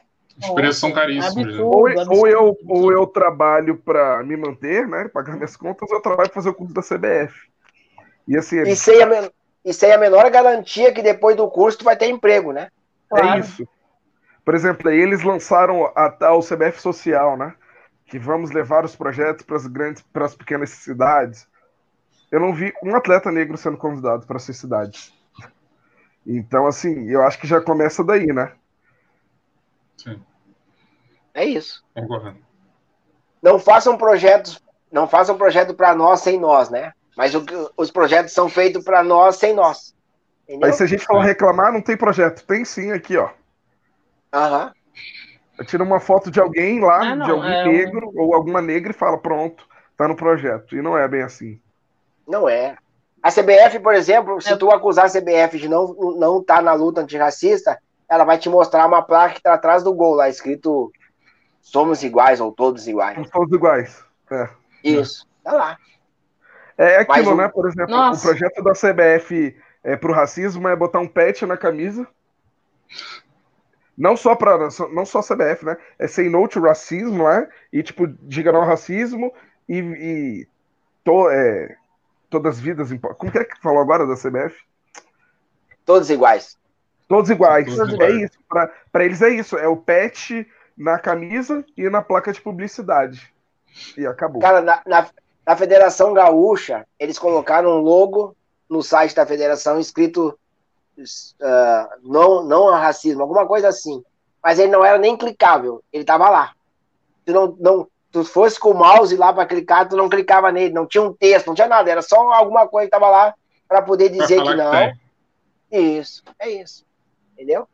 [0.41, 1.57] Os preços são caríssimos.
[1.57, 1.63] Né?
[1.63, 5.09] Ou, ou, eu, ou eu trabalho para me manter, né?
[5.09, 7.35] Pagar minhas contas, ou eu trabalho para fazer o curso da CBF.
[8.27, 8.59] E assim.
[8.59, 8.63] É...
[8.63, 9.31] E, sem a,
[9.65, 12.69] e sem a menor garantia que depois do curso tu vai ter emprego, né?
[13.09, 13.29] Claro.
[13.29, 13.69] É isso.
[14.45, 17.55] Por exemplo, aí eles lançaram a tal CBF Social, né?
[18.13, 21.49] que vamos levar os projetos para as grandes, para as pequenas cidades.
[22.31, 25.15] Eu não vi um atleta negro sendo convidado para essas cidades.
[26.27, 28.53] Então, assim, eu acho que já começa daí, né?
[30.03, 30.23] Sim.
[31.35, 31.83] É isso.
[33.43, 36.93] Não façam projetos, não façam projeto para nós sem nós, né?
[37.17, 37.45] Mas o,
[37.77, 39.95] os projetos são feitos para nós sem nós.
[40.45, 40.67] Entendeu?
[40.67, 42.45] Aí se a gente for reclamar, não tem projeto.
[42.47, 43.31] Tem sim aqui, ó.
[44.33, 44.73] Aham
[45.65, 48.21] tira uma foto de alguém lá, ah, não, de algum é negro um...
[48.21, 49.67] ou alguma negra e fala, pronto,
[49.97, 50.77] tá no projeto.
[50.77, 51.61] E não é bem assim.
[52.27, 52.77] Não é.
[53.23, 54.57] A CBF, por exemplo, se é...
[54.57, 57.79] tu acusar a CBF de não não estar tá na luta antirracista,
[58.13, 60.93] ela vai te mostrar uma placa que tá atrás do gol lá, escrito
[61.63, 63.15] somos iguais ou todos iguais.
[63.15, 64.05] Somos todos iguais.
[64.31, 64.49] É.
[64.85, 65.79] Isso, tá lá.
[66.77, 67.49] É aquilo, Mas o- né?
[67.49, 68.19] Por exemplo, Nossa.
[68.21, 72.07] o projeto da CBF é, pro racismo é botar um pet na camisa.
[73.97, 75.77] Não só para não só a CBF, né?
[75.99, 79.33] É say no to racismo lá e tipo diga não ao racismo
[79.69, 80.49] e, e
[81.05, 81.77] to- é,
[82.31, 83.19] todas as vidas importam.
[83.19, 84.57] Como que é que falou agora da CBF?
[85.85, 86.59] Todos iguais.
[87.13, 87.67] Todos iguais.
[87.77, 88.23] Todos é iguais.
[88.23, 88.39] isso.
[88.49, 89.59] Pra, pra eles é isso.
[89.59, 93.31] É o pet na camisa e na placa de publicidade.
[93.99, 94.41] E acabou.
[94.41, 95.07] Cara, na, na,
[95.47, 98.35] na Federação Gaúcha, eles colocaram um logo
[98.67, 100.39] no site da federação escrito
[101.43, 104.03] ah, não, não ao racismo, alguma coisa assim.
[104.43, 106.53] Mas ele não era nem clicável, ele tava lá.
[107.27, 110.73] Tu não, não, tu fosse com o mouse lá para clicar, tu não clicava nele,
[110.73, 113.35] não tinha um texto, não tinha nada, era só alguma coisa que tava lá
[113.69, 114.71] para poder dizer que não.
[114.71, 114.99] tem.
[115.71, 116.91] Isso, é isso.
[117.43, 117.67] Entendeu?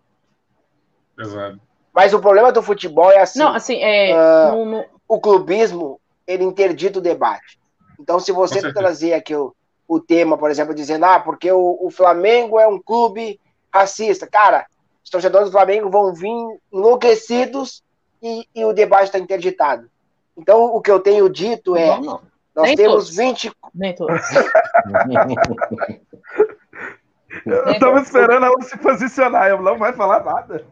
[1.19, 1.61] Exato.
[1.93, 3.39] Mas o problema do futebol é assim.
[3.39, 4.13] Não, assim, é.
[4.13, 7.59] Ah, no- no- o clubismo ele interdita o debate.
[8.01, 9.55] Então, se você trazer aqui o,
[9.87, 13.39] o tema, por exemplo, dizendo, ah, porque o, o Flamengo é um clube
[13.73, 14.67] racista, cara,
[15.05, 16.33] os torcedores do Flamengo vão vir
[16.73, 17.83] enlouquecidos
[18.23, 19.91] e, e o debate está interditado.
[20.37, 22.21] Então, o que eu tenho dito é, não, não,
[22.55, 23.17] nós Nem temos todos.
[23.17, 24.21] 20 nem todos.
[27.45, 30.65] Eu tava esperando ela se posicionar, ela não vai falar nada.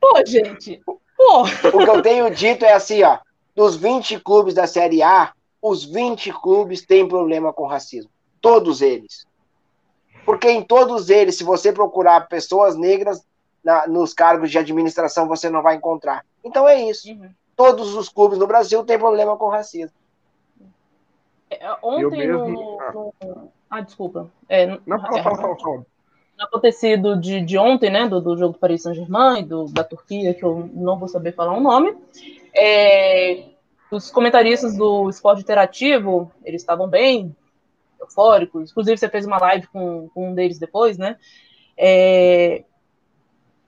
[0.00, 0.80] Pô, gente.
[1.16, 1.42] Pô.
[1.42, 3.18] O que eu tenho dito é assim, ó,
[3.54, 8.10] dos 20 clubes da Série A, os 20 clubes têm problema com racismo.
[8.40, 9.26] Todos eles.
[10.24, 13.24] Porque em todos eles, se você procurar pessoas negras
[13.62, 16.24] na- nos cargos de administração, você não vai encontrar.
[16.42, 17.10] Então é isso.
[17.10, 17.30] Uhum.
[17.54, 19.94] Todos os clubes no Brasil têm problema com racismo.
[21.50, 24.30] É, Eu Ontem mesmo- no, no- Ah, desculpa.
[24.50, 25.86] É, Não, fala, é, fala, fala, fala.
[26.38, 29.82] no acontecido de, de ontem, né, do, do jogo do Paris Saint-Germain e do, da
[29.82, 31.96] Turquia, que eu não vou saber falar o nome,
[32.54, 33.44] é,
[33.90, 37.34] os comentaristas do esporte interativo, eles estavam bem
[37.98, 41.16] eufóricos, inclusive você fez uma live com, com um deles depois, né,
[41.74, 42.64] é,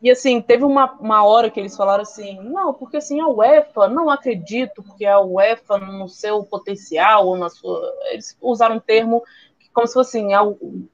[0.02, 3.88] e assim, teve uma, uma hora que eles falaram assim, não, porque assim, a UEFA,
[3.88, 9.22] não acredito que a UEFA no seu potencial, ou na sua, eles usaram um termo
[9.74, 10.40] como se fosse assim, a,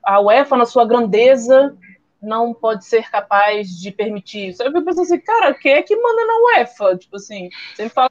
[0.05, 1.77] a UEFA na sua grandeza
[2.21, 4.63] não pode ser capaz de permitir isso.
[4.63, 6.97] Aí eu penso assim, cara, quem é que manda na UEFA?
[6.97, 7.49] Tipo assim,
[7.79, 8.11] me fala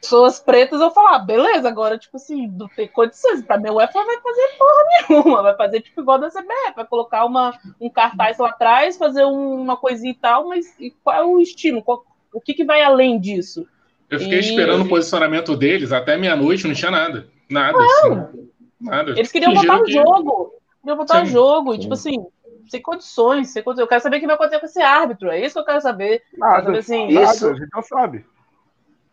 [0.00, 3.42] pessoas pretas, eu falo, ah, beleza, agora, tipo assim, não tem condições.
[3.42, 6.86] Pra mim, a UEFA vai fazer porra nenhuma, vai fazer tipo igual da CBF, vai
[6.86, 11.16] colocar uma, um cartaz lá atrás, fazer um- uma coisinha e tal, mas e qual
[11.16, 11.82] é o estímulo?
[11.82, 13.66] Qual- o que, que vai além disso?
[14.08, 17.26] Eu fiquei E- esperando o posicionamento deles até meia-noite, não tinha nada.
[17.50, 18.48] Nada, assim.
[18.80, 19.10] Nada.
[19.12, 20.54] Eles queriam botar o que- jogo.
[20.82, 21.74] Queriam botar o jogo.
[21.74, 22.24] E, tipo assim,
[22.68, 23.82] sem condições, sem condições.
[23.84, 25.30] Eu quero saber o que vai acontecer com esse árbitro.
[25.30, 26.22] É isso que eu quero saber.
[26.30, 27.06] Quero Nada, saber assim.
[27.08, 27.44] Isso.
[27.44, 28.26] nada, a gente não sabe.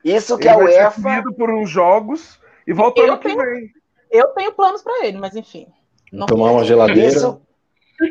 [0.04, 3.18] Isso que Ele a vai ser UEFA, punido por uns jogos e volta Eu ano
[3.20, 3.72] que tenho- vem.
[4.12, 5.68] Eu tenho planos pra ele, mas enfim.
[6.12, 7.08] Não- Tomar uma geladeira.
[7.08, 7.42] isso,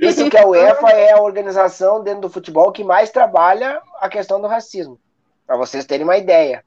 [0.00, 4.40] isso que a UEFA é a organização dentro do futebol que mais trabalha a questão
[4.40, 4.98] do racismo.
[5.46, 6.64] Para vocês terem uma ideia.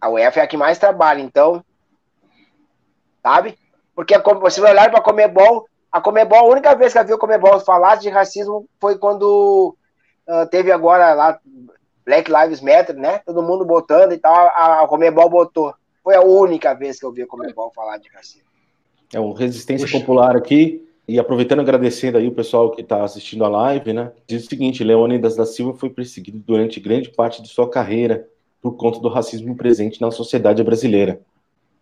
[0.00, 1.64] A UEFA é a que mais trabalha, então.
[3.22, 3.58] Sabe?
[3.94, 5.66] Porque vai olhar para a Comebol.
[5.90, 9.76] A Comebol, a única vez que eu vi a Comebol falar de racismo foi quando
[10.26, 11.38] ah, teve agora lá
[12.04, 13.18] Black Lives Matter, né?
[13.24, 14.34] Todo mundo botando e tal.
[14.34, 15.74] A, a Comebol botou.
[16.02, 18.48] Foi a única vez que eu vi a Comebol falar de racismo.
[19.12, 20.00] É o Resistência Puxa.
[20.00, 20.80] Popular aqui.
[21.06, 24.10] E aproveitando, agradecendo aí o pessoal que está assistindo a live, né?
[24.26, 28.26] Diz o seguinte: Leônidas da Silva foi perseguido durante grande parte de sua carreira
[28.60, 31.20] por conta do racismo presente na sociedade brasileira.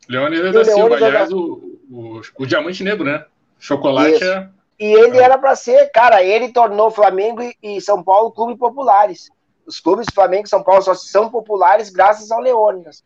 [0.08, 3.24] Leônidas da Silva, aliás, da- o, o, o diamante negro, né?
[3.58, 4.24] Chocolate Isso.
[4.24, 4.48] é.
[4.78, 9.30] E ele era para ser, cara, ele tornou Flamengo e, São Paulo clubes populares.
[9.64, 13.04] Os clubes Flamengo e São Paulo só são populares graças ao Leônidas.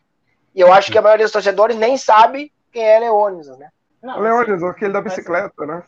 [0.54, 3.68] E eu acho que a maioria dos torcedores nem sabe quem é Leônidas, né?
[4.02, 5.82] Não, Leônidas, aquele da bicicleta, né?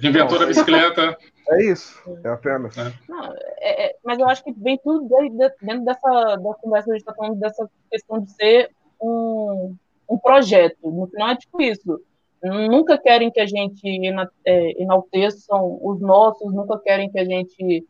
[0.00, 1.16] que inventou da bicicleta.
[1.46, 2.00] É isso.
[2.24, 2.74] É apenas.
[3.06, 6.86] Não, é- é- mas eu acho que vem tudo de- de- dentro dessa da conversa
[6.86, 9.76] que a gente está falando, dessa questão de ser um,
[10.08, 10.78] um projeto.
[10.90, 12.00] No final é tipo isso.
[12.44, 13.82] Nunca querem que a gente
[14.44, 17.86] é, enalteçam os nossos, nunca querem que a gente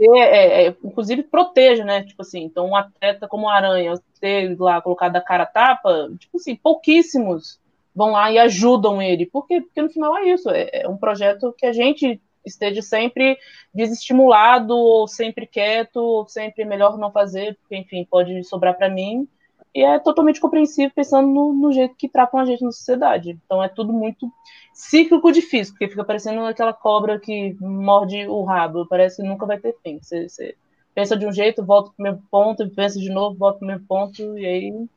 [0.00, 2.04] é, é, inclusive proteja, né?
[2.04, 6.10] Tipo assim, então um atleta como o Aranha, ser lá colocado a cara a tapa,
[6.18, 7.60] tipo assim, pouquíssimos
[7.94, 9.26] vão lá e ajudam ele.
[9.26, 9.60] Por quê?
[9.60, 13.36] Porque no final é isso, é, é um projeto que a gente esteja sempre
[13.74, 19.28] desestimulado, ou sempre quieto, ou sempre melhor não fazer, porque, enfim, pode sobrar para mim.
[19.74, 23.38] E é totalmente compreensível pensando no, no, jeito que tratam a gente na sociedade.
[23.44, 24.30] Então é tudo muito
[24.72, 29.58] cíclico difícil, porque fica parecendo aquela cobra que morde o rabo, parece que nunca vai
[29.58, 29.98] ter fim.
[30.00, 30.56] Você, você
[30.94, 33.68] pensa de um jeito, volta para o mesmo ponto, pensa de novo, volta para o
[33.68, 34.88] mesmo ponto, e aí.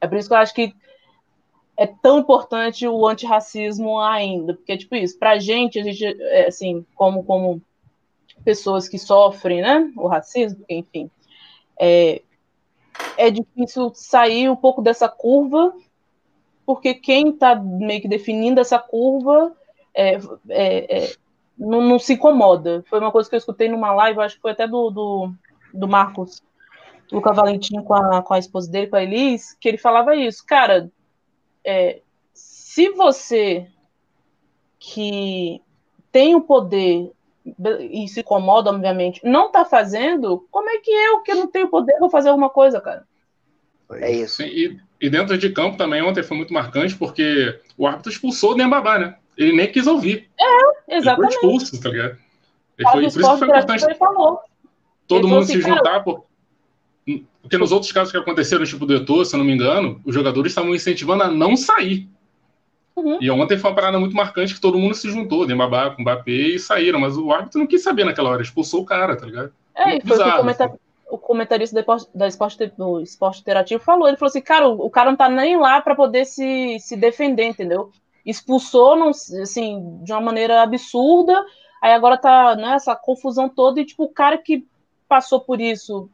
[0.00, 0.74] É por isso que eu acho que
[1.76, 6.84] é tão importante o antirracismo ainda, porque, tipo isso, pra gente, a gente, é, assim,
[6.94, 7.62] como, como
[8.44, 11.10] pessoas que sofrem, né, o racismo, enfim,
[11.78, 12.20] é,
[13.16, 15.74] é difícil sair um pouco dessa curva,
[16.64, 19.52] porque quem está meio que definindo essa curva
[19.94, 20.14] é,
[20.48, 21.12] é, é,
[21.58, 22.84] não, não, se incomoda.
[22.88, 25.32] Foi uma coisa que eu escutei numa live, acho que foi até do, do,
[25.74, 26.42] do Marcos
[27.10, 30.44] Luca Valentim com a, com a esposa dele, com a Elis, que ele falava isso.
[30.46, 30.90] Cara,
[31.64, 32.00] é,
[32.32, 33.66] se você
[34.78, 35.60] que
[36.10, 37.12] tem o poder
[37.90, 41.98] e se incomoda, obviamente, não está fazendo, como é que eu, que não tenho poder,
[41.98, 43.04] vou fazer alguma coisa, cara?
[43.92, 44.42] É isso.
[44.42, 48.56] E, e dentro de campo também, ontem foi muito marcante, porque o árbitro expulsou o
[48.56, 49.16] Nembabá, né?
[49.36, 50.28] Ele nem quis ouvir.
[50.38, 51.32] É, exatamente.
[51.32, 52.18] Ele foi expulso, tá ligado?
[52.78, 53.86] Ele foi, por isso que foi importante
[55.06, 56.22] todo mundo assim, se juntar, cara...
[57.42, 60.14] porque nos outros casos que aconteceram, tipo do Eto'o, se eu não me engano, os
[60.14, 62.08] jogadores estavam incentivando a não sair.
[63.00, 63.18] Uhum.
[63.20, 66.30] E ontem foi uma parada muito marcante que todo mundo se juntou, Dembabá com Mbappé
[66.30, 69.52] e saíram, mas o árbitro não quis saber naquela hora, expulsou o cara, tá ligado?
[69.74, 70.68] É, e foi bizarro, o, comentar...
[70.68, 70.78] assim.
[71.10, 71.74] o comentarista
[72.14, 75.28] da esporte, do esporte interativo falou, ele falou assim, cara, o, o cara não tá
[75.28, 77.90] nem lá para poder se, se defender, entendeu?
[78.24, 81.42] Expulsou, não, assim, de uma maneira absurda,
[81.80, 84.66] aí agora tá né, confusão toda, e tipo, o cara que
[85.08, 86.10] passou por isso,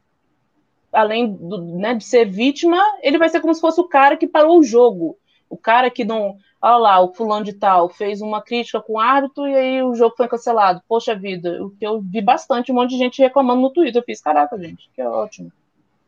[0.93, 4.27] além do, né, de ser vítima, ele vai ser como se fosse o cara que
[4.27, 5.19] parou o jogo.
[5.49, 8.99] O cara que não olha lá, o fulano de tal fez uma crítica com o
[8.99, 10.83] árbitro e aí o jogo foi cancelado.
[10.89, 14.01] Poxa vida, o que eu vi bastante, um monte de gente reclamando no Twitter.
[14.01, 15.53] Eu fiz, caraca, gente, que ótimo.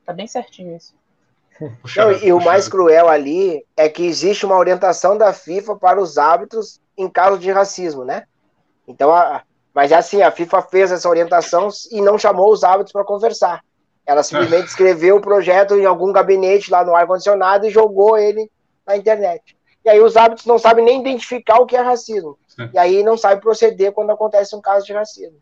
[0.04, 0.94] Tá bem certinho isso.
[1.96, 6.18] Não, e o mais cruel ali é que existe uma orientação da FIFA para os
[6.18, 8.24] árbitros em caso de racismo, né?
[8.86, 12.92] Então, a, mas é assim, a FIFA fez essa orientação e não chamou os árbitros
[12.92, 13.62] para conversar.
[14.04, 18.50] Ela simplesmente escreveu o projeto em algum gabinete lá no ar-condicionado e jogou ele
[18.86, 19.57] na internet.
[19.88, 22.38] E aí os árbitros não sabem nem identificar o que é racismo.
[22.46, 22.68] Sim.
[22.74, 25.38] E aí não sabem proceder quando acontece um caso de racismo.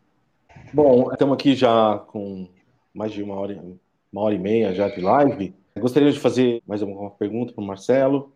[0.71, 2.47] Bom, estamos aqui já com
[2.93, 3.61] mais de uma hora,
[4.09, 5.53] uma hora e meia já de live.
[5.77, 8.31] Gostaria de fazer mais alguma pergunta para o Marcelo.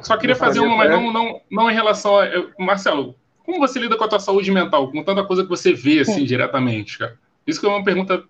[0.00, 2.24] Só queria fazer uma, mas não, não, não em relação a.
[2.58, 3.14] Marcelo,
[3.44, 6.24] como você lida com a tua saúde mental, com tanta coisa que você vê assim
[6.24, 7.18] diretamente, cara?
[7.46, 8.24] Isso que é uma pergunta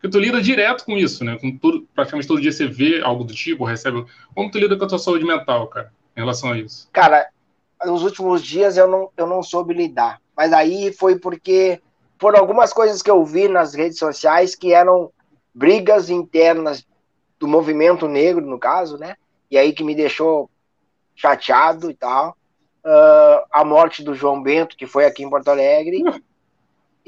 [0.00, 1.36] que tu lida direto com isso, né?
[1.40, 4.06] Com tudo, praticamente todo dia você vê algo do tipo, recebe.
[4.32, 5.92] Como tu lida com a tua saúde mental, cara?
[6.18, 6.88] Em relação a isso?
[6.92, 7.28] Cara,
[7.84, 10.20] nos últimos dias eu não, eu não soube lidar.
[10.36, 11.80] Mas aí foi porque,
[12.18, 15.10] por algumas coisas que eu vi nas redes sociais, que eram
[15.54, 16.84] brigas internas
[17.38, 19.14] do movimento negro, no caso, né?
[19.50, 20.50] E aí que me deixou
[21.14, 22.36] chateado e tal.
[22.84, 26.02] Uh, a morte do João Bento, que foi aqui em Porto Alegre.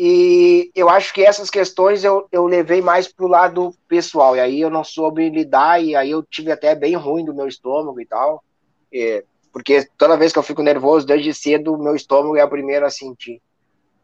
[0.02, 4.34] E eu acho que essas questões eu, eu levei mais pro lado pessoal.
[4.34, 7.46] E aí eu não soube lidar, e aí eu tive até bem ruim do meu
[7.46, 8.42] estômago e tal.
[8.92, 12.86] É, porque toda vez que eu fico nervoso, desde cedo, meu estômago é o primeiro
[12.86, 13.40] a sentir.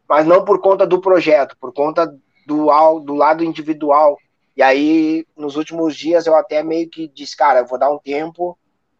[0.07, 2.05] Mas não por conta do projeto, por conta
[2.45, 4.17] do, do lado individual.
[4.55, 7.99] E aí, nos últimos dias, eu até meio que disse, cara, eu vou dar um
[7.99, 8.57] tempo,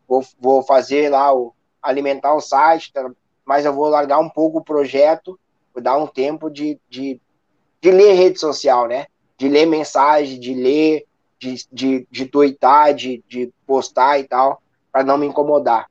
[0.07, 3.09] vou, vou fazer lá, o, alimentar o site, tá,
[3.45, 5.39] mas eu vou largar um pouco o projeto,
[5.73, 7.19] vou dar um tempo de, de,
[7.81, 9.07] de ler rede social, né?
[9.37, 11.05] De ler mensagem, de ler,
[11.39, 12.31] de, de, de
[12.95, 14.61] de, de postar e tal
[14.97, 15.87] para não me incomodar.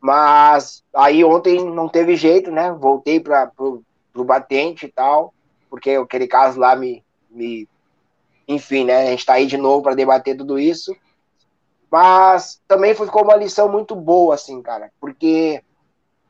[0.00, 2.72] Mas aí ontem não teve jeito, né?
[2.72, 5.32] Voltei para pro, pro batente e tal,
[5.70, 7.68] porque aquele caso lá me, me
[8.48, 9.02] enfim, né?
[9.02, 10.92] A gente está aí de novo para debater tudo isso.
[11.88, 15.62] Mas também ficou uma lição muito boa, assim, cara, porque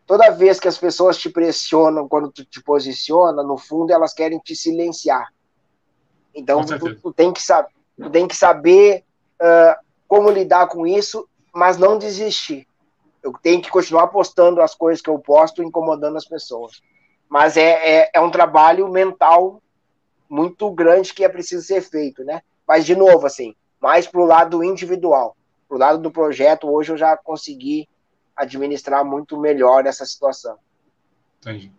[0.07, 4.39] toda vez que as pessoas te pressionam quando tu te posiciona, no fundo elas querem
[4.39, 5.33] te silenciar.
[6.35, 7.41] Então tu, tu, tem que,
[7.97, 9.03] tu tem que saber
[9.41, 12.67] uh, como lidar com isso mas não desistir.
[13.23, 16.83] Eu tenho que continuar postando as coisas que eu posto, incomodando as pessoas.
[17.29, 19.63] Mas é, é, é um trabalho mental
[20.29, 22.43] muito grande que é preciso ser feito, né?
[22.67, 25.37] Mas, de novo, assim, mais para o lado individual.
[25.69, 27.89] Para o lado do projeto, hoje eu já consegui
[28.37, 30.57] administrar muito melhor essa situação.
[31.41, 31.73] Entendi.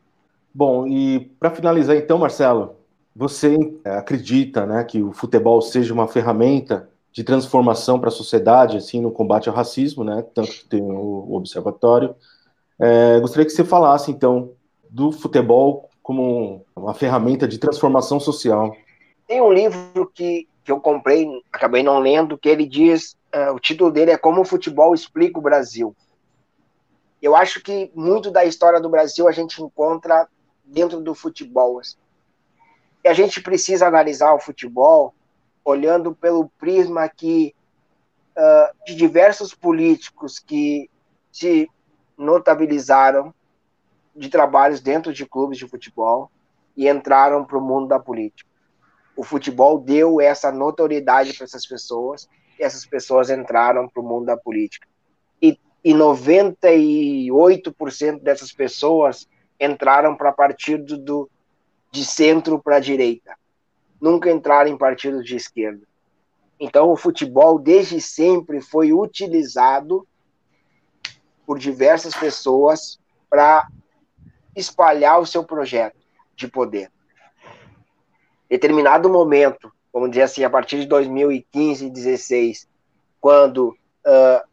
[0.53, 2.75] Bom, e para finalizar então, Marcelo,
[3.15, 8.99] você acredita né, que o futebol seja uma ferramenta de transformação para a sociedade, assim,
[8.99, 10.25] no combate ao racismo, né?
[10.33, 12.15] Tanto que tem o, observatório.
[12.79, 14.51] É, gostaria que você falasse, então,
[14.89, 18.75] do futebol como uma ferramenta de transformação social.
[19.27, 23.59] Tem um livro que que eu comprei, acabei não lendo, que ele diz, uh, o
[23.59, 25.95] título dele é Como o Futebol Explica o Brasil.
[27.21, 30.27] Eu acho que muito da história do Brasil a gente encontra
[30.63, 31.79] dentro do futebol.
[31.79, 31.97] Assim.
[33.03, 35.13] E a gente precisa analisar o futebol
[35.63, 37.55] olhando pelo prisma que
[38.37, 40.89] uh, de diversos políticos que
[41.31, 41.69] se
[42.17, 43.33] notabilizaram
[44.15, 46.29] de trabalhos dentro de clubes de futebol
[46.75, 48.49] e entraram para o mundo da política.
[49.15, 52.27] O futebol deu essa notoriedade para essas pessoas
[52.59, 54.87] e essas pessoas entraram para o mundo da política.
[55.41, 59.27] E, e 98% dessas pessoas
[59.59, 61.29] entraram para partido do,
[61.91, 63.37] de centro para direita.
[64.03, 65.87] Nunca entraram em partidos de esquerda.
[66.59, 70.05] Então, o futebol, desde sempre, foi utilizado
[71.45, 72.99] por diversas pessoas
[73.29, 73.65] para
[74.53, 75.95] espalhar o seu projeto
[76.35, 76.91] de poder.
[78.49, 82.67] Determinado momento, vamos dizer assim, a partir de 2015 e 2016,
[83.21, 84.45] quando uh,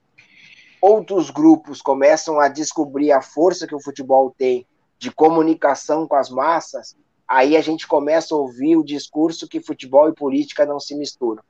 [0.80, 4.64] outros grupos começam a descobrir a força que o futebol tem
[4.96, 6.96] de comunicação com as massas,
[7.30, 11.44] aí a gente começa a ouvir o discurso que futebol e política não se misturam.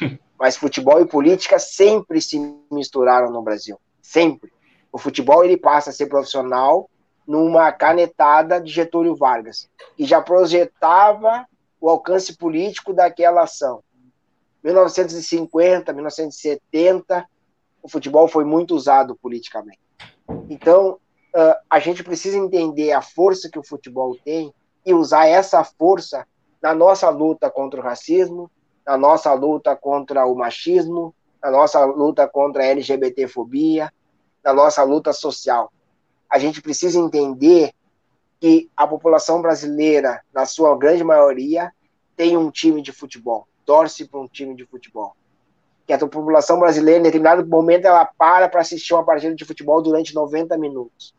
[0.36, 2.38] Mas futebol e política sempre se
[2.72, 4.52] misturaram no Brasil, sempre.
[4.90, 6.90] O futebol ele passa a ser profissional
[7.24, 11.46] numa canetada de Getúlio Vargas e já projetava
[11.80, 13.82] o alcance político daquela ação.
[14.64, 17.24] 1950, 1970,
[17.80, 19.78] o futebol foi muito usado politicamente.
[20.50, 20.98] Então,
[21.70, 24.52] a gente precisa entender a força que o futebol tem
[24.86, 26.24] e usar essa força
[26.62, 28.48] na nossa luta contra o racismo,
[28.86, 33.92] na nossa luta contra o machismo, na nossa luta contra a LGBTfobia,
[34.44, 35.72] na nossa luta social.
[36.30, 37.72] A gente precisa entender
[38.40, 41.72] que a população brasileira, na sua grande maioria,
[42.16, 45.16] tem um time de futebol, torce para um time de futebol.
[45.84, 49.82] Que a população brasileira, em determinado momento, ela para para assistir uma partida de futebol
[49.82, 51.14] durante 90 minutos.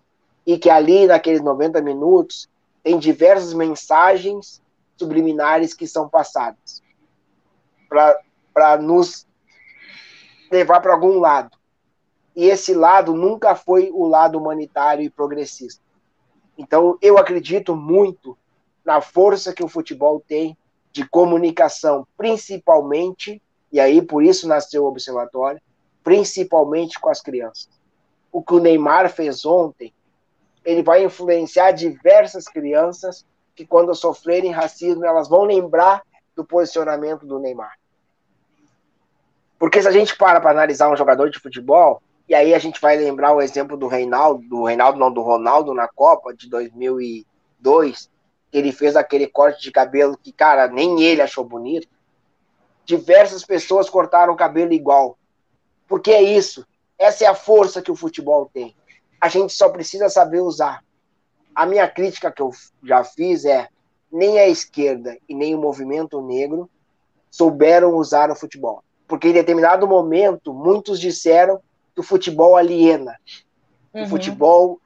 [0.46, 2.50] E que ali, naqueles 90 minutos,
[2.88, 4.64] tem diversas mensagens
[4.96, 6.82] subliminares que são passadas
[7.90, 9.28] para nos
[10.50, 11.58] levar para algum lado.
[12.34, 15.84] E esse lado nunca foi o lado humanitário e progressista.
[16.58, 18.38] Então, eu acredito muito
[18.86, 20.58] na força que o futebol tem
[20.94, 25.62] de comunicação, principalmente, e aí por isso nasceu o observatório,
[26.02, 27.70] principalmente com as crianças.
[28.32, 29.94] O que o Neymar fez ontem,
[30.68, 33.26] ele vai influenciar diversas crianças
[33.56, 36.04] que, quando sofrerem racismo, elas vão lembrar
[36.36, 37.80] do posicionamento do Neymar.
[39.58, 42.82] Porque se a gente para para analisar um jogador de futebol, e aí a gente
[42.82, 48.12] vai lembrar o exemplo do Reinaldo, do Reinaldo não, do Ronaldo na Copa de 2002,
[48.52, 51.88] que ele fez aquele corte de cabelo que, cara, nem ele achou bonito.
[52.84, 55.18] Diversas pessoas cortaram o cabelo igual.
[55.88, 56.68] Porque é isso.
[57.00, 58.76] Essa é a força que o futebol tem.
[59.20, 60.84] A gente só precisa saber usar.
[61.56, 62.52] A minha crítica que eu
[62.84, 63.68] já fiz é:
[64.12, 66.70] nem a esquerda e nem o movimento negro
[67.30, 68.84] souberam usar o futebol.
[69.08, 71.62] Porque em determinado momento, muitos disseram
[71.94, 73.18] que o futebol aliena.
[73.94, 74.04] Uhum.
[74.04, 74.82] O futebol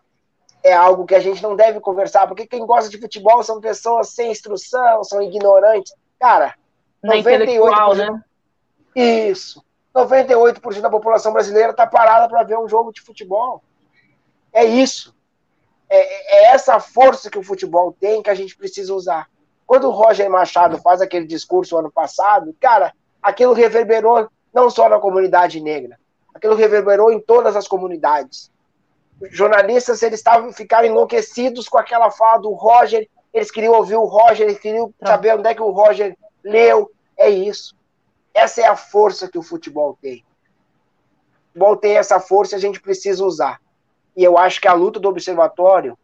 [0.64, 4.10] é algo que a gente não deve conversar, porque quem gosta de futebol são pessoas
[4.10, 5.94] sem instrução, são ignorantes.
[6.20, 6.56] Cara,
[7.02, 7.96] Na 98%.
[7.96, 8.24] Né?
[8.96, 9.64] Isso.
[9.94, 13.62] 98% da população brasileira está parada para ver um jogo de futebol.
[14.54, 15.14] É isso
[15.92, 19.30] é, é essa força que o futebol tem que a gente precisa usar.
[19.68, 25.00] Quando o Roger Machado faz aquele discurso ano passado, cara, aquilo reverberou não só na
[25.00, 26.00] comunidade negra,
[26.34, 28.50] aquilo reverberou em todas as comunidades.
[29.20, 34.06] Os jornalistas eles estavam ficaram enlouquecidos com aquela fala do Roger, eles queriam ouvir o
[34.06, 36.90] Roger, eles queriam saber onde é que o Roger leu.
[37.18, 37.76] É isso.
[38.34, 40.24] Essa é a força que o futebol tem.
[41.44, 43.60] O futebol tem essa força e a gente precisa usar.
[44.16, 45.98] E eu acho que a luta do observatório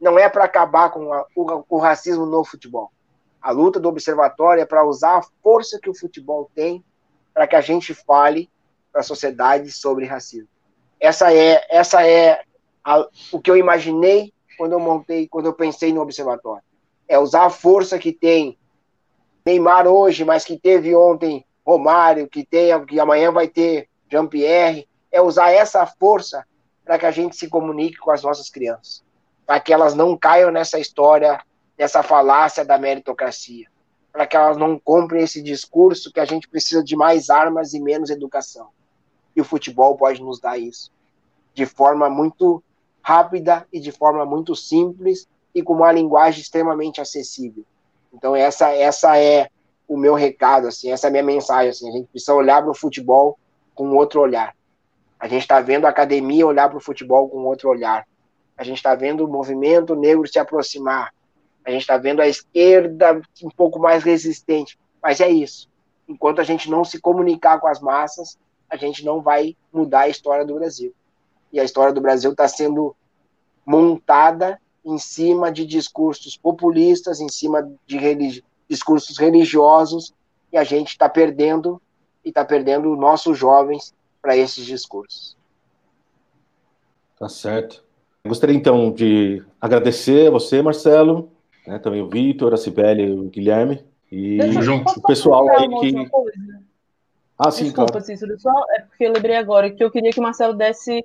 [0.00, 2.90] não é para acabar com a, o, o racismo no futebol.
[3.40, 6.84] A luta do observatório é para usar a força que o futebol tem
[7.32, 8.48] para que a gente fale
[8.92, 10.48] para a sociedade sobre racismo.
[11.00, 12.42] Essa é, essa é
[12.82, 16.62] a, o que eu imaginei quando eu montei, quando eu pensei no observatório.
[17.08, 18.56] É usar a força que tem
[19.44, 25.20] Neymar hoje, mas que teve ontem Romário, que tem, que amanhã vai ter Jean-Pierre, é
[25.20, 26.46] usar essa força
[26.84, 29.02] para que a gente se comunique com as nossas crianças,
[29.46, 31.40] para que elas não caiam nessa história,
[31.78, 33.66] nessa falácia da meritocracia,
[34.12, 37.80] para que elas não comprem esse discurso que a gente precisa de mais armas e
[37.80, 38.68] menos educação.
[39.34, 40.92] E o futebol pode nos dar isso,
[41.54, 42.62] de forma muito
[43.02, 47.64] rápida e de forma muito simples e com uma linguagem extremamente acessível.
[48.12, 49.48] Então essa essa é
[49.86, 52.70] o meu recado, assim, essa é a minha mensagem, assim, a gente precisa olhar para
[52.70, 53.38] o futebol
[53.74, 54.54] com outro olhar.
[55.24, 58.06] A gente está vendo a academia olhar para o futebol com outro olhar.
[58.58, 61.14] A gente está vendo o movimento negro se aproximar.
[61.64, 64.78] A gente está vendo a esquerda um pouco mais resistente.
[65.02, 65.66] Mas é isso.
[66.06, 68.38] Enquanto a gente não se comunicar com as massas,
[68.68, 70.94] a gente não vai mudar a história do Brasil.
[71.50, 72.94] E a história do Brasil está sendo
[73.64, 80.12] montada em cima de discursos populistas, em cima de religi discursos religiosos,
[80.52, 81.80] e a gente está perdendo
[82.22, 83.94] e está perdendo nossos jovens
[84.24, 85.36] para esses discursos.
[87.18, 87.84] Tá certo.
[88.26, 91.30] Gostaria então de agradecer a você, Marcelo,
[91.66, 93.84] né, também o Vitor, a Sibeli e o Guilherme.
[94.10, 94.38] E
[94.96, 96.10] o pessoal aí que.
[97.38, 98.06] Ah, sim, Desculpa, claro.
[98.06, 101.04] Cícero, só é porque eu lembrei agora que eu queria que o Marcelo desse.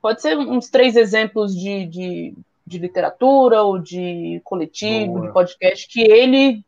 [0.00, 5.26] Pode ser uns três exemplos de, de, de literatura ou de coletivo, Boa.
[5.26, 6.64] de podcast, que ele,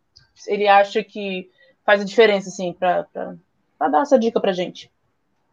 [0.48, 1.48] ele acha que
[1.84, 3.06] faz a diferença, assim, para
[3.78, 4.90] dar essa dica pra gente.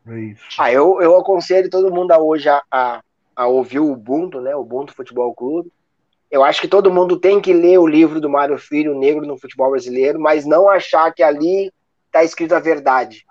[0.08, 3.02] É ah, eu, eu aconselho todo mundo a hoje a, a,
[3.36, 4.56] a ouvir o Ubuntu, né?
[4.56, 5.72] O Ubuntu Futebol Clube.
[6.30, 9.38] Eu acho que todo mundo tem que ler o livro do Mário Filho, Negro no
[9.38, 11.72] Futebol Brasileiro, mas não achar que ali
[12.08, 13.26] está escrito a verdade.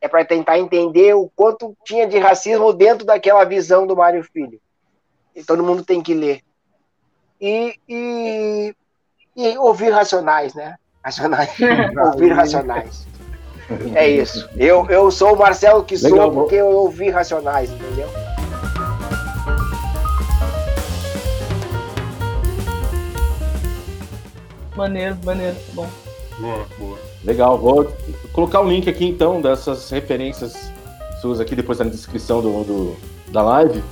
[0.00, 4.60] É para tentar entender o quanto tinha de racismo dentro daquela visão do Mário Filho.
[5.34, 6.40] E todo mundo tem que ler.
[7.40, 8.74] E, e,
[9.36, 10.76] e ouvir racionais, né?
[11.02, 11.50] Racionais.
[12.12, 13.06] ouvir racionais.
[13.94, 14.48] É isso.
[14.56, 18.08] Eu, eu sou o Marcelo que Legal, sou porque eu ouvi Racionais, entendeu?
[24.74, 25.88] Maneiro, maneiro, tá bom.
[26.38, 26.98] Boa, boa.
[27.24, 27.92] Legal, vou
[28.32, 30.72] colocar o link aqui então dessas referências
[31.20, 32.96] suas aqui depois na descrição do, do
[33.32, 33.82] da live.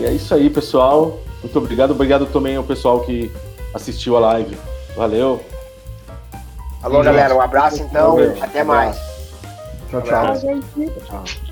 [0.00, 1.20] E é isso aí, pessoal.
[1.42, 1.90] Muito obrigado.
[1.90, 3.30] Obrigado também ao pessoal que
[3.76, 4.56] assistiu a live.
[4.96, 5.44] Valeu.
[6.82, 7.34] Alô, galera.
[7.34, 8.16] Um abraço então.
[8.40, 8.96] Até mais.
[9.90, 10.36] Tchau, tchau.
[11.06, 11.45] tchau.